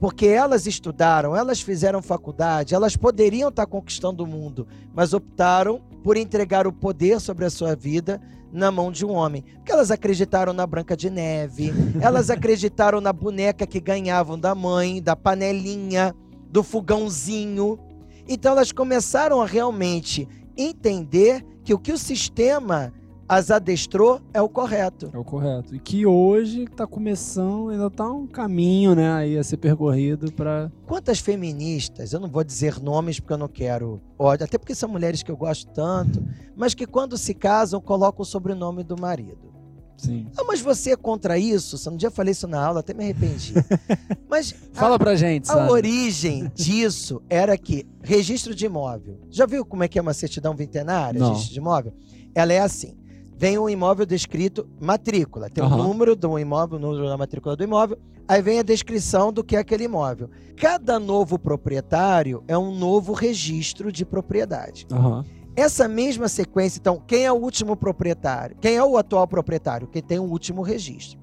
Porque 0.00 0.24
elas 0.24 0.66
estudaram, 0.66 1.36
elas 1.36 1.60
fizeram 1.60 2.00
faculdade, 2.00 2.74
elas 2.74 2.96
poderiam 2.96 3.50
estar 3.50 3.66
conquistando 3.66 4.24
o 4.24 4.26
mundo, 4.26 4.66
mas 4.94 5.12
optaram 5.12 5.82
por 6.02 6.16
entregar 6.16 6.66
o 6.66 6.72
poder 6.72 7.20
sobre 7.20 7.44
a 7.44 7.50
sua 7.50 7.76
vida 7.76 8.18
na 8.50 8.70
mão 8.70 8.90
de 8.90 9.04
um 9.04 9.10
homem. 9.10 9.44
Porque 9.56 9.72
elas 9.72 9.90
acreditaram 9.90 10.54
na 10.54 10.66
Branca 10.66 10.96
de 10.96 11.10
Neve, 11.10 11.70
elas 12.00 12.30
acreditaram 12.30 13.02
na 13.02 13.12
boneca 13.12 13.66
que 13.66 13.80
ganhavam 13.80 14.38
da 14.38 14.54
mãe, 14.54 15.02
da 15.02 15.14
panelinha, 15.14 16.14
do 16.50 16.62
fogãozinho. 16.62 17.78
Então 18.26 18.52
elas 18.52 18.72
começaram 18.72 19.42
a 19.42 19.46
realmente 19.46 20.26
entender 20.56 21.44
que 21.62 21.74
o 21.74 21.78
que 21.78 21.92
o 21.92 21.98
sistema 21.98 22.90
as 23.28 23.50
adestrou 23.50 24.20
é 24.32 24.40
o 24.40 24.48
correto. 24.48 25.10
É 25.12 25.18
o 25.18 25.24
correto. 25.24 25.74
E 25.74 25.78
que 25.78 26.06
hoje 26.06 26.64
está 26.64 26.86
começando, 26.86 27.70
ainda 27.70 27.86
está 27.86 28.10
um 28.10 28.26
caminho, 28.26 28.94
né, 28.94 29.12
aí 29.12 29.38
a 29.38 29.44
ser 29.44 29.56
percorrido 29.56 30.30
para. 30.32 30.70
Quantas 30.86 31.18
feministas, 31.18 32.12
eu 32.12 32.20
não 32.20 32.28
vou 32.28 32.44
dizer 32.44 32.80
nomes 32.80 33.18
porque 33.18 33.32
eu 33.32 33.38
não 33.38 33.48
quero 33.48 34.00
ódio, 34.18 34.44
até 34.44 34.58
porque 34.58 34.74
são 34.74 34.88
mulheres 34.88 35.22
que 35.22 35.30
eu 35.30 35.36
gosto 35.36 35.66
tanto, 35.72 36.22
mas 36.54 36.74
que 36.74 36.86
quando 36.86 37.16
se 37.16 37.34
casam 37.34 37.80
colocam 37.80 38.22
o 38.22 38.26
sobrenome 38.26 38.82
do 38.82 38.96
marido. 38.98 39.54
Sim. 39.96 40.26
Ah, 40.36 40.42
mas 40.44 40.60
você 40.60 40.90
é 40.90 40.96
contra 40.96 41.38
isso? 41.38 41.88
Um 41.88 41.96
dia 41.96 42.10
falei 42.10 42.32
isso 42.32 42.48
na 42.48 42.62
aula, 42.62 42.80
até 42.80 42.92
me 42.92 43.04
arrependi. 43.04 43.54
Mas 44.28 44.52
fala 44.72 44.96
a, 44.96 44.98
pra 44.98 45.14
gente. 45.14 45.48
A 45.48 45.70
origem 45.70 46.50
disso 46.52 47.22
era 47.30 47.56
que 47.56 47.86
registro 48.02 48.56
de 48.56 48.66
imóvel. 48.66 49.20
Já 49.30 49.46
viu 49.46 49.64
como 49.64 49.84
é 49.84 49.88
que 49.88 49.96
é 49.96 50.02
uma 50.02 50.12
certidão 50.12 50.54
vintenária, 50.56 51.20
Não. 51.20 51.28
registro 51.28 51.52
de 51.54 51.60
imóvel? 51.60 51.94
Ela 52.34 52.52
é 52.52 52.58
assim 52.58 52.96
vem 53.36 53.58
um 53.58 53.68
imóvel 53.68 54.06
descrito 54.06 54.68
matrícula. 54.80 55.50
Tem 55.50 55.62
o 55.62 55.66
uhum. 55.66 55.74
um 55.74 55.82
número 55.88 56.16
do 56.16 56.38
imóvel, 56.38 56.78
o 56.78 56.80
número 56.80 57.08
da 57.08 57.16
matrícula 57.16 57.56
do 57.56 57.64
imóvel. 57.64 57.98
Aí 58.26 58.40
vem 58.40 58.58
a 58.58 58.62
descrição 58.62 59.32
do 59.32 59.44
que 59.44 59.56
é 59.56 59.58
aquele 59.58 59.84
imóvel. 59.84 60.30
Cada 60.56 60.98
novo 60.98 61.38
proprietário 61.38 62.42
é 62.48 62.56
um 62.56 62.74
novo 62.74 63.12
registro 63.12 63.92
de 63.92 64.04
propriedade. 64.04 64.86
Uhum. 64.90 65.22
Essa 65.56 65.86
mesma 65.86 66.26
sequência, 66.26 66.80
então, 66.80 67.00
quem 67.06 67.26
é 67.26 67.32
o 67.32 67.36
último 67.36 67.76
proprietário? 67.76 68.56
Quem 68.60 68.76
é 68.76 68.82
o 68.82 68.96
atual 68.96 69.26
proprietário? 69.28 69.86
Quem 69.86 70.02
tem 70.02 70.18
o 70.18 70.24
último 70.24 70.62
registro. 70.62 71.20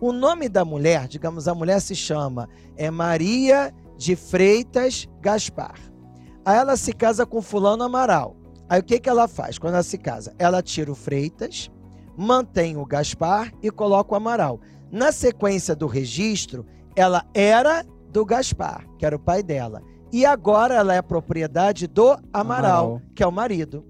O 0.00 0.12
nome 0.12 0.48
da 0.48 0.64
mulher, 0.64 1.06
digamos, 1.06 1.46
a 1.46 1.54
mulher 1.54 1.80
se 1.80 1.94
chama 1.94 2.48
é 2.76 2.90
Maria 2.90 3.72
de 3.96 4.16
Freitas 4.16 5.06
Gaspar. 5.20 5.78
Aí 6.44 6.56
ela 6.56 6.76
se 6.76 6.92
casa 6.92 7.26
com 7.26 7.42
fulano 7.42 7.82
Amaral. 7.82 8.34
Aí 8.70 8.78
o 8.78 8.84
que, 8.84 9.00
que 9.00 9.08
ela 9.08 9.26
faz 9.26 9.58
quando 9.58 9.74
ela 9.74 9.82
se 9.82 9.98
casa? 9.98 10.32
Ela 10.38 10.62
tira 10.62 10.92
o 10.92 10.94
Freitas, 10.94 11.68
mantém 12.16 12.76
o 12.76 12.86
Gaspar 12.86 13.52
e 13.60 13.68
coloca 13.68 14.12
o 14.12 14.16
Amaral. 14.16 14.60
Na 14.92 15.10
sequência 15.10 15.74
do 15.74 15.88
registro, 15.88 16.64
ela 16.94 17.26
era 17.34 17.84
do 18.12 18.24
Gaspar, 18.24 18.86
que 18.96 19.04
era 19.04 19.16
o 19.16 19.18
pai 19.18 19.42
dela. 19.42 19.82
E 20.12 20.24
agora 20.24 20.76
ela 20.76 20.94
é 20.94 21.02
propriedade 21.02 21.88
do 21.88 22.12
Amaral, 22.32 22.86
Amaral. 22.86 23.02
que 23.12 23.24
é 23.24 23.26
o 23.26 23.32
marido. 23.32 23.84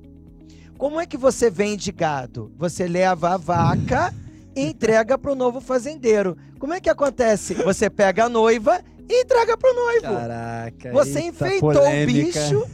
Como 0.78 0.98
é 0.98 1.04
que 1.04 1.18
você 1.18 1.50
vende 1.50 1.92
gado? 1.92 2.50
Você 2.56 2.88
leva 2.88 3.34
a 3.34 3.36
vaca 3.36 4.14
e 4.56 4.62
entrega 4.62 5.18
para 5.18 5.30
o 5.32 5.34
novo 5.34 5.60
fazendeiro. 5.60 6.38
Como 6.58 6.72
é 6.72 6.80
que 6.80 6.88
acontece? 6.88 7.52
Você 7.52 7.90
pega 7.90 8.24
a 8.24 8.28
noiva 8.30 8.80
e 9.10 9.22
entrega 9.22 9.56
pro 9.56 9.74
noivo. 9.74 10.02
Caraca. 10.02 10.92
Você 10.92 11.20
enfeitou 11.20 11.72
polêmica. 11.72 12.20
o 12.20 12.24
bicho. 12.24 12.66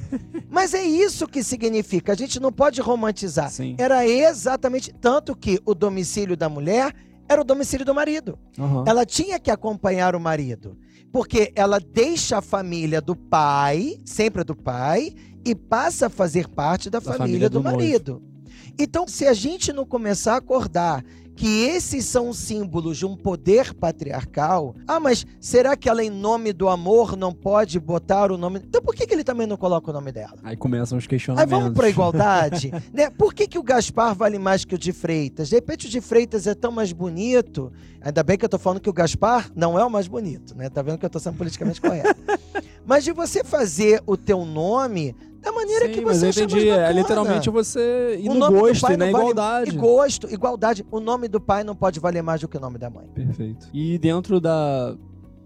Mas 0.51 0.75
é 0.75 0.83
isso 0.83 1.27
que 1.27 1.43
significa. 1.43 2.13
A 2.13 2.15
gente 2.15 2.39
não 2.39 2.53
pode 2.53 2.81
romantizar. 2.83 3.51
Sim. 3.51 3.75
Era 3.79 4.07
exatamente 4.07 4.93
tanto 4.93 5.35
que 5.35 5.59
o 5.65 5.75
domicílio 5.75 6.37
da 6.37 6.49
mulher 6.49 6.95
era 7.27 7.41
o 7.41 7.45
domicílio 7.45 7.87
do 7.87 7.95
marido. 7.95 8.39
Uhum. 8.59 8.85
Ela 8.87 9.07
tinha 9.07 9.41
que 9.41 9.51
acompanhar 9.51 10.15
o 10.15 10.21
marido. 10.21 10.77
Porque 11.11 11.51
ela 11.57 11.81
deixa 11.81 12.39
a 12.39 12.43
família 12.43 13.01
do 13.01 13.17
pai, 13.17 13.99
sempre 14.05 14.45
do 14.45 14.55
pai, 14.55 15.15
e 15.43 15.55
passa 15.55 16.07
a 16.07 16.11
fazer 16.11 16.49
parte 16.49 16.91
da, 16.91 16.99
da 16.99 17.05
família, 17.05 17.27
família, 17.27 17.51
do, 17.51 17.61
do 17.61 17.65
marido. 17.65 18.23
Então, 18.79 19.09
se 19.09 19.27
a 19.27 19.33
gente 19.33 19.73
não 19.73 19.87
começar 19.87 20.35
a 20.35 20.37
acordar 20.37 21.03
que 21.37 21.65
esses 21.65 22.07
são 22.07 22.33
símbolos 22.33 22.97
de 22.97 23.05
um 23.05 23.15
poder 23.15 23.75
patriarcal. 23.75 24.75
Ah, 24.89 24.99
mas 24.99 25.27
será 25.39 25.77
que 25.77 25.89
ela, 25.89 26.03
em 26.03 26.09
nome 26.09 26.53
do 26.53 26.69
amor, 26.69 27.15
não 27.15 27.33
pode 27.33 27.79
botar 27.79 28.33
o 28.33 28.39
nome. 28.39 28.61
Então 28.65 28.81
por 28.81 28.95
que, 28.95 29.07
que 29.07 29.13
ele 29.13 29.23
também 29.23 29.47
não 29.47 29.57
coloca 29.57 29.91
o 29.91 29.93
nome 29.93 30.11
dela? 30.11 30.35
Aí 30.43 30.57
começam 30.57 30.97
os 30.97 31.07
questionamentos. 31.07 31.53
Aí 31.53 31.61
vamos 31.61 31.77
para 31.77 31.87
a 31.87 31.91
igualdade. 31.91 32.73
né? 32.93 33.11
Por 33.11 33.35
que, 33.35 33.47
que 33.47 33.59
o 33.59 33.63
Gaspar 33.63 34.15
vale 34.15 34.39
mais 34.39 34.65
que 34.65 34.75
o 34.75 34.79
de 34.79 34.93
Freitas? 34.93 35.51
De 35.51 35.57
repente 35.57 35.87
o 35.87 35.91
de 35.91 36.01
Freitas 36.01 36.47
é 36.47 36.55
tão 36.55 36.73
mais 36.73 36.91
bonito. 36.93 37.71
Ainda 38.01 38.23
bem 38.23 38.39
que 38.39 38.45
eu 38.45 38.49
tô 38.49 38.59
falando 38.59 38.81
que 38.81 38.89
o 38.89 38.93
Gaspar 38.93 39.51
não 39.55 39.79
é 39.79 39.85
o 39.85 39.91
mais 39.91 40.09
bonito, 40.09 40.57
né? 40.57 40.71
Tá 40.71 40.81
vendo 40.81 40.97
que 40.97 41.05
eu 41.05 41.11
tô 41.11 41.19
sendo 41.19 41.37
politicamente 41.37 41.81
correto. 41.81 42.19
mas 42.87 43.05
de 43.05 43.13
você 43.13 43.45
fazer 43.45 44.03
o 44.07 44.17
teu 44.17 44.45
nome 44.47 45.15
da 45.47 45.53
maneira 45.53 45.87
Sim, 45.87 45.93
que 45.93 46.01
você 46.01 46.27
mas 46.27 46.37
eu 46.37 46.45
entendi. 46.45 46.69
É 46.69 46.93
literalmente 46.93 47.49
você 47.49 48.19
ir 48.21 48.29
o 48.29 48.35
no 48.35 48.51
gosto 48.51 48.91
e 48.91 48.97
na 48.97 49.09
igualdade. 49.09 49.71
Vale... 49.71 49.79
Gosto, 49.79 50.33
igualdade. 50.33 50.85
O 50.91 50.99
nome 50.99 51.29
do 51.29 51.41
pai 51.41 51.63
não 51.63 51.77
pode 51.77 52.01
valer 52.01 52.23
mais 52.23 52.41
do 52.41 52.49
que 52.49 52.57
o 52.57 52.61
nome 52.61 52.79
da 52.79 52.91
mãe. 52.91 53.07
Perfeito. 53.15 53.69
E 53.73 53.97
dentro 53.99 54.41
da, 54.41 54.97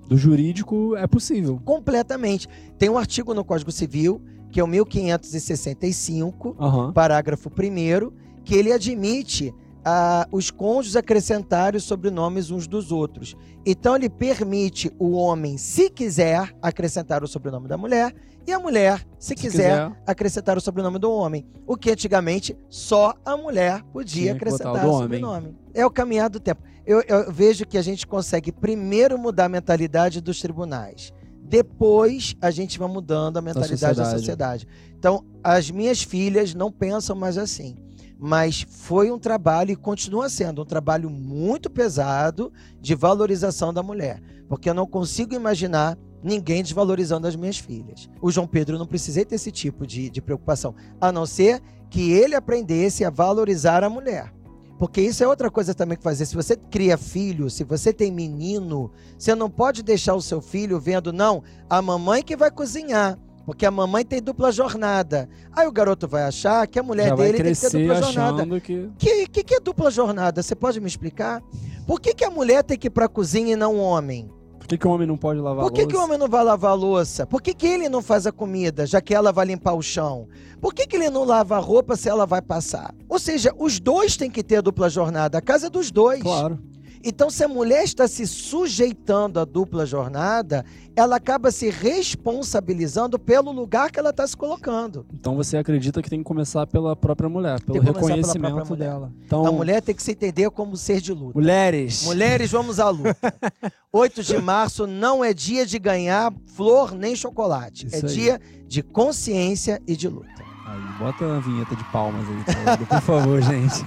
do 0.08 0.16
jurídico 0.16 0.96
é 0.96 1.06
possível. 1.06 1.60
Completamente. 1.64 2.48
Tem 2.78 2.88
um 2.88 2.96
artigo 2.96 3.34
no 3.34 3.44
Código 3.44 3.70
Civil, 3.70 4.22
que 4.50 4.58
é 4.58 4.64
o 4.64 4.66
1565, 4.66 6.56
uhum. 6.58 6.92
parágrafo 6.92 7.50
1 7.50 8.10
que 8.42 8.54
ele 8.54 8.72
admite 8.72 9.54
ah, 9.84 10.26
os 10.30 10.50
cônjuges 10.50 10.96
acrescentarem 10.96 11.78
os 11.78 11.84
sobrenomes 11.84 12.50
uns 12.50 12.66
dos 12.66 12.92
outros. 12.92 13.36
Então 13.64 13.96
ele 13.96 14.08
permite 14.08 14.92
o 14.98 15.12
homem, 15.12 15.58
se 15.58 15.90
quiser, 15.90 16.54
acrescentar 16.62 17.22
o 17.22 17.28
sobrenome 17.28 17.68
da 17.68 17.76
mulher 17.76 18.14
e 18.46 18.52
a 18.52 18.58
mulher, 18.58 19.06
se, 19.18 19.28
se 19.28 19.34
quiser, 19.34 19.88
quiser, 19.88 20.02
acrescentar 20.06 20.56
o 20.56 20.60
sobrenome 20.60 20.98
do 20.98 21.10
homem. 21.10 21.46
O 21.66 21.76
que 21.76 21.90
antigamente 21.90 22.56
só 22.68 23.14
a 23.24 23.36
mulher 23.36 23.82
podia 23.92 24.32
acrescentar 24.32 24.86
o, 24.86 24.90
o 24.90 24.98
sobrenome. 25.02 25.56
É 25.74 25.84
o 25.84 25.90
caminhar 25.90 26.30
do 26.30 26.40
tempo. 26.40 26.62
Eu, 26.86 27.02
eu 27.02 27.30
vejo 27.30 27.66
que 27.66 27.78
a 27.78 27.82
gente 27.82 28.06
consegue 28.06 28.50
primeiro 28.50 29.18
mudar 29.18 29.44
a 29.44 29.48
mentalidade 29.48 30.20
dos 30.20 30.40
tribunais. 30.40 31.12
Depois 31.42 32.36
a 32.40 32.50
gente 32.50 32.78
vai 32.78 32.88
mudando 32.88 33.36
a 33.36 33.42
mentalidade 33.42 33.98
da 33.98 34.04
sociedade. 34.04 34.12
da 34.12 34.18
sociedade. 34.18 34.68
Então, 34.98 35.24
as 35.42 35.70
minhas 35.70 36.02
filhas 36.02 36.54
não 36.54 36.70
pensam 36.70 37.16
mais 37.16 37.36
assim. 37.36 37.76
Mas 38.20 38.66
foi 38.68 39.10
um 39.10 39.18
trabalho 39.18 39.70
e 39.70 39.76
continua 39.76 40.28
sendo 40.28 40.60
um 40.60 40.66
trabalho 40.66 41.08
muito 41.08 41.70
pesado 41.70 42.52
de 42.78 42.94
valorização 42.94 43.72
da 43.72 43.82
mulher. 43.82 44.20
Porque 44.46 44.68
eu 44.68 44.74
não 44.74 44.86
consigo 44.86 45.34
imaginar 45.34 45.96
ninguém 46.22 46.62
desvalorizando 46.62 47.26
as 47.26 47.34
minhas 47.34 47.58
filhas. 47.58 48.10
O 48.20 48.30
João 48.30 48.46
Pedro 48.46 48.78
não 48.78 48.86
precisei 48.86 49.24
ter 49.24 49.36
esse 49.36 49.50
tipo 49.50 49.86
de, 49.86 50.10
de 50.10 50.20
preocupação, 50.20 50.74
a 51.00 51.10
não 51.10 51.24
ser 51.24 51.62
que 51.88 52.12
ele 52.12 52.34
aprendesse 52.34 53.04
a 53.04 53.10
valorizar 53.10 53.82
a 53.82 53.88
mulher. 53.88 54.32
Porque 54.78 55.00
isso 55.00 55.22
é 55.22 55.28
outra 55.28 55.50
coisa 55.50 55.74
também 55.74 55.98
que 55.98 56.02
fazer. 56.02 56.24
Se 56.24 56.34
você 56.34 56.56
cria 56.56 56.96
filho, 56.96 57.50
se 57.50 57.64
você 57.64 57.92
tem 57.92 58.10
menino, 58.10 58.90
você 59.18 59.34
não 59.34 59.50
pode 59.50 59.82
deixar 59.82 60.14
o 60.14 60.22
seu 60.22 60.40
filho 60.40 60.80
vendo, 60.80 61.12
não, 61.12 61.42
a 61.68 61.82
mamãe 61.82 62.22
que 62.22 62.36
vai 62.36 62.50
cozinhar. 62.50 63.18
Porque 63.50 63.66
a 63.66 63.70
mamãe 63.70 64.04
tem 64.04 64.22
dupla 64.22 64.52
jornada. 64.52 65.28
Aí 65.52 65.66
o 65.66 65.72
garoto 65.72 66.06
vai 66.06 66.22
achar 66.22 66.68
que 66.68 66.78
a 66.78 66.82
mulher 66.84 67.08
Já 67.08 67.14
dele 67.16 67.42
tem 67.42 67.52
que 67.52 67.60
ter 67.60 67.70
dupla 67.70 67.94
jornada. 68.00 68.60
Que... 68.60 68.90
Que, 68.96 69.26
que, 69.26 69.42
que 69.42 69.54
é 69.56 69.60
dupla 69.60 69.90
jornada? 69.90 70.40
Você 70.40 70.54
pode 70.54 70.80
me 70.80 70.86
explicar? 70.86 71.42
Por 71.84 72.00
que, 72.00 72.14
que 72.14 72.24
a 72.24 72.30
mulher 72.30 72.62
tem 72.62 72.78
que 72.78 72.86
ir 72.86 72.90
pra 72.90 73.08
cozinha 73.08 73.54
e 73.54 73.56
não 73.56 73.74
o 73.74 73.80
homem? 73.80 74.30
Por 74.56 74.68
que, 74.68 74.78
que 74.78 74.86
o 74.86 74.90
homem 74.92 75.04
não 75.04 75.16
pode 75.16 75.40
lavar 75.40 75.64
Por 75.64 75.72
que, 75.72 75.84
que 75.84 75.96
o 75.96 76.00
homem 76.00 76.16
não 76.16 76.28
vai 76.28 76.44
lavar 76.44 76.70
a 76.70 76.74
louça? 76.74 77.26
Por 77.26 77.42
que, 77.42 77.52
que 77.52 77.66
ele 77.66 77.88
não 77.88 78.00
faz 78.00 78.24
a 78.24 78.30
comida, 78.30 78.86
já 78.86 79.00
que 79.00 79.12
ela 79.12 79.32
vai 79.32 79.46
limpar 79.46 79.74
o 79.74 79.82
chão? 79.82 80.28
Por 80.60 80.72
que, 80.72 80.86
que 80.86 80.94
ele 80.94 81.10
não 81.10 81.24
lava 81.24 81.56
a 81.56 81.58
roupa 81.58 81.96
se 81.96 82.08
ela 82.08 82.26
vai 82.26 82.40
passar? 82.40 82.94
Ou 83.08 83.18
seja, 83.18 83.52
os 83.58 83.80
dois 83.80 84.16
têm 84.16 84.30
que 84.30 84.44
ter 84.44 84.58
a 84.58 84.60
dupla 84.60 84.88
jornada. 84.88 85.38
A 85.38 85.42
casa 85.42 85.66
é 85.66 85.70
dos 85.70 85.90
dois. 85.90 86.22
Claro. 86.22 86.56
Então, 87.02 87.30
se 87.30 87.42
a 87.42 87.48
mulher 87.48 87.82
está 87.84 88.06
se 88.06 88.26
sujeitando 88.26 89.40
à 89.40 89.44
dupla 89.44 89.86
jornada, 89.86 90.64
ela 90.94 91.16
acaba 91.16 91.50
se 91.50 91.70
responsabilizando 91.70 93.18
pelo 93.18 93.50
lugar 93.52 93.90
que 93.90 93.98
ela 93.98 94.10
está 94.10 94.26
se 94.26 94.36
colocando. 94.36 95.06
Então 95.12 95.34
você 95.34 95.56
acredita 95.56 96.02
que 96.02 96.10
tem 96.10 96.18
que 96.18 96.24
começar 96.24 96.66
pela 96.66 96.94
própria 96.94 97.28
mulher, 97.28 97.60
pelo 97.62 97.80
reconhecimento 97.80 98.54
própria 98.54 98.64
mulher. 98.76 98.90
dela. 98.90 99.12
Então, 99.24 99.46
A 99.46 99.52
mulher 99.52 99.80
tem 99.82 99.94
que 99.94 100.02
se 100.02 100.12
entender 100.12 100.50
como 100.50 100.76
ser 100.76 101.00
de 101.00 101.12
luta. 101.12 101.38
mulheres. 101.38 102.04
Mulheres, 102.04 102.50
vamos 102.50 102.78
à 102.78 102.88
luta. 102.90 103.16
8 103.92 104.22
de 104.22 104.38
março 104.38 104.86
não 104.86 105.24
é 105.24 105.32
dia 105.32 105.64
de 105.66 105.78
ganhar 105.78 106.32
flor 106.54 106.92
nem 106.94 107.16
chocolate. 107.16 107.86
Isso 107.86 108.06
é 108.06 108.08
aí. 108.08 108.14
dia 108.14 108.40
de 108.66 108.82
consciência 108.82 109.80
e 109.86 109.96
de 109.96 110.06
luta. 110.08 110.49
Aí, 110.70 110.80
bota 111.00 111.24
a 111.24 111.40
vinheta 111.40 111.74
de 111.74 111.82
palmas 111.90 112.24
aí, 112.28 112.44
por 112.44 112.54
favor, 112.54 112.86
por 112.86 113.00
favor, 113.02 113.42
gente. 113.42 113.84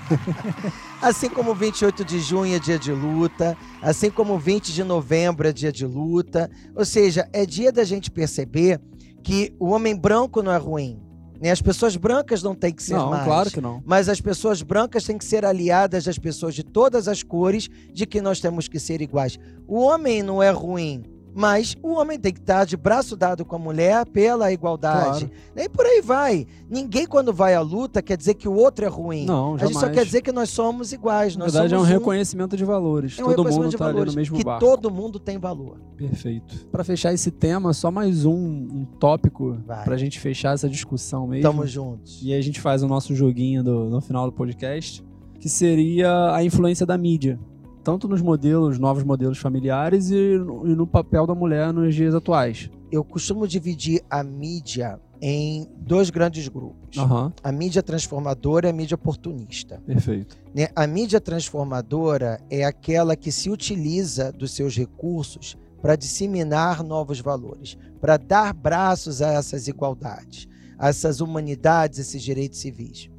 Assim 1.02 1.30
como 1.30 1.56
28 1.56 2.04
de 2.04 2.20
junho 2.20 2.54
é 2.54 2.60
dia 2.60 2.78
de 2.78 2.92
luta, 2.92 3.58
assim 3.82 4.12
como 4.12 4.38
20 4.38 4.74
de 4.74 4.84
novembro 4.84 5.48
é 5.48 5.54
dia 5.54 5.72
de 5.72 5.86
luta. 5.86 6.52
Ou 6.76 6.84
seja, 6.84 7.30
é 7.32 7.46
dia 7.46 7.72
da 7.72 7.86
gente 7.86 8.12
perceber 8.12 8.82
que 9.24 9.56
o 9.58 9.70
homem 9.70 9.96
branco 9.96 10.44
não 10.44 10.52
é 10.52 10.58
ruim. 10.58 11.00
Né? 11.42 11.52
As 11.52 11.62
pessoas 11.62 11.96
brancas 11.96 12.44
não 12.44 12.54
têm 12.54 12.74
que 12.74 12.84
ser 12.84 12.96
não, 12.96 13.12
mais. 13.12 13.24
claro 13.24 13.50
que 13.50 13.62
não. 13.62 13.82
Mas 13.86 14.10
as 14.10 14.20
pessoas 14.20 14.62
brancas 14.62 15.06
têm 15.06 15.18
que 15.18 15.24
ser 15.24 15.46
aliadas 15.46 16.04
das 16.04 16.18
pessoas 16.18 16.54
de 16.54 16.64
todas 16.64 17.08
as 17.08 17.24
cores, 17.24 17.70
de 17.94 18.06
que 18.06 18.22
nós 18.22 18.42
temos 18.42 18.68
que 18.68 18.78
ser 18.78 19.02
iguais. 19.02 19.40
O 19.66 19.80
homem 19.80 20.22
não 20.22 20.44
é 20.44 20.52
ruim, 20.52 21.04
mas 21.36 21.76
o 21.82 21.94
homem 21.94 22.20
tem 22.20 22.32
que 22.34 22.40
estar 22.40 22.66
de 22.66 22.78
braço 22.78 23.16
dado 23.16 23.44
com 23.46 23.56
a 23.56 23.60
mulher 23.60 24.06
pela 24.08 24.52
igualdade. 24.52 25.30
E 25.56 25.68
por 25.70 25.86
aí 25.86 26.02
vai. 26.02 26.46
Ninguém, 26.70 27.06
quando 27.06 27.34
vai 27.34 27.54
à 27.56 27.62
luta, 27.62 28.02
quer 28.02 28.18
dizer 28.18 28.34
que 28.36 28.48
o 28.48 28.54
outro 28.54 28.86
é 28.86 28.88
ruim. 28.88 29.26
Não, 29.26 29.56
a 29.56 29.58
gente 29.60 29.74
só 29.74 29.82
jamais. 29.82 29.98
quer 29.98 30.06
dizer 30.06 30.22
que 30.22 30.32
nós 30.32 30.50
somos 30.50 30.92
iguais. 30.94 31.36
Na 31.36 31.46
verdade, 31.46 31.74
é 31.74 31.78
um 31.78 31.82
reconhecimento 31.84 32.56
de 32.58 32.64
valores. 32.66 33.18
é 33.20 33.24
um 33.24 33.34
todo 33.34 33.50
mundo 33.52 33.70
de 33.70 33.78
tá 33.78 33.88
ali 33.88 34.06
no 34.06 34.14
mesmo 34.14 34.38
que 34.38 34.44
barco. 34.44 34.66
todo 34.66 34.92
mundo 34.92 35.20
tem 35.20 35.38
valor. 35.38 35.78
Perfeito. 35.98 36.68
Para 36.72 36.84
fechar 36.84 37.14
esse 37.14 37.32
tema, 37.32 37.74
só 37.74 37.90
mais 37.92 38.26
um, 38.26 38.34
um 38.36 38.86
tópico 39.00 39.58
Vai. 39.66 39.84
pra 39.84 39.98
gente 39.98 40.20
fechar 40.20 40.54
essa 40.54 40.70
discussão 40.70 41.28
mesmo. 41.28 41.44
Tamo 41.44 41.66
juntos. 41.66 42.20
E 42.22 42.34
aí 42.34 42.40
a 42.40 42.44
gente 42.44 42.60
faz 42.60 42.84
o 42.84 42.88
nosso 42.88 43.16
joguinho 43.16 43.64
do- 43.64 43.90
no 43.90 44.02
final 44.02 44.26
do 44.26 44.32
podcast, 44.32 45.04
que 45.40 45.50
seria 45.50 46.34
a 46.34 46.44
influência 46.44 46.86
da 46.86 46.98
mídia. 46.98 47.40
Tanto 47.84 48.08
nos 48.08 48.22
modelos, 48.22 48.80
novos 48.80 49.04
modelos 49.04 49.38
familiares 49.38 50.10
e 50.10 50.38
no, 50.38 50.68
e 50.68 50.76
no 50.76 50.88
papel 50.88 51.28
da 51.28 51.36
mulher 51.36 51.74
nos 51.74 51.94
dias 51.94 52.16
atuais. 52.16 52.70
Eu 52.92 53.04
costumo 53.04 53.48
dividir 53.48 54.02
a 54.10 54.24
mídia 54.24 55.00
em 55.22 55.68
dois 55.78 56.10
grandes 56.10 56.48
grupos. 56.48 56.98
Aham, 56.98 57.34
A 57.44 57.52
mídia 57.52 57.82
transformadora 57.84 58.68
e 58.68 58.70
a 58.70 58.74
mídia 58.74 58.96
oportunista. 58.96 59.82
perfeito. 59.86 60.38
né? 60.56 60.68
A 60.76 60.86
mídia 60.88 61.20
transformadora 61.20 62.40
é 62.50 62.64
aquela 62.64 63.16
que 63.16 63.32
se 63.32 63.50
utiliza 63.50 64.32
dos 64.32 64.52
seus 64.52 64.76
recursos 64.78 65.58
para 65.82 65.96
disseminar 65.98 66.84
novos 66.84 67.20
valores, 67.20 67.78
para 68.00 68.16
dar 68.16 68.54
braços 68.54 69.22
a 69.22 69.34
essas 69.34 69.68
igualdades, 69.68 70.48
a 70.78 70.88
essas 70.90 71.20
humanidades, 71.20 72.00
esses 72.00 72.22
direitos 72.22 72.60
civis. 72.60 73.10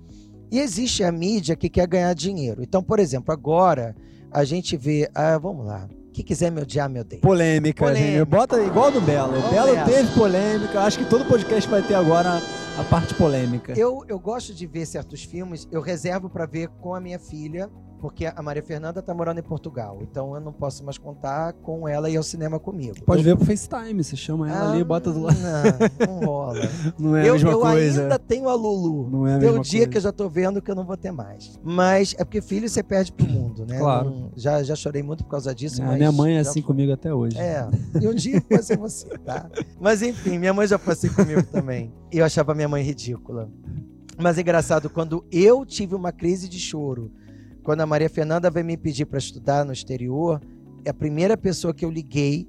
E 0.51 0.59
existe 0.61 1.03
a 1.05 1.13
mídia 1.13 1.57
que 1.57 1.69
quer 1.69 1.87
ganhar 1.87 2.15
dinheiro. 2.15 2.63
Então, 2.63 2.83
por 2.83 2.99
exemplo, 2.99 3.33
agora 3.33 3.95
a 4.35 4.45
gente 4.45 4.77
vê, 4.77 5.09
ah, 5.15 5.39
vamos 5.39 5.65
lá, 5.65 5.89
quem 6.13 6.25
quiser 6.25 6.51
me 6.51 6.61
odiar, 6.61 6.89
me 6.91 7.01
odeia. 7.01 7.23
Polêmica, 7.23 7.85
Polêmica. 7.85 8.19
gente. 8.19 8.25
Bota 8.25 8.61
igual 8.63 8.91
do 8.91 9.01
Belo. 9.01 9.39
O 9.39 9.51
Belo 9.51 9.75
Belo. 9.75 9.87
teve 9.87 10.15
polêmica. 10.15 10.81
Acho 10.81 10.99
que 10.99 11.05
todo 11.05 11.25
podcast 11.25 11.69
vai 11.69 11.83
ter 11.83 11.95
agora 11.95 12.41
a 12.79 12.85
parte 12.85 13.15
polêmica. 13.15 13.73
Eu, 13.77 14.05
eu 14.09 14.19
gosto 14.19 14.53
de 14.53 14.67
ver 14.67 14.87
certos 14.87 15.23
filmes, 15.25 15.69
eu 15.71 15.81
reservo 15.81 16.29
para 16.29 16.47
ver 16.47 16.69
com 16.81 16.95
a 16.95 17.01
minha 17.01 17.19
filha, 17.19 17.71
porque 18.05 18.27
a 18.27 18.43
Maria 18.43 18.63
Fernanda 18.63 19.01
tá 19.01 19.15
morando 19.15 19.39
em 19.39 19.43
Portugal, 19.43 19.97
então 20.03 20.35
eu 20.35 20.41
não 20.43 20.53
posso 20.53 20.85
mais 20.85 20.99
contar 20.99 21.55
com 21.55 21.89
ela 21.89 22.11
e 22.11 22.17
ao 22.19 22.23
cinema 22.23 22.61
comigo. 22.61 23.03
Pode 23.07 23.21
Eu- 23.21 23.25
ver 23.25 23.37
pro 23.37 23.47
FaceTime, 23.47 24.05
você 24.05 24.15
chama 24.15 24.51
ela 24.53 24.73
ali 24.73 24.81
e 24.83 24.85
bota 24.85 25.11
do 25.11 25.21
lado. 25.23 25.39
Não, 25.41 26.07
não 26.21 26.27
rola. 26.27 26.61
Não 26.99 27.17
é 27.17 27.23
a 27.23 27.27
eu 27.27 27.33
mesma 27.33 27.51
eu 27.53 27.61
coisa. 27.61 28.03
ainda 28.03 28.19
tenho 28.19 28.47
a 28.51 28.55
Lulu. 28.55 29.09
Não 29.11 29.27
é 29.27 29.31
a 29.37 29.39
Tem 29.39 29.47
mesma 29.47 29.59
um 29.59 29.63
dia 29.63 29.79
coisa. 29.81 29.91
que 29.91 29.97
eu 29.97 30.03
já 30.03 30.13
tô 30.13 30.29
vendo 30.29 30.61
que 30.61 30.71
eu 30.71 30.75
não 30.75 30.85
vou 30.85 30.99
ter 30.99 31.11
mais. 31.13 31.59
Mas 31.65 32.15
é 32.19 32.25
porque 32.25 32.43
filho 32.43 32.69
você 32.69 32.83
perde 32.83 33.11
pro 33.11 33.27
mundo, 33.27 33.65
né? 33.67 33.79
Claro. 33.79 34.11
Não- 34.11 34.31
já, 34.37 34.63
já 34.63 34.77
chorei 34.77 35.03
muito 35.03 35.25
por 35.25 35.31
causa 35.31 35.55
disso. 35.55 35.83
Mas 35.83 35.97
minha 35.97 36.13
mãe 36.13 36.37
é 36.37 36.41
assim 36.41 36.61
foi. 36.61 36.67
comigo 36.67 36.93
até 36.93 37.15
hoje. 37.15 37.39
É, 37.39 37.67
e 38.03 38.07
um 38.07 38.15
dia 38.15 38.43
vai 38.51 38.63
ser 38.63 38.77
você, 38.77 39.09
tá? 39.25 39.49
Mas 39.81 40.03
enfim, 40.03 40.37
minha 40.39 40.53
mãe 40.53 40.67
já 40.67 40.77
foi 40.79 40.93
assim 40.93 41.09
comigo 41.09 41.43
também. 41.45 41.91
E 42.13 42.19
eu 42.19 42.25
achava 42.27 42.55
minha 42.55 42.69
mãe 42.69 42.83
ridícula. 42.83 43.49
Mas 44.19 44.37
é 44.37 44.43
engraçado, 44.43 44.91
quando 44.91 45.25
eu 45.33 45.65
tive 45.65 45.95
uma 45.95 46.13
crise 46.13 46.49
de 46.49 46.59
choro, 46.61 47.11
quando 47.65 47.81
a 47.81 47.87
Maria 47.87 48.11
Fernanda 48.11 48.51
veio 48.51 48.67
me 48.67 48.77
pedir 48.77 49.07
para 49.07 49.19
estudar 49.19 49.65
no 49.65 49.73
exterior, 49.73 50.41
a 50.87 50.93
primeira 50.93 51.37
pessoa 51.37 51.73
que 51.73 51.85
eu 51.85 51.91
liguei 51.91 52.47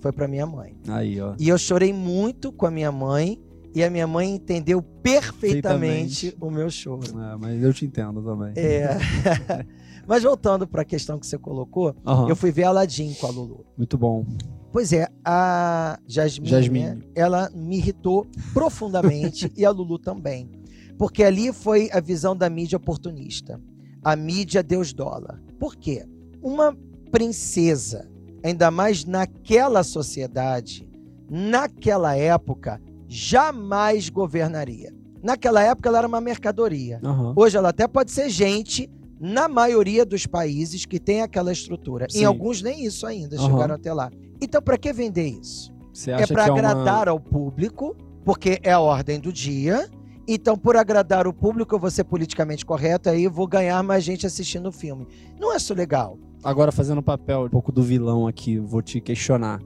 foi 0.00 0.12
para 0.12 0.28
minha 0.28 0.46
mãe. 0.46 0.76
Aí, 0.86 1.20
ó. 1.20 1.34
E 1.38 1.48
eu 1.48 1.58
chorei 1.58 1.92
muito 1.92 2.52
com 2.52 2.66
a 2.66 2.70
minha 2.70 2.92
mãe, 2.92 3.42
e 3.74 3.82
a 3.82 3.90
minha 3.90 4.06
mãe 4.06 4.34
entendeu 4.34 4.82
perfeitamente 4.82 6.36
o 6.40 6.50
meu 6.50 6.70
choro. 6.70 7.18
É, 7.20 7.36
mas 7.36 7.62
eu 7.62 7.72
te 7.72 7.86
entendo 7.86 8.22
também. 8.22 8.52
É. 8.56 8.96
Mas 10.06 10.22
voltando 10.22 10.66
para 10.66 10.80
a 10.80 10.84
questão 10.86 11.18
que 11.18 11.26
você 11.26 11.36
colocou, 11.36 11.94
Aham, 12.06 12.30
eu 12.30 12.34
fui 12.34 12.50
ver 12.50 12.64
Aladdin 12.64 13.12
com 13.20 13.26
a 13.26 13.30
Lulu. 13.30 13.66
Muito 13.76 13.98
bom. 13.98 14.24
Pois 14.72 14.90
é, 14.90 15.06
a 15.22 15.98
Jasmine, 16.06 16.48
Jasmine. 16.48 16.84
né, 16.86 16.98
ela 17.14 17.50
me 17.54 17.76
irritou 17.76 18.26
profundamente 18.54 19.52
e 19.54 19.66
a 19.66 19.70
Lulu 19.70 19.98
também. 19.98 20.48
Porque 20.96 21.22
ali 21.22 21.52
foi 21.52 21.90
a 21.92 22.00
visão 22.00 22.34
da 22.34 22.48
mídia 22.48 22.78
oportunista. 22.78 23.60
A 24.02 24.16
mídia 24.16 24.62
Deus 24.62 24.92
dólar. 24.92 25.40
Por 25.58 25.76
quê? 25.76 26.04
Uma 26.42 26.76
princesa, 27.10 28.08
ainda 28.42 28.70
mais 28.70 29.04
naquela 29.04 29.82
sociedade, 29.82 30.88
naquela 31.28 32.16
época, 32.16 32.80
jamais 33.08 34.08
governaria. 34.08 34.92
Naquela 35.22 35.62
época 35.62 35.88
ela 35.88 35.98
era 35.98 36.06
uma 36.06 36.20
mercadoria. 36.20 37.00
Aham. 37.02 37.34
Hoje 37.36 37.56
ela 37.56 37.70
até 37.70 37.88
pode 37.88 38.12
ser 38.12 38.28
gente 38.28 38.88
na 39.20 39.48
maioria 39.48 40.06
dos 40.06 40.26
países 40.26 40.86
que 40.86 41.00
tem 41.00 41.22
aquela 41.22 41.52
estrutura. 41.52 42.06
Sim. 42.08 42.20
Em 42.20 42.24
alguns 42.24 42.62
nem 42.62 42.84
isso 42.84 43.06
ainda 43.06 43.36
Aham. 43.36 43.50
chegaram 43.50 43.74
até 43.74 43.92
lá. 43.92 44.10
Então 44.40 44.62
para 44.62 44.78
que 44.78 44.92
vender 44.92 45.28
isso? 45.28 45.72
É 46.06 46.26
para 46.26 46.46
é 46.46 46.50
uma... 46.50 46.58
agradar 46.58 47.08
ao 47.08 47.18
público, 47.18 47.96
porque 48.24 48.60
é 48.62 48.70
a 48.70 48.78
ordem 48.78 49.18
do 49.18 49.32
dia. 49.32 49.88
Então, 50.30 50.58
por 50.58 50.76
agradar 50.76 51.26
o 51.26 51.32
público, 51.32 51.74
eu 51.74 51.78
vou 51.78 51.90
ser 51.90 52.04
politicamente 52.04 52.66
correto, 52.66 53.08
aí 53.08 53.26
vou 53.26 53.46
ganhar 53.46 53.82
mais 53.82 54.04
gente 54.04 54.26
assistindo 54.26 54.68
o 54.68 54.72
filme. 54.72 55.06
Não 55.40 55.54
é 55.54 55.56
isso 55.56 55.72
legal. 55.72 56.18
Agora, 56.44 56.70
fazendo 56.70 56.98
o 56.98 57.02
papel 57.02 57.46
um 57.46 57.48
pouco 57.48 57.72
do 57.72 57.82
vilão 57.82 58.26
aqui, 58.26 58.58
vou 58.58 58.82
te 58.82 59.00
questionar. 59.00 59.58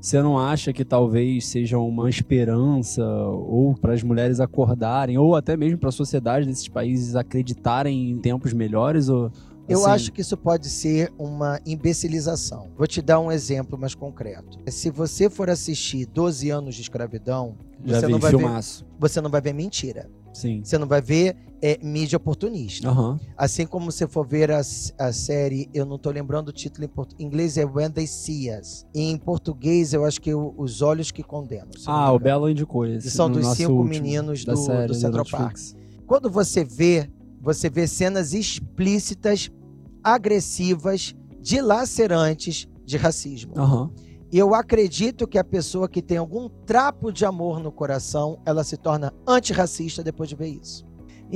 Você 0.00 0.22
não 0.22 0.38
acha 0.38 0.72
que 0.72 0.84
talvez 0.84 1.48
seja 1.48 1.78
uma 1.78 2.08
esperança 2.08 3.04
ou 3.04 3.74
para 3.74 3.92
as 3.92 4.04
mulheres 4.04 4.38
acordarem, 4.38 5.18
ou 5.18 5.34
até 5.34 5.56
mesmo 5.56 5.78
para 5.78 5.88
a 5.88 5.92
sociedade 5.92 6.46
desses 6.46 6.68
países 6.68 7.16
acreditarem 7.16 8.12
em 8.12 8.18
tempos 8.18 8.52
melhores? 8.52 9.08
Ou, 9.08 9.32
Eu 9.68 9.80
assim, 9.80 9.90
acho 9.90 10.12
que 10.12 10.20
isso 10.20 10.36
pode 10.36 10.68
ser 10.68 11.12
uma 11.18 11.58
imbecilização. 11.64 12.68
Vou 12.76 12.86
te 12.86 13.00
dar 13.00 13.18
um 13.20 13.30
exemplo 13.32 13.78
mais 13.78 13.94
concreto. 13.94 14.58
Se 14.70 14.90
você 14.90 15.30
for 15.30 15.48
assistir 15.48 16.06
12 16.06 16.50
anos 16.50 16.74
de 16.74 16.82
escravidão, 16.82 17.56
já 17.84 18.00
você 18.00 18.06
vi 18.06 18.12
não 18.12 18.18
vai 18.18 18.32
ver 18.32 18.62
você 18.98 19.20
não 19.20 19.30
vai 19.30 19.40
ver 19.40 19.52
mentira. 19.54 20.08
Sim. 20.32 20.62
Você 20.64 20.76
não 20.78 20.86
vai 20.88 21.00
ver 21.00 21.36
é, 21.62 21.78
mídia 21.82 22.16
oportunista. 22.16 22.88
Aham. 22.88 23.18
Assim 23.36 23.66
como 23.66 23.90
você 23.90 24.06
for 24.08 24.26
ver 24.26 24.50
a, 24.50 24.58
a 24.98 25.12
série, 25.12 25.70
eu 25.72 25.86
não 25.86 25.96
tô 25.96 26.10
lembrando 26.10 26.48
o 26.48 26.52
título 26.52 26.84
em, 26.84 26.88
portu- 26.88 27.14
em 27.18 27.24
inglês, 27.24 27.56
é 27.56 27.64
When 27.64 27.90
They 27.90 28.06
See 28.06 28.50
Us. 28.50 28.84
E 28.92 29.00
em 29.00 29.16
português, 29.16 29.92
eu 29.94 30.04
acho 30.04 30.20
que 30.20 30.30
é 30.30 30.34
o- 30.34 30.52
Os 30.58 30.82
Olhos 30.82 31.10
que 31.12 31.22
Condenam. 31.22 31.68
Ah, 31.86 32.12
o. 32.12 32.18
Belo 32.18 32.50
indicou 32.50 32.84
esse. 32.84 33.06
E 33.06 33.10
são 33.10 33.30
dos 33.30 33.46
cinco 33.56 33.72
último, 33.72 33.88
meninos 33.88 34.44
do- 34.44 34.56
série 34.56 34.88
do 34.88 34.94
Central 34.94 35.24
Netflix. 35.24 35.76
Quando 36.06 36.28
você 36.28 36.64
vê, 36.64 37.08
você 37.44 37.68
vê 37.68 37.86
cenas 37.86 38.32
explícitas, 38.32 39.50
agressivas, 40.02 41.14
dilacerantes 41.40 42.66
de 42.84 42.96
racismo. 42.96 43.52
E 44.32 44.38
eu 44.38 44.54
acredito 44.54 45.28
que 45.28 45.38
a 45.38 45.44
pessoa 45.44 45.88
que 45.88 46.02
tem 46.02 46.16
algum 46.16 46.48
trapo 46.48 47.12
de 47.12 47.24
amor 47.24 47.60
no 47.60 47.70
coração, 47.70 48.40
ela 48.46 48.64
se 48.64 48.76
torna 48.76 49.12
antirracista 49.28 50.02
depois 50.02 50.28
de 50.28 50.34
ver 50.34 50.48
isso. 50.48 50.84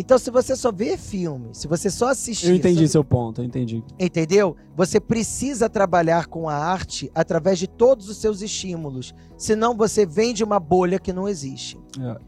Então, 0.01 0.17
se 0.17 0.31
você 0.31 0.55
só 0.55 0.71
vê 0.71 0.97
filme, 0.97 1.49
se 1.53 1.67
você 1.67 1.91
só 1.91 2.11
assistir. 2.11 2.51
Eu 2.51 2.55
entendi 2.55 2.87
só... 2.87 2.93
seu 2.93 3.05
ponto, 3.05 3.41
eu 3.41 3.45
entendi. 3.45 3.83
Entendeu? 3.99 4.55
Você 4.77 5.01
precisa 5.01 5.69
trabalhar 5.69 6.27
com 6.27 6.49
a 6.49 6.55
arte 6.55 7.11
através 7.13 7.59
de 7.59 7.67
todos 7.67 8.09
os 8.09 8.17
seus 8.19 8.41
estímulos. 8.41 9.13
Senão 9.37 9.77
você 9.77 10.07
vende 10.07 10.45
uma 10.45 10.61
bolha 10.61 11.01
que 11.01 11.13
não 11.13 11.29
existe. 11.29 11.77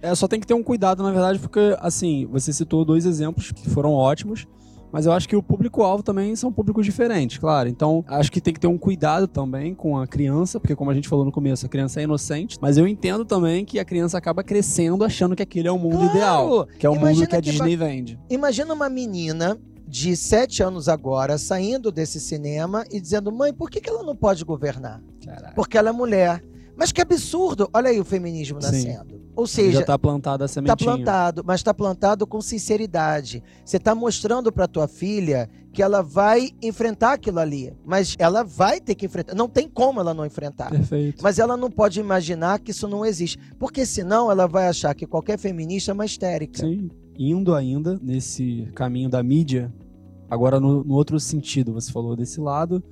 É, 0.03 0.11
é 0.11 0.14
só 0.16 0.27
tem 0.27 0.41
que 0.41 0.49
ter 0.49 0.55
um 0.55 0.64
cuidado, 0.64 1.05
na 1.05 1.12
verdade, 1.12 1.39
porque, 1.39 1.77
assim, 1.79 2.27
você 2.27 2.53
citou 2.53 2.85
dois 2.85 3.07
exemplos 3.07 3.53
que 3.53 3.71
foram 3.71 3.93
ótimos. 3.93 4.49
Mas 4.93 5.07
eu 5.07 5.12
acho 5.12 5.28
que 5.28 5.36
o 5.36 5.43
público-alvo 5.43 6.03
também 6.03 6.34
são 6.36 6.53
públicos 6.53 6.84
diferentes, 6.84 7.38
claro. 7.38 7.68
Então, 7.68 8.05
acho 8.09 8.30
que 8.30 8.41
tem 8.41 8.53
que 8.53 8.61
ter 8.61 8.66
um 8.66 8.78
cuidado 8.78 9.26
também 9.26 9.74
com 9.74 9.99
a 9.99 10.07
criança, 10.07 10.59
porque 10.59 10.74
como 10.74 10.91
a 10.91 10.95
gente 10.95 11.09
falou 11.09 11.24
no 11.24 11.32
começo, 11.32 11.66
a 11.66 11.68
criança 11.68 12.01
é 12.01 12.05
inocente. 12.05 12.57
Mas 12.61 12.76
eu 12.76 12.86
entendo 12.86 13.24
também 13.24 13.64
que 13.64 13.78
a 13.78 13.84
criança 13.84 14.18
acaba 14.18 14.43
crescendo 14.43 15.05
achando 15.05 15.36
que 15.36 15.43
aquele 15.43 15.68
é 15.68 15.72
o 15.72 15.78
mundo 15.78 15.99
claro! 15.99 16.11
ideal. 16.11 16.68
Que 16.78 16.86
é 16.86 16.91
o 16.91 16.95
Imagina 16.95 17.20
mundo 17.20 17.28
que 17.28 17.36
a 17.36 17.41
que 17.41 17.51
Disney 17.51 17.76
ba... 17.76 17.86
vende. 17.86 18.18
Imagina 18.28 18.74
uma 18.74 18.88
menina 18.88 19.59
de 19.86 20.16
sete 20.16 20.62
anos 20.62 20.88
agora 20.88 21.36
saindo 21.36 21.91
desse 21.91 22.20
cinema 22.20 22.84
e 22.91 23.01
dizendo: 23.01 23.32
mãe, 23.32 23.53
por 23.53 23.68
que, 23.68 23.80
que 23.80 23.91
ela 23.91 24.05
não 24.05 24.14
pode 24.14 24.45
governar? 24.45 25.03
Caraca. 25.24 25.53
Porque 25.55 25.76
ela 25.76 25.91
é 25.91 25.93
mulher. 25.93 26.43
Mas 26.81 26.93
que 26.93 27.03
absurdo! 27.03 27.68
Olha 27.74 27.91
aí 27.91 28.01
o 28.01 28.05
feminismo 28.07 28.59
nascendo. 28.59 29.20
Ou 29.37 29.47
seja, 29.47 29.72
já 29.72 29.81
está 29.81 29.99
plantada 29.99 30.47
a 30.47 30.49
sementinha. 30.49 30.72
Está 30.72 30.85
plantado, 30.97 31.43
mas 31.45 31.61
está 31.61 31.74
plantado 31.74 32.26
com 32.26 32.41
sinceridade. 32.41 33.43
Você 33.62 33.76
está 33.76 33.95
mostrando 33.95 34.51
para 34.51 34.66
tua 34.66 34.89
filha 34.89 35.51
que 35.74 35.83
ela 35.83 36.03
vai 36.03 36.49
enfrentar 36.62 37.12
aquilo 37.12 37.39
ali, 37.39 37.76
mas 37.85 38.16
ela 38.18 38.43
vai 38.43 38.81
ter 38.81 38.95
que 38.95 39.05
enfrentar. 39.05 39.35
Não 39.35 39.47
tem 39.47 39.68
como 39.68 40.01
ela 40.01 40.14
não 40.14 40.24
enfrentar. 40.24 40.70
Perfeito. 40.70 41.22
Mas 41.22 41.39
ela 41.39 41.55
não 41.55 41.70
pode 41.70 42.01
imaginar 42.01 42.59
que 42.61 42.70
isso 42.70 42.89
não 42.89 43.05
existe, 43.05 43.39
porque 43.59 43.85
senão 43.85 44.31
ela 44.31 44.49
vai 44.49 44.66
achar 44.66 44.95
que 44.95 45.07
qualquer 45.07 45.39
feminista 45.39 45.91
é 45.91 45.95
uma 45.95 46.07
histérica. 46.07 46.61
Sim, 46.61 46.89
indo 47.14 47.55
ainda 47.55 48.01
nesse 48.03 48.70
caminho 48.74 49.11
da 49.11 49.22
mídia, 49.22 49.70
agora 50.31 50.59
no, 50.59 50.83
no 50.83 50.95
outro 50.95 51.20
sentido, 51.20 51.74
você 51.74 51.93
falou 51.93 52.16
desse 52.16 52.41
lado 52.41 52.83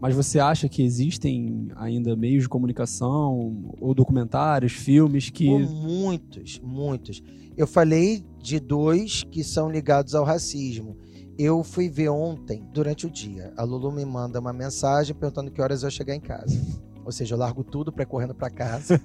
mas 0.00 0.14
você 0.14 0.38
acha 0.38 0.68
que 0.68 0.82
existem 0.82 1.68
ainda 1.76 2.14
meios 2.14 2.44
de 2.44 2.48
comunicação, 2.48 3.72
ou 3.80 3.94
documentários, 3.94 4.72
filmes 4.72 5.30
que. 5.30 5.48
Oh, 5.48 5.58
muitos, 5.58 6.60
muitos. 6.60 7.22
Eu 7.56 7.66
falei 7.66 8.24
de 8.40 8.60
dois 8.60 9.24
que 9.24 9.42
são 9.42 9.70
ligados 9.70 10.14
ao 10.14 10.24
racismo. 10.24 10.96
Eu 11.36 11.62
fui 11.62 11.88
ver 11.88 12.08
ontem, 12.08 12.64
durante 12.72 13.06
o 13.06 13.10
dia. 13.10 13.52
A 13.56 13.64
Lulu 13.64 13.92
me 13.92 14.04
manda 14.04 14.40
uma 14.40 14.52
mensagem 14.52 15.14
perguntando 15.14 15.50
que 15.50 15.60
horas 15.60 15.82
eu 15.82 15.90
chegar 15.90 16.14
em 16.14 16.20
casa. 16.20 16.56
Ou 17.04 17.12
seja, 17.12 17.34
eu 17.34 17.38
largo 17.38 17.64
tudo 17.64 17.90
para 17.90 18.04
correndo 18.04 18.34
para 18.34 18.50
casa. 18.50 19.00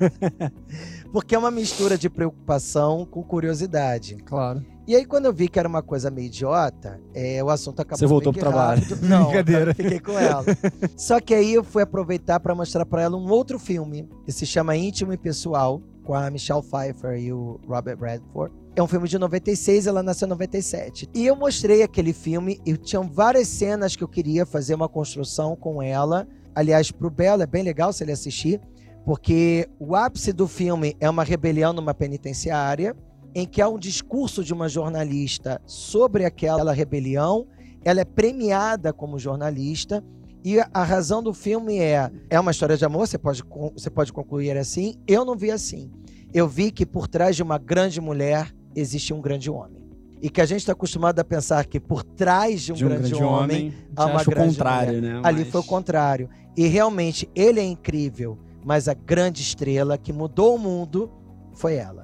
Porque 1.11 1.35
é 1.35 1.37
uma 1.37 1.51
mistura 1.51 1.97
de 1.97 2.09
preocupação 2.09 3.05
com 3.05 3.23
curiosidade. 3.23 4.15
Claro. 4.17 4.63
E 4.85 4.97
aí, 4.97 5.05
quando 5.05 5.25
eu 5.25 5.33
vi 5.33 5.47
que 5.47 5.57
era 5.57 5.67
uma 5.67 5.81
coisa 5.81 6.11
meio 6.11 6.25
idiota, 6.27 6.99
é, 7.13 7.41
o 7.41 7.49
assunto 7.49 7.81
acabou 7.81 7.99
Você 7.99 8.05
voltou 8.05 8.33
pro 8.33 8.41
trabalho. 8.41 8.81
Não, 9.01 9.31
fiquei 9.73 9.99
com 9.99 10.19
ela. 10.19 10.43
Só 10.97 11.21
que 11.21 11.33
aí 11.33 11.53
eu 11.53 11.63
fui 11.63 11.81
aproveitar 11.81 12.39
para 12.41 12.53
mostrar 12.53 12.85
para 12.85 13.03
ela 13.03 13.15
um 13.15 13.29
outro 13.29 13.57
filme 13.57 14.09
que 14.25 14.31
se 14.33 14.45
chama 14.45 14.75
Íntimo 14.75 15.13
e 15.13 15.17
Pessoal, 15.17 15.81
com 16.03 16.13
a 16.13 16.29
Michelle 16.29 16.61
Pfeiffer 16.61 17.17
e 17.17 17.31
o 17.31 17.61
Robert 17.65 17.97
Redford. 17.97 18.53
É 18.75 18.83
um 18.83 18.87
filme 18.87 19.07
de 19.07 19.17
96, 19.17 19.87
ela 19.87 20.03
nasceu 20.03 20.25
em 20.25 20.29
97. 20.29 21.09
E 21.13 21.25
eu 21.25 21.35
mostrei 21.35 21.81
aquele 21.81 22.11
filme 22.11 22.59
e 22.65 22.75
tinham 22.75 23.07
várias 23.07 23.47
cenas 23.47 23.95
que 23.95 24.03
eu 24.03 24.07
queria 24.07 24.45
fazer 24.45 24.75
uma 24.75 24.89
construção 24.89 25.55
com 25.55 25.81
ela. 25.81 26.27
Aliás, 26.53 26.91
pro 26.91 27.09
Belo 27.09 27.41
é 27.41 27.47
bem 27.47 27.63
legal 27.63 27.93
se 27.93 28.03
ele 28.03 28.11
assistir, 28.11 28.59
porque 29.05 29.69
o 29.79 29.95
ápice 29.95 30.33
do 30.33 30.45
filme 30.45 30.93
é 30.99 31.09
uma 31.09 31.23
rebelião 31.23 31.71
numa 31.71 31.93
penitenciária 31.93 32.93
em 33.35 33.45
que 33.45 33.61
há 33.61 33.67
um 33.67 33.79
discurso 33.79 34.43
de 34.43 34.53
uma 34.53 34.69
jornalista 34.69 35.61
sobre 35.65 36.25
aquela 36.25 36.71
rebelião. 36.71 37.47
Ela 37.83 38.01
é 38.01 38.05
premiada 38.05 38.93
como 38.93 39.17
jornalista. 39.17 40.03
E 40.43 40.59
a 40.59 40.83
razão 40.83 41.23
do 41.23 41.33
filme 41.33 41.79
é: 41.79 42.11
é 42.29 42.39
uma 42.39 42.51
história 42.51 42.77
de 42.77 42.85
amor, 42.85 43.07
você 43.07 43.17
pode, 43.17 43.43
você 43.73 43.89
pode 43.89 44.13
concluir 44.13 44.57
assim. 44.57 44.95
Eu 45.07 45.25
não 45.25 45.35
vi 45.35 45.51
assim. 45.51 45.91
Eu 46.33 46.47
vi 46.47 46.71
que 46.71 46.85
por 46.85 47.07
trás 47.07 47.35
de 47.35 47.43
uma 47.43 47.57
grande 47.57 48.01
mulher 48.01 48.53
existe 48.75 49.13
um 49.13 49.21
grande 49.21 49.49
homem. 49.49 49.83
E 50.21 50.29
que 50.29 50.39
a 50.39 50.45
gente 50.45 50.59
está 50.59 50.71
acostumado 50.71 51.19
a 51.19 51.23
pensar 51.23 51.65
que 51.65 51.79
por 51.79 52.01
trás 52.01 52.61
de 52.61 52.71
um, 52.71 52.75
de 52.75 52.85
um 52.85 52.87
grande, 52.87 53.09
grande, 53.09 53.23
homem, 53.23 53.35
homem 53.43 53.73
há 53.95 54.05
uma 54.05 54.23
grande 54.23 54.41
o 54.41 54.53
contrário, 54.53 54.93
mulher. 54.93 55.13
né? 55.15 55.21
Ali 55.23 55.39
Mas... 55.41 55.49
foi 55.49 55.61
o 55.61 55.63
contrário. 55.63 56.29
E 56.55 56.67
realmente 56.67 57.29
ele 57.35 57.59
é 57.59 57.63
incrível, 57.63 58.37
mas 58.63 58.87
a 58.87 58.93
grande 58.93 59.41
estrela 59.41 59.97
que 59.97 60.13
mudou 60.13 60.55
o 60.55 60.59
mundo 60.59 61.11
foi 61.53 61.75
ela 61.75 62.02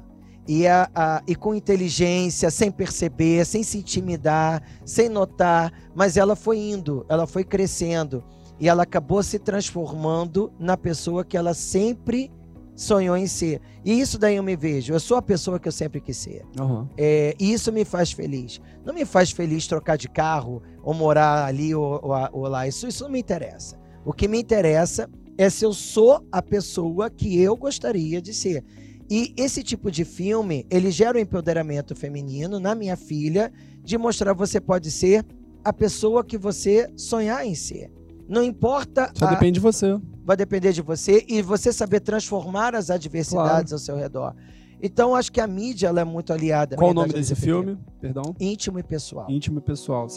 e, 0.49 0.65
a, 0.65 0.89
a, 0.95 1.21
e 1.27 1.35
com 1.35 1.53
inteligência, 1.53 2.49
sem 2.49 2.71
perceber, 2.71 3.45
sem 3.45 3.61
se 3.61 3.77
intimidar, 3.77 4.63
sem 4.83 5.07
notar, 5.07 5.71
mas 5.93 6.17
ela 6.17 6.35
foi 6.35 6.57
indo, 6.57 7.05
ela 7.07 7.27
foi 7.27 7.43
crescendo 7.43 8.23
e 8.59 8.67
ela 8.67 8.81
acabou 8.81 9.21
se 9.21 9.37
transformando 9.37 10.51
na 10.57 10.75
pessoa 10.75 11.23
que 11.23 11.37
ela 11.37 11.53
sempre 11.53 12.31
sonhou 12.75 13.15
em 13.15 13.27
ser. 13.27 13.61
E 13.85 14.01
isso 14.01 14.17
daí 14.17 14.37
eu 14.37 14.43
me 14.43 14.55
vejo, 14.55 14.91
eu 14.91 14.99
sou 14.99 15.17
a 15.17 15.21
pessoa 15.21 15.59
que 15.59 15.67
eu 15.67 15.71
sempre 15.71 16.01
quis 16.01 16.17
ser. 16.17 16.43
Uhum. 16.59 16.87
É, 16.97 17.35
e 17.39 17.53
isso 17.53 17.71
me 17.71 17.85
faz 17.85 18.11
feliz. 18.11 18.59
Não 18.83 18.91
me 18.91 19.05
faz 19.05 19.29
feliz 19.29 19.67
trocar 19.67 19.99
de 19.99 20.09
carro 20.09 20.63
ou 20.81 20.95
morar 20.95 21.45
ali 21.45 21.75
ou, 21.75 22.01
ou, 22.03 22.29
ou 22.31 22.47
lá, 22.47 22.67
isso, 22.67 22.87
isso 22.87 23.03
não 23.03 23.11
me 23.11 23.19
interessa. 23.19 23.77
O 24.03 24.11
que 24.11 24.27
me 24.27 24.39
interessa 24.39 25.07
é 25.37 25.47
se 25.47 25.63
eu 25.63 25.73
sou 25.73 26.25
a 26.31 26.41
pessoa 26.41 27.07
que 27.07 27.39
eu 27.39 27.55
gostaria 27.55 28.19
de 28.19 28.33
ser. 28.33 28.65
E 29.09 29.33
esse 29.35 29.63
tipo 29.63 29.89
de 29.89 30.05
filme, 30.05 30.67
ele 30.69 30.91
gera 30.91 31.17
um 31.17 31.21
empoderamento 31.21 31.95
feminino 31.95 32.59
na 32.59 32.75
minha 32.75 32.95
filha, 32.95 33.51
de 33.83 33.97
mostrar 33.97 34.33
você 34.33 34.61
pode 34.61 34.91
ser 34.91 35.25
a 35.63 35.73
pessoa 35.73 36.23
que 36.23 36.37
você 36.37 36.91
sonhar 36.95 37.43
em 37.45 37.55
ser. 37.55 37.91
Não 38.27 38.43
importa. 38.43 39.11
Só 39.15 39.25
a... 39.25 39.31
depende 39.31 39.53
de 39.53 39.59
você. 39.59 39.99
Vai 40.23 40.37
depender 40.37 40.71
de 40.71 40.83
você 40.83 41.25
e 41.27 41.41
você 41.41 41.73
saber 41.73 42.01
transformar 42.01 42.75
as 42.75 42.91
adversidades 42.91 43.71
claro. 43.71 43.73
ao 43.73 43.79
seu 43.79 43.95
redor. 43.95 44.35
Então, 44.81 45.15
acho 45.15 45.31
que 45.31 45.41
a 45.41 45.47
mídia 45.47 45.87
ela 45.87 46.01
é 46.01 46.05
muito 46.05 46.31
aliada. 46.31 46.75
Qual 46.77 46.91
o 46.91 46.93
nome 46.93 47.11
desse 47.11 47.35
filme? 47.35 47.77
Perdão? 47.99 48.35
Íntimo 48.39 48.77
e 48.77 48.83
pessoal. 48.83 49.25
Íntimo 49.27 49.57
e 49.57 49.61
pessoal. 49.61 50.07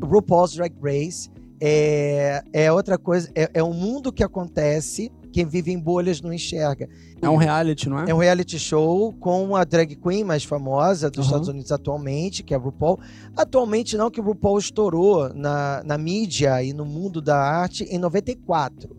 RuPaul's 0.00 0.54
Drag 0.54 0.72
Race 0.80 1.28
é, 1.60 2.42
é 2.52 2.72
outra 2.72 2.96
coisa, 2.96 3.30
é, 3.34 3.50
é 3.52 3.62
um 3.62 3.74
mundo 3.74 4.10
que 4.10 4.24
acontece, 4.24 5.12
quem 5.30 5.44
vive 5.44 5.70
em 5.70 5.78
bolhas 5.78 6.20
não 6.20 6.32
enxerga. 6.32 6.88
É 7.20 7.28
um 7.28 7.36
reality, 7.36 7.88
não 7.88 8.00
é? 8.00 8.10
É 8.10 8.14
um 8.14 8.18
reality 8.18 8.58
show 8.58 9.12
com 9.12 9.54
a 9.54 9.62
drag 9.62 9.94
queen 9.96 10.24
mais 10.24 10.42
famosa 10.42 11.10
dos 11.10 11.18
uhum. 11.18 11.24
Estados 11.24 11.48
Unidos 11.48 11.70
atualmente, 11.70 12.42
que 12.42 12.54
é 12.54 12.56
a 12.56 12.60
RuPaul. 12.60 12.98
Atualmente 13.36 13.96
não, 13.96 14.10
que 14.10 14.20
o 14.20 14.24
RuPaul 14.24 14.58
estourou 14.58 15.32
na, 15.34 15.82
na 15.84 15.98
mídia 15.98 16.62
e 16.62 16.72
no 16.72 16.84
mundo 16.84 17.20
da 17.20 17.36
arte 17.36 17.84
em 17.84 17.98
94. 17.98 18.96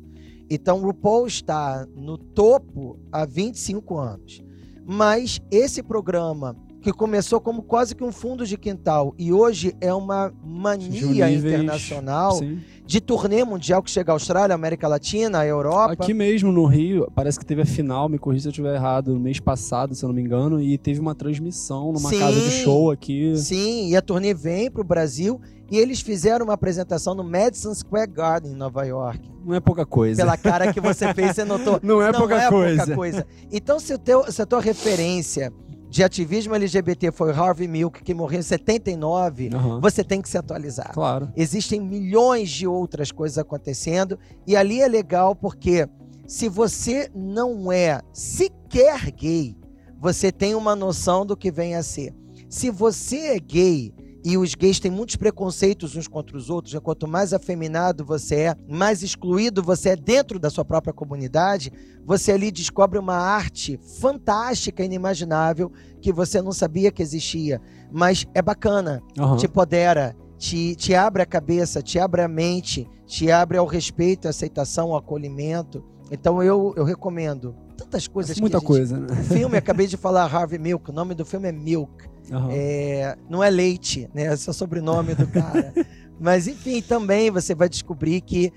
Então 0.49 0.79
o 0.79 0.85
RuPaul 0.85 1.27
está 1.27 1.87
no 1.95 2.17
topo 2.17 2.99
há 3.11 3.25
25 3.25 3.97
anos. 3.97 4.43
Mas 4.85 5.39
esse 5.49 5.81
programa 5.81 6.55
que 6.81 6.91
começou 6.91 7.39
como 7.39 7.61
quase 7.61 7.95
que 7.95 8.03
um 8.03 8.11
fundo 8.11 8.45
de 8.45 8.57
quintal 8.57 9.13
e 9.17 9.31
hoje 9.31 9.75
é 9.79 9.93
uma 9.93 10.33
mania 10.43 11.29
internacional 11.29 12.33
sim. 12.33 12.59
de 12.85 12.99
turnê 12.99 13.43
mundial 13.43 13.83
que 13.83 13.91
chega 13.91 14.11
à 14.11 14.15
Austrália, 14.15 14.55
América 14.55 14.87
Latina, 14.87 15.45
Europa. 15.45 15.93
Aqui 15.93 16.13
mesmo 16.13 16.51
no 16.51 16.65
Rio, 16.65 17.07
parece 17.13 17.37
que 17.37 17.45
teve 17.45 17.61
a 17.61 17.65
final, 17.65 18.09
me 18.09 18.17
corrija 18.17 18.43
se 18.43 18.47
eu 18.47 18.51
estiver 18.51 18.75
errado, 18.75 19.13
no 19.13 19.19
mês 19.19 19.39
passado, 19.39 19.93
se 19.93 20.03
eu 20.03 20.07
não 20.07 20.15
me 20.15 20.21
engano, 20.21 20.59
e 20.59 20.77
teve 20.77 20.99
uma 20.99 21.13
transmissão 21.13 21.91
numa 21.91 22.09
sim, 22.09 22.19
casa 22.19 22.39
de 22.41 22.49
show 22.49 22.89
aqui. 22.89 23.37
Sim, 23.37 23.89
e 23.89 23.95
a 23.95 24.01
turnê 24.01 24.33
vem 24.33 24.71
para 24.71 24.81
o 24.81 24.83
Brasil 24.85 25.39
e 25.69 25.77
eles 25.77 26.01
fizeram 26.01 26.45
uma 26.45 26.53
apresentação 26.53 27.13
no 27.13 27.23
Madison 27.23 27.73
Square 27.73 28.11
Garden, 28.11 28.51
em 28.51 28.55
Nova 28.55 28.83
York. 28.83 29.21
Não 29.45 29.55
é 29.55 29.59
pouca 29.59 29.85
coisa. 29.85 30.21
Pela 30.21 30.35
cara 30.35 30.73
que 30.73 30.81
você 30.81 31.13
fez, 31.13 31.35
você 31.35 31.45
notou. 31.45 31.79
Não 31.81 32.01
é, 32.01 32.11
não 32.11 32.19
pouca, 32.19 32.35
é 32.35 32.49
coisa. 32.49 32.77
pouca 32.77 32.95
coisa. 32.95 33.27
Então, 33.49 33.79
se, 33.79 33.93
o 33.93 33.97
teu, 33.97 34.29
se 34.29 34.41
a 34.41 34.45
tua 34.45 34.59
referência 34.59 35.53
de 35.91 36.05
ativismo 36.05 36.55
LGBT 36.55 37.11
foi 37.11 37.33
Harvey 37.33 37.67
Milk, 37.67 38.01
que 38.01 38.13
morreu 38.13 38.39
em 38.39 38.43
79, 38.43 39.49
uhum. 39.53 39.81
você 39.81 40.05
tem 40.05 40.21
que 40.21 40.29
se 40.29 40.37
atualizar. 40.37 40.93
Claro. 40.93 41.29
Existem 41.35 41.81
milhões 41.81 42.49
de 42.49 42.65
outras 42.65 43.11
coisas 43.11 43.37
acontecendo 43.37 44.17
e 44.47 44.55
ali 44.55 44.81
é 44.81 44.87
legal 44.87 45.35
porque 45.35 45.85
se 46.25 46.47
você 46.47 47.11
não 47.13 47.69
é 47.69 47.99
sequer 48.13 49.11
gay, 49.11 49.53
você 49.99 50.31
tem 50.31 50.55
uma 50.55 50.77
noção 50.77 51.25
do 51.25 51.35
que 51.35 51.51
vem 51.51 51.75
a 51.75 51.83
ser. 51.83 52.15
Se 52.47 52.69
você 52.69 53.35
é 53.35 53.39
gay 53.39 53.93
e 54.23 54.37
os 54.37 54.53
gays 54.53 54.79
têm 54.79 54.91
muitos 54.91 55.15
preconceitos 55.15 55.95
uns 55.95 56.07
contra 56.07 56.37
os 56.37 56.49
outros. 56.49 56.73
Né? 56.73 56.79
Quanto 56.79 57.07
mais 57.07 57.33
afeminado 57.33 58.05
você 58.05 58.35
é, 58.35 58.55
mais 58.69 59.01
excluído 59.01 59.63
você 59.63 59.89
é 59.89 59.95
dentro 59.95 60.39
da 60.39 60.49
sua 60.49 60.63
própria 60.63 60.93
comunidade, 60.93 61.71
você 62.05 62.31
ali 62.31 62.51
descobre 62.51 62.99
uma 62.99 63.15
arte 63.15 63.79
fantástica, 63.99 64.83
inimaginável, 64.83 65.71
que 65.99 66.11
você 66.11 66.41
não 66.41 66.51
sabia 66.51 66.91
que 66.91 67.01
existia. 67.01 67.61
Mas 67.91 68.25
é 68.33 68.41
bacana, 68.41 69.01
uhum. 69.17 69.37
te 69.37 69.47
podera, 69.47 70.15
te, 70.37 70.75
te 70.75 70.95
abre 70.95 71.21
a 71.21 71.25
cabeça, 71.25 71.81
te 71.81 71.99
abre 71.99 72.21
a 72.21 72.27
mente, 72.27 72.87
te 73.05 73.31
abre 73.31 73.57
ao 73.57 73.65
respeito, 73.65 74.27
à 74.27 74.29
aceitação, 74.29 74.91
ao 74.91 74.97
acolhimento. 74.97 75.83
Então 76.11 76.41
eu, 76.43 76.73
eu 76.75 76.83
recomendo 76.83 77.55
tantas 77.77 78.07
coisas 78.07 78.39
Muita 78.39 78.59
que 78.59 78.65
coisa, 78.65 78.99
né? 78.99 79.07
O 79.11 79.23
filme, 79.23 79.57
acabei 79.57 79.87
de 79.87 79.97
falar 79.97 80.23
Harvey 80.23 80.59
Milk, 80.59 80.89
o 80.89 80.93
nome 80.93 81.13
do 81.15 81.25
filme 81.25 81.47
é 81.47 81.51
Milk. 81.51 82.10
Uhum. 82.29 82.49
É, 82.51 83.17
não 83.29 83.43
é 83.43 83.49
leite, 83.49 84.09
né? 84.13 84.33
Esse 84.33 84.47
é 84.47 84.51
o 84.51 84.53
sobrenome 84.53 85.15
do 85.15 85.27
cara. 85.27 85.73
Mas, 86.19 86.47
enfim, 86.47 86.83
também 86.83 87.31
você 87.31 87.55
vai 87.55 87.67
descobrir 87.67 88.21
que 88.21 88.53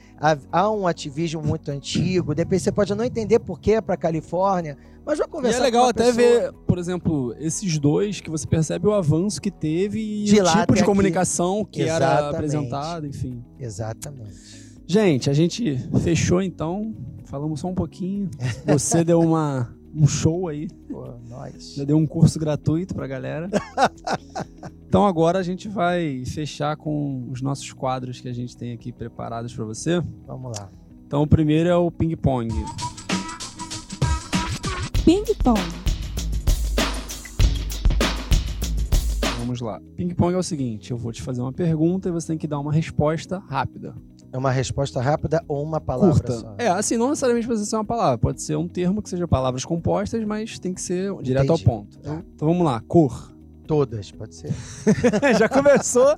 há, 0.53 0.71
um 0.71 0.87
ativismo 0.87 1.43
muito 1.43 1.71
antigo. 1.71 2.35
Depois 2.35 2.61
você 2.61 2.71
pode 2.71 2.95
não 2.95 3.03
entender 3.03 3.39
por 3.39 3.59
que 3.59 3.73
é 3.73 3.81
para 3.81 3.97
Califórnia, 3.97 4.77
mas 5.03 5.19
vai 5.19 5.27
conversar 5.27 5.59
e 5.59 5.61
é 5.61 5.65
legal 5.65 5.89
até 5.89 6.13
pessoa... 6.13 6.15
ver, 6.15 6.53
por 6.67 6.79
exemplo, 6.79 7.35
esses 7.39 7.79
dois 7.79 8.21
que 8.21 8.29
você 8.29 8.47
percebe 8.47 8.87
o 8.87 8.93
avanço 8.93 9.41
que 9.41 9.51
teve 9.51 9.99
e 9.99 10.25
de 10.25 10.43
o 10.43 10.45
tipo 10.45 10.75
de 10.75 10.85
comunicação 10.85 11.63
aqui. 11.63 11.71
que 11.71 11.83
Exatamente. 11.85 12.19
era 12.19 12.29
apresentado, 12.29 13.07
enfim. 13.07 13.43
Exatamente. 13.59 14.75
Gente, 14.87 15.31
a 15.31 15.33
gente 15.33 15.79
fechou 16.03 16.43
então. 16.43 16.95
Falamos 17.25 17.61
só 17.61 17.69
um 17.69 17.75
pouquinho. 17.75 18.29
Você 18.67 19.03
deu 19.03 19.21
uma 19.21 19.75
um 19.95 20.07
show 20.07 20.49
aí. 20.49 20.69
Pô, 20.89 21.15
nós. 21.29 21.75
Já 21.75 21.85
deu 21.85 21.97
um 21.97 22.07
curso 22.07 22.39
gratuito 22.39 22.95
pra 22.95 23.07
galera. 23.07 23.49
então 24.89 25.07
agora 25.07 25.39
a 25.39 25.43
gente 25.43 25.69
vai 25.69 26.25
fechar 26.27 26.77
com 26.77 27.29
os 27.31 27.41
nossos 27.41 27.73
quadros 27.73 28.21
que 28.21 28.29
a 28.29 28.33
gente 28.33 28.57
tem 28.57 28.73
aqui 28.73 28.93
preparados 28.93 29.55
para 29.55 29.65
você. 29.65 30.01
Vamos 30.27 30.59
lá. 30.59 30.71
Então 31.07 31.23
o 31.23 31.27
primeiro 31.27 31.69
é 31.69 31.77
o 31.77 31.91
ping 31.91 32.17
pong. 32.17 32.49
Ping 35.05 35.25
pong. 35.43 35.61
Vamos 39.39 39.61
lá. 39.61 39.81
Ping 39.95 40.15
pong 40.15 40.35
é 40.35 40.39
o 40.39 40.43
seguinte, 40.43 40.91
eu 40.91 40.97
vou 40.97 41.13
te 41.13 41.23
fazer 41.23 41.43
uma 41.43 41.53
pergunta 41.53 42.09
e 42.09 42.13
você 42.13 42.29
tem 42.29 42.39
que 42.39 42.49
dar 42.49 42.59
uma 42.59 42.73
resposta 42.73 43.39
rápida. 43.39 43.95
É 44.35 44.37
uma 44.37 44.51
resposta 44.51 45.01
rápida 45.01 45.45
ou 45.47 45.63
uma 45.63 45.81
palavra 45.81 46.11
Curta. 46.11 46.33
só? 46.33 46.55
É, 46.59 46.67
assim, 46.67 46.97
não 46.97 47.11
necessariamente 47.11 47.47
precisa 47.47 47.71
ser 47.71 47.77
uma 47.77 47.85
palavra. 47.85 48.19
Pode 48.19 48.43
ser 48.43 48.57
um 48.57 48.67
termo 48.67 49.01
que 49.01 49.09
seja 49.09 49.29
palavras 49.29 49.65
compostas, 49.65 50.25
mas 50.25 50.59
tem 50.59 50.75
que 50.75 50.83
ser 50.83 51.15
direto 51.23 51.45
Entendi. 51.45 51.63
ao 51.63 51.77
ponto. 51.77 51.97
Tá. 52.01 52.21
Então 52.35 52.49
vamos 52.49 52.65
lá. 52.67 52.83
Cor. 52.89 53.33
Todas, 53.65 54.11
pode 54.11 54.35
ser. 54.35 54.53
Já 55.39 55.49
começou. 55.49 56.17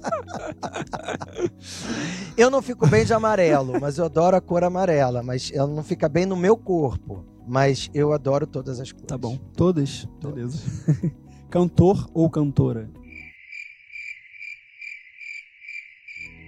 eu 2.38 2.50
não 2.50 2.62
fico 2.62 2.86
bem 2.86 3.04
de 3.04 3.12
amarelo, 3.12 3.78
mas 3.78 3.98
eu 3.98 4.06
adoro 4.06 4.34
a 4.34 4.40
cor 4.40 4.64
amarela. 4.64 5.22
Mas 5.22 5.52
ela 5.52 5.68
não 5.68 5.84
fica 5.84 6.08
bem 6.08 6.24
no 6.24 6.36
meu 6.36 6.56
corpo. 6.56 7.22
Mas 7.46 7.90
eu 7.92 8.14
adoro 8.14 8.46
todas 8.46 8.80
as 8.80 8.92
cores. 8.92 9.08
Tá 9.08 9.18
bom. 9.18 9.36
Todas? 9.54 10.08
Beleza. 10.22 10.58
Cantor 11.50 12.08
ou 12.14 12.30
cantora? 12.30 12.88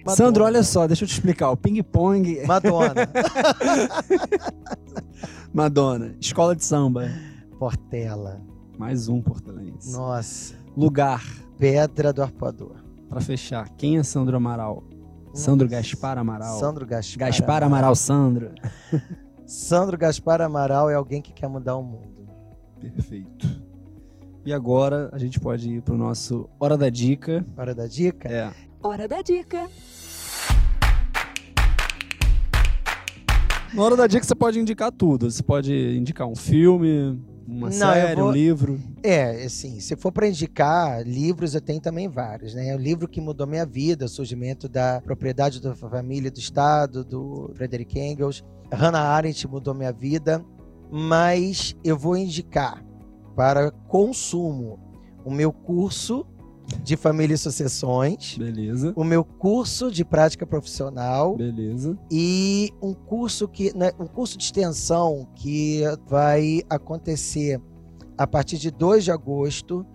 Madonna. 0.05 0.15
Sandro, 0.15 0.43
olha 0.43 0.63
só, 0.63 0.87
deixa 0.87 1.03
eu 1.03 1.07
te 1.07 1.13
explicar. 1.13 1.51
O 1.51 1.57
ping-pong. 1.57 2.45
Madonna. 2.45 2.93
Madonna. 5.53 6.15
Escola 6.19 6.55
de 6.55 6.63
samba. 6.63 7.09
Portela. 7.57 8.41
Mais 8.77 9.07
um 9.07 9.21
portelense. 9.21 9.91
Nossa. 9.91 10.55
Lugar. 10.75 11.23
Pedra 11.57 12.13
do 12.13 12.21
Arpoador. 12.21 12.77
Pra 13.09 13.19
fechar, 13.19 13.67
quem 13.69 13.97
é 13.97 14.03
Sandro 14.03 14.37
Amaral? 14.37 14.83
Nossa. 15.27 15.41
Sandro 15.41 15.67
Gaspar 15.67 16.17
Amaral. 16.17 16.59
Sandro 16.59 16.85
Gaspar. 16.85 17.27
Gaspar 17.27 17.63
Amaral, 17.63 17.67
Amaral 17.67 17.95
Sandro. 17.95 18.51
Sandro 19.45 19.97
Gaspar 19.97 20.41
Amaral 20.41 20.89
é 20.89 20.95
alguém 20.95 21.21
que 21.21 21.33
quer 21.33 21.49
mudar 21.49 21.75
o 21.75 21.83
mundo. 21.83 22.29
Perfeito. 22.79 23.47
E 24.45 24.53
agora 24.53 25.09
a 25.11 25.17
gente 25.17 25.39
pode 25.39 25.69
ir 25.69 25.81
pro 25.81 25.97
nosso 25.97 26.47
Hora 26.59 26.77
da 26.77 26.89
Dica. 26.89 27.45
Hora 27.57 27.75
da 27.75 27.87
Dica? 27.87 28.29
É. 28.29 28.51
Hora 28.81 29.09
da 29.09 29.21
Dica. 29.21 29.67
Na 33.73 33.83
hora 33.83 33.97
da 33.97 34.07
dica 34.07 34.25
você 34.25 34.33
pode 34.33 34.57
indicar 34.57 34.89
tudo. 34.89 35.29
Você 35.29 35.43
pode 35.43 35.97
indicar 35.97 36.25
um 36.25 36.35
filme, 36.35 37.21
uma 37.45 37.69
Não, 37.69 37.77
série, 37.77 38.15
vou... 38.15 38.29
um 38.29 38.31
livro. 38.31 38.79
É, 39.03 39.43
assim, 39.43 39.81
se 39.81 39.97
for 39.97 40.13
para 40.13 40.29
indicar 40.29 41.05
livros, 41.05 41.53
eu 41.53 41.61
tenho 41.61 41.81
também 41.81 42.07
vários, 42.07 42.53
né? 42.53 42.73
O 42.73 42.79
livro 42.79 43.07
que 43.07 43.19
mudou 43.19 43.45
minha 43.45 43.65
vida, 43.65 44.05
o 44.05 44.09
surgimento 44.09 44.69
da 44.69 45.01
propriedade 45.01 45.61
da 45.61 45.75
família 45.75 46.31
do 46.31 46.39
Estado, 46.39 47.03
do 47.03 47.51
Frederick 47.55 47.99
Engels. 47.99 48.43
Hannah 48.71 49.01
Arendt 49.01 49.45
mudou 49.45 49.73
minha 49.73 49.91
vida, 49.91 50.43
mas 50.89 51.75
eu 51.83 51.97
vou 51.97 52.15
indicar 52.15 52.81
para 53.35 53.71
consumo 53.71 54.79
o 55.25 55.29
meu 55.29 55.51
curso 55.51 56.25
de 56.83 56.95
família 56.95 57.35
e 57.35 57.37
sucessões. 57.37 58.37
Beleza. 58.37 58.93
O 58.95 59.03
meu 59.03 59.23
curso 59.23 59.91
de 59.91 60.03
prática 60.03 60.45
profissional. 60.45 61.35
Beleza. 61.35 61.97
E 62.11 62.71
um 62.81 62.93
curso 62.93 63.47
que, 63.47 63.75
né, 63.75 63.91
um 63.99 64.07
curso 64.07 64.37
de 64.37 64.43
extensão 64.43 65.27
que 65.35 65.83
vai 66.07 66.61
acontecer 66.69 67.61
a 68.17 68.27
partir 68.27 68.57
de 68.57 68.69
2 68.71 69.05
de 69.05 69.11
agosto 69.11 69.85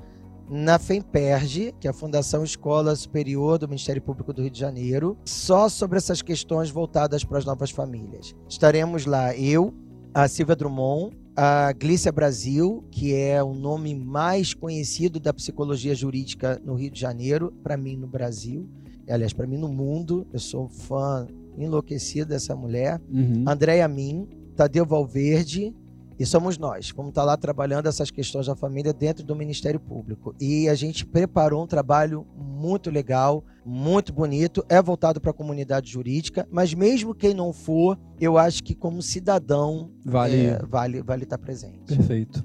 na 0.48 0.78
FEMPERGE, 0.78 1.74
que 1.80 1.86
é 1.86 1.90
a 1.90 1.94
Fundação 1.94 2.44
Escola 2.44 2.94
Superior 2.94 3.58
do 3.58 3.68
Ministério 3.68 4.02
Público 4.02 4.32
do 4.32 4.42
Rio 4.42 4.50
de 4.50 4.58
Janeiro, 4.58 5.16
só 5.24 5.68
sobre 5.68 5.98
essas 5.98 6.22
questões 6.22 6.70
voltadas 6.70 7.24
para 7.24 7.38
as 7.38 7.44
novas 7.44 7.70
famílias. 7.70 8.34
Estaremos 8.48 9.06
lá 9.06 9.34
eu, 9.36 9.72
a 10.12 10.28
Silvia 10.28 10.54
Drummond, 10.54 11.16
a 11.36 11.72
Glícia 11.72 12.12
Brasil, 12.12 12.84
que 12.90 13.14
é 13.14 13.42
o 13.42 13.54
nome 13.54 13.94
mais 13.94 14.54
conhecido 14.54 15.18
da 15.18 15.32
psicologia 15.32 15.94
jurídica 15.94 16.60
no 16.64 16.74
Rio 16.74 16.90
de 16.90 17.00
Janeiro, 17.00 17.52
para 17.62 17.76
mim 17.76 17.96
no 17.96 18.06
Brasil, 18.06 18.68
aliás, 19.08 19.32
para 19.32 19.46
mim 19.46 19.56
no 19.56 19.68
mundo. 19.68 20.26
Eu 20.32 20.38
sou 20.38 20.68
fã 20.68 21.26
enlouquecido 21.58 22.28
dessa 22.28 22.54
mulher. 22.54 23.00
Uhum. 23.10 23.44
Andréia 23.46 23.88
Min, 23.88 24.28
Tadeu 24.54 24.86
Valverde, 24.86 25.74
e 26.18 26.24
somos 26.24 26.58
nós. 26.58 26.92
Vamos 26.94 27.10
estar 27.10 27.24
lá 27.24 27.36
trabalhando 27.36 27.88
essas 27.88 28.10
questões 28.10 28.46
da 28.46 28.54
família 28.54 28.92
dentro 28.92 29.24
do 29.24 29.34
Ministério 29.34 29.80
Público. 29.80 30.34
E 30.40 30.68
a 30.68 30.74
gente 30.74 31.04
preparou 31.04 31.62
um 31.62 31.66
trabalho 31.66 32.26
muito 32.36 32.90
legal, 32.90 33.44
muito 33.64 34.12
bonito. 34.12 34.64
É 34.68 34.80
voltado 34.80 35.20
para 35.20 35.30
a 35.30 35.34
comunidade 35.34 35.90
jurídica, 35.90 36.46
mas 36.50 36.72
mesmo 36.72 37.14
quem 37.14 37.34
não 37.34 37.52
for, 37.52 37.98
eu 38.20 38.38
acho 38.38 38.62
que 38.62 38.74
como 38.74 39.02
cidadão 39.02 39.90
vale 40.04 40.46
é, 40.46 40.58
vale 40.66 41.02
vale 41.02 41.24
estar 41.24 41.38
presente. 41.38 41.96
Perfeito. 41.96 42.44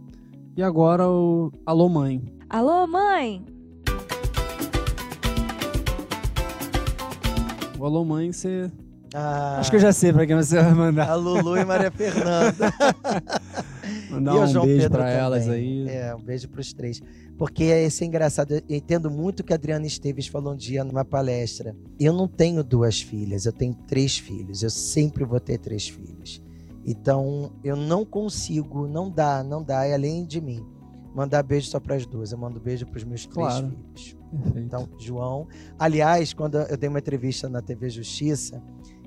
E 0.57 0.63
agora 0.63 1.07
o 1.07 1.51
alô 1.65 1.88
mãe. 1.88 2.22
Alô 2.49 2.88
mãe. 2.88 3.45
O 7.78 7.86
alô 7.86 8.03
mãe 8.03 8.32
você 8.32 8.70
ah, 9.13 9.57
Acho 9.59 9.72
que 9.72 9.78
eu 9.78 9.82
já 9.82 9.91
sei 9.91 10.13
pra 10.13 10.26
quem 10.26 10.36
você 10.36 10.61
vai 10.61 10.74
mandar. 10.74 11.09
A 11.09 11.15
Lulu 11.15 11.57
e 11.57 11.65
Maria 11.65 11.91
Fernanda. 11.91 12.74
Mandar 14.10 14.36
e 14.36 14.39
um 14.39 14.47
João 14.47 14.66
beijo 14.66 14.89
também. 14.89 15.14
elas 15.14 15.49
aí. 15.49 15.88
É, 15.88 16.16
um 16.16 16.22
beijo 16.22 16.47
pros 16.49 16.74
três. 16.74 17.01
Porque 17.38 17.64
esse 17.64 18.03
é 18.03 18.07
engraçado. 18.07 18.53
Eu 18.53 18.64
entendo 18.70 19.10
muito 19.10 19.39
o 19.39 19.43
que 19.43 19.53
a 19.53 19.55
Adriana 19.55 19.86
Esteves 19.86 20.28
falou 20.28 20.53
um 20.53 20.57
dia 20.57 20.84
numa 20.84 21.05
palestra. 21.05 21.76
Eu 21.99 22.14
não 22.14 22.28
tenho 22.28 22.64
duas 22.64 23.01
filhas, 23.01 23.45
eu 23.45 23.53
tenho 23.53 23.74
três 23.88 24.18
filhos. 24.18 24.64
Eu 24.64 24.70
sempre 24.70 25.24
vou 25.24 25.39
ter 25.39 25.57
três 25.57 25.88
filhos. 25.88 26.41
Então, 26.86 27.51
eu 27.64 27.76
não 27.76 28.03
consigo, 28.03 28.88
não 28.88 29.12
dá, 29.12 29.43
não 29.43 29.64
dá, 29.64 29.86
é 29.86 29.93
além 29.93 30.26
de 30.26 30.41
mim. 30.41 30.66
Mandar 31.14 31.43
beijo 31.43 31.70
só 31.70 31.80
para 31.80 31.95
as 31.95 32.05
duas. 32.05 32.32
Eu 32.32 32.38
mando 32.38 32.60
beijo 32.60 32.86
para 32.86 32.97
os 32.97 33.03
meus 33.03 33.26
claro. 33.26 33.68
três 33.68 34.07
filhos. 34.07 34.20
Perfeito. 34.32 34.60
Então, 34.60 34.89
João. 34.97 35.47
Aliás, 35.78 36.34
quando 36.34 36.57
eu 36.57 36.78
dei 36.78 36.89
uma 36.89 36.99
entrevista 36.99 37.49
na 37.49 37.62
TV 37.62 37.89
Justiça, 37.89 38.62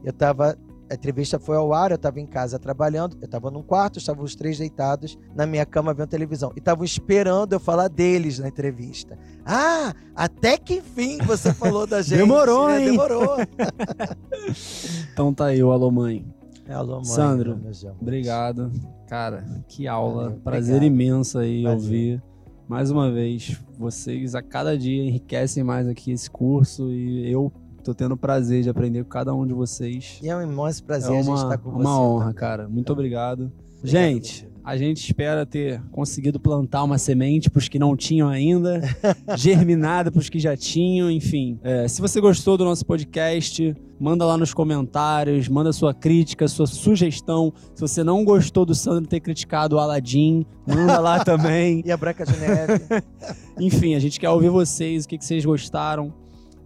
eu 0.04 0.12
tava. 0.12 0.58
A 0.92 0.94
entrevista 0.94 1.38
foi 1.38 1.56
ao 1.56 1.72
ar, 1.72 1.90
eu 1.90 1.94
estava 1.94 2.20
em 2.20 2.26
casa 2.26 2.58
trabalhando, 2.58 3.16
eu 3.18 3.24
estava 3.24 3.50
num 3.50 3.62
quarto, 3.62 3.98
estavam 3.98 4.22
os 4.22 4.34
três 4.34 4.58
deitados 4.58 5.18
na 5.34 5.46
minha 5.46 5.64
cama 5.64 5.94
vendo 5.94 6.08
televisão. 6.08 6.52
E 6.54 6.58
estavam 6.58 6.84
esperando 6.84 7.54
eu 7.54 7.58
falar 7.58 7.88
deles 7.88 8.38
na 8.38 8.48
entrevista. 8.48 9.18
Ah, 9.42 9.94
até 10.14 10.58
que 10.58 10.74
enfim 10.74 11.16
você 11.24 11.50
falou 11.54 11.86
da 11.86 12.02
gente. 12.02 12.18
Demorou, 12.18 12.68
né? 12.68 12.80
hein? 12.84 12.90
Demorou. 12.90 13.36
então 15.14 15.32
tá 15.32 15.46
aí 15.46 15.64
o 15.64 15.70
Alô 15.70 15.90
Mãe. 15.90 16.26
É, 16.68 16.74
alô, 16.74 16.96
mãe. 16.96 17.04
Sandro, 17.06 17.58
obrigado. 17.98 18.70
Cara, 19.08 19.46
que 19.66 19.88
aula. 19.88 20.24
Valeu, 20.24 20.40
Prazer 20.40 20.76
obrigado. 20.76 20.94
imenso 20.94 21.38
aí 21.38 21.62
Valeu. 21.62 21.78
ouvir. 21.78 22.22
Mais 22.68 22.90
uma 22.90 23.10
vez, 23.10 23.58
vocês 23.78 24.34
a 24.34 24.42
cada 24.42 24.76
dia 24.76 25.04
enriquecem 25.04 25.64
mais 25.64 25.88
aqui 25.88 26.12
esse 26.12 26.30
curso 26.30 26.90
e 26.90 27.30
eu 27.32 27.50
Tô 27.82 27.92
tendo 27.92 28.12
o 28.12 28.16
prazer 28.16 28.62
de 28.62 28.70
aprender 28.70 29.02
com 29.02 29.10
cada 29.10 29.34
um 29.34 29.46
de 29.46 29.52
vocês. 29.52 30.18
E 30.22 30.28
é 30.28 30.36
um 30.36 30.42
imenso 30.42 30.84
prazer 30.84 31.10
é 31.10 31.20
uma, 31.20 31.20
a 31.20 31.36
gente 31.36 31.44
estar 31.44 31.58
com 31.58 31.70
uma 31.70 31.78
você. 31.78 31.84
Uma 31.84 32.00
honra, 32.00 32.24
também. 32.26 32.34
cara. 32.36 32.68
Muito 32.68 32.92
obrigado. 32.92 33.44
obrigado 33.44 33.62
gente, 33.84 34.48
a 34.64 34.76
gente 34.76 35.04
espera 35.04 35.44
ter 35.44 35.82
conseguido 35.90 36.38
plantar 36.38 36.84
uma 36.84 36.96
semente 36.96 37.50
para 37.50 37.58
os 37.58 37.68
que 37.68 37.78
não 37.78 37.96
tinham 37.96 38.28
ainda, 38.28 38.80
germinada 39.36 40.10
para 40.12 40.20
os 40.20 40.28
que 40.28 40.38
já 40.38 40.56
tinham, 40.56 41.10
enfim. 41.10 41.58
É, 41.64 41.88
se 41.88 42.00
você 42.00 42.20
gostou 42.20 42.56
do 42.56 42.64
nosso 42.64 42.86
podcast, 42.86 43.74
manda 43.98 44.24
lá 44.24 44.36
nos 44.36 44.54
comentários, 44.54 45.48
manda 45.48 45.72
sua 45.72 45.92
crítica, 45.92 46.46
sua 46.46 46.66
sugestão. 46.66 47.52
Se 47.74 47.80
você 47.80 48.04
não 48.04 48.24
gostou 48.24 48.64
do 48.64 48.74
Sandro 48.74 49.08
ter 49.08 49.18
criticado 49.18 49.76
o 49.76 49.78
Aladdin, 49.80 50.46
manda 50.66 51.00
lá 51.00 51.22
também. 51.24 51.82
e 51.84 51.90
a 51.90 51.96
Branca 51.96 52.24
de 52.24 52.36
Neve. 52.36 52.80
enfim, 53.58 53.96
a 53.96 53.98
gente 53.98 54.20
quer 54.20 54.30
ouvir 54.30 54.50
vocês, 54.50 55.04
o 55.04 55.08
que, 55.08 55.18
que 55.18 55.24
vocês 55.24 55.44
gostaram. 55.44 56.21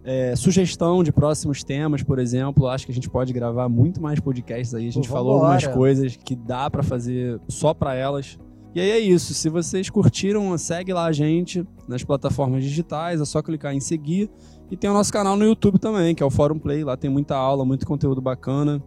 É, 0.09 0.33
sugestão 0.37 1.03
de 1.03 1.11
próximos 1.11 1.65
temas, 1.65 2.01
por 2.01 2.17
exemplo, 2.17 2.65
acho 2.69 2.85
que 2.85 2.93
a 2.93 2.95
gente 2.95 3.09
pode 3.09 3.33
gravar 3.33 3.67
muito 3.67 4.01
mais 4.01 4.21
podcasts 4.21 4.73
aí. 4.73 4.87
A 4.87 4.91
gente 4.91 5.09
Pô, 5.09 5.13
falou 5.13 5.33
algumas 5.33 5.67
coisas 5.67 6.15
que 6.15 6.33
dá 6.33 6.69
para 6.69 6.81
fazer 6.81 7.41
só 7.49 7.73
para 7.73 7.93
elas. 7.93 8.39
E 8.73 8.79
aí 8.79 8.89
é 8.89 8.99
isso. 8.99 9.33
Se 9.33 9.49
vocês 9.49 9.89
curtiram, 9.89 10.57
segue 10.57 10.93
lá 10.93 11.07
a 11.07 11.11
gente 11.11 11.67
nas 11.89 12.05
plataformas 12.05 12.63
digitais. 12.63 13.19
É 13.19 13.25
só 13.25 13.41
clicar 13.41 13.73
em 13.73 13.81
seguir. 13.81 14.29
E 14.71 14.77
tem 14.77 14.89
o 14.89 14.93
nosso 14.93 15.11
canal 15.11 15.35
no 15.35 15.43
YouTube 15.43 15.77
também, 15.77 16.15
que 16.15 16.23
é 16.23 16.25
o 16.25 16.29
Fórum 16.29 16.57
Play. 16.57 16.85
Lá 16.85 16.95
tem 16.95 17.09
muita 17.09 17.35
aula, 17.35 17.65
muito 17.65 17.85
conteúdo 17.85 18.21
bacana. 18.21 18.81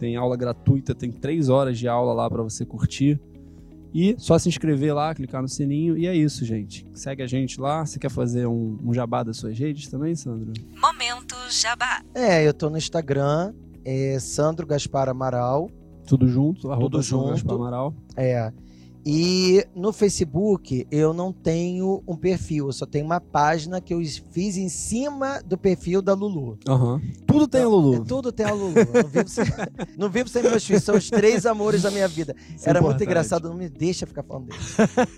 Tem 0.00 0.16
aula 0.16 0.36
gratuita, 0.36 0.92
tem 0.92 1.12
três 1.12 1.48
horas 1.48 1.78
de 1.78 1.86
aula 1.86 2.12
lá 2.12 2.28
para 2.28 2.42
você 2.42 2.66
curtir. 2.66 3.20
E 3.94 4.16
só 4.18 4.36
se 4.38 4.48
inscrever 4.48 4.92
lá, 4.92 5.14
clicar 5.14 5.40
no 5.40 5.48
sininho. 5.48 5.96
E 5.96 6.08
é 6.08 6.14
isso, 6.14 6.44
gente. 6.44 6.84
Segue 6.92 7.22
a 7.22 7.26
gente 7.28 7.60
lá. 7.60 7.86
Você 7.86 7.98
quer 7.98 8.10
fazer 8.10 8.44
um, 8.46 8.76
um 8.84 8.92
jabá 8.92 9.22
das 9.22 9.36
suas 9.36 9.56
redes 9.56 9.88
também, 9.88 10.16
Sandro? 10.16 10.52
Momento 10.76 11.36
Jabá. 11.48 12.02
É, 12.12 12.46
eu 12.46 12.52
tô 12.52 12.68
no 12.68 12.76
Instagram, 12.76 13.54
é 13.84 14.18
Sandro 14.18 14.66
Gaspar 14.66 15.08
Amaral. 15.08 15.70
Tudo 16.06 16.26
junto, 16.26 16.72
arroba 16.72 16.90
Tudo 16.90 17.02
junto. 17.02 17.30
Gaspar 17.30 17.54
Amaral. 17.54 17.94
É. 18.16 18.52
E 19.06 19.66
no 19.74 19.92
Facebook 19.92 20.86
eu 20.90 21.12
não 21.12 21.30
tenho 21.30 22.02
um 22.08 22.16
perfil, 22.16 22.68
eu 22.68 22.72
só 22.72 22.86
tenho 22.86 23.04
uma 23.04 23.20
página 23.20 23.78
que 23.78 23.92
eu 23.92 24.00
fiz 24.30 24.56
em 24.56 24.70
cima 24.70 25.42
do 25.44 25.58
perfil 25.58 26.00
da 26.00 26.14
Lulu. 26.14 26.58
Uhum. 26.66 27.00
Tudo 27.26 27.46
tem 27.46 27.62
a 27.62 27.68
Lulu. 27.68 27.96
É, 27.96 28.04
tudo 28.06 28.32
tem 28.32 28.46
a 28.46 28.52
Lulu. 28.52 28.74
Não 28.74 29.08
vivo, 29.08 29.28
sem, 29.28 29.44
não 29.98 30.08
vivo 30.10 30.28
sem 30.30 30.42
meus 30.42 30.64
filhos, 30.64 30.84
são 30.84 30.96
os 30.96 31.10
três 31.10 31.44
amores 31.44 31.82
da 31.82 31.90
minha 31.90 32.08
vida. 32.08 32.34
Isso 32.56 32.66
é 32.66 32.70
Era 32.70 32.78
é 32.78 32.82
muito 32.82 33.02
engraçado, 33.04 33.48
não 33.48 33.56
me 33.56 33.68
deixa 33.68 34.06
ficar 34.06 34.22
falando 34.22 34.46
deles. 34.46 34.76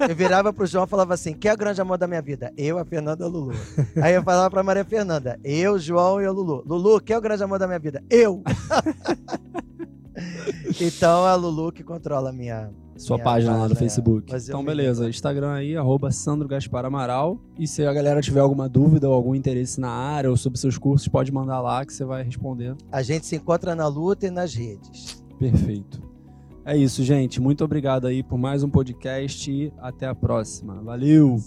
Eu 0.08 0.16
virava 0.16 0.52
pro 0.52 0.66
João 0.66 0.84
e 0.84 0.88
falava 0.88 1.14
assim: 1.14 1.32
quem 1.32 1.50
é 1.50 1.54
o 1.54 1.56
grande 1.56 1.80
amor 1.80 1.96
da 1.96 2.08
minha 2.08 2.22
vida? 2.22 2.52
Eu, 2.56 2.78
a 2.78 2.84
Fernanda 2.84 3.24
e 3.24 3.26
a 3.26 3.28
Lulu. 3.28 3.52
Aí 4.02 4.14
eu 4.14 4.22
falava 4.22 4.50
pra 4.50 4.64
Maria 4.64 4.84
Fernanda: 4.84 5.38
eu, 5.44 5.78
João 5.78 6.20
e 6.20 6.26
a 6.26 6.32
Lulu. 6.32 6.64
Lulu, 6.66 7.00
quem 7.00 7.14
é 7.14 7.18
o 7.18 7.22
grande 7.22 7.44
amor 7.44 7.60
da 7.60 7.68
minha 7.68 7.78
vida? 7.78 8.02
Eu! 8.10 8.42
então 10.80 11.26
é 11.26 11.30
a 11.30 11.34
Lulu 11.36 11.70
que 11.70 11.84
controla 11.84 12.30
a 12.30 12.32
minha 12.32 12.70
sua 12.96 13.18
página 13.18 13.56
lá 13.56 13.68
no 13.68 13.74
Facebook. 13.74 14.34
É. 14.34 14.38
Então, 14.38 14.64
beleza. 14.64 15.08
Instagram 15.08 15.52
aí, 15.52 15.76
arroba 15.76 16.10
Sandro 16.10 16.48
Gaspar 16.48 16.84
Amaral. 16.84 17.38
E 17.58 17.66
se 17.66 17.84
a 17.84 17.92
galera 17.92 18.20
tiver 18.20 18.40
alguma 18.40 18.68
dúvida 18.68 19.08
ou 19.08 19.14
algum 19.14 19.34
interesse 19.34 19.80
na 19.80 19.90
área 19.90 20.30
ou 20.30 20.36
sobre 20.36 20.58
seus 20.58 20.78
cursos, 20.78 21.08
pode 21.08 21.32
mandar 21.32 21.60
lá 21.60 21.84
que 21.84 21.92
você 21.92 22.04
vai 22.04 22.22
responder. 22.22 22.74
A 22.90 23.02
gente 23.02 23.26
se 23.26 23.36
encontra 23.36 23.74
na 23.74 23.86
luta 23.86 24.26
e 24.26 24.30
nas 24.30 24.54
redes. 24.54 25.22
Perfeito. 25.38 26.02
É 26.64 26.76
isso, 26.76 27.04
gente. 27.04 27.40
Muito 27.40 27.64
obrigado 27.64 28.06
aí 28.06 28.22
por 28.22 28.36
mais 28.36 28.64
um 28.64 28.68
podcast 28.68 29.50
e 29.50 29.72
até 29.78 30.06
a 30.06 30.14
próxima. 30.14 30.82
Valeu! 30.82 31.38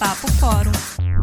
Papo 0.00 0.32
Fórum 0.32 1.13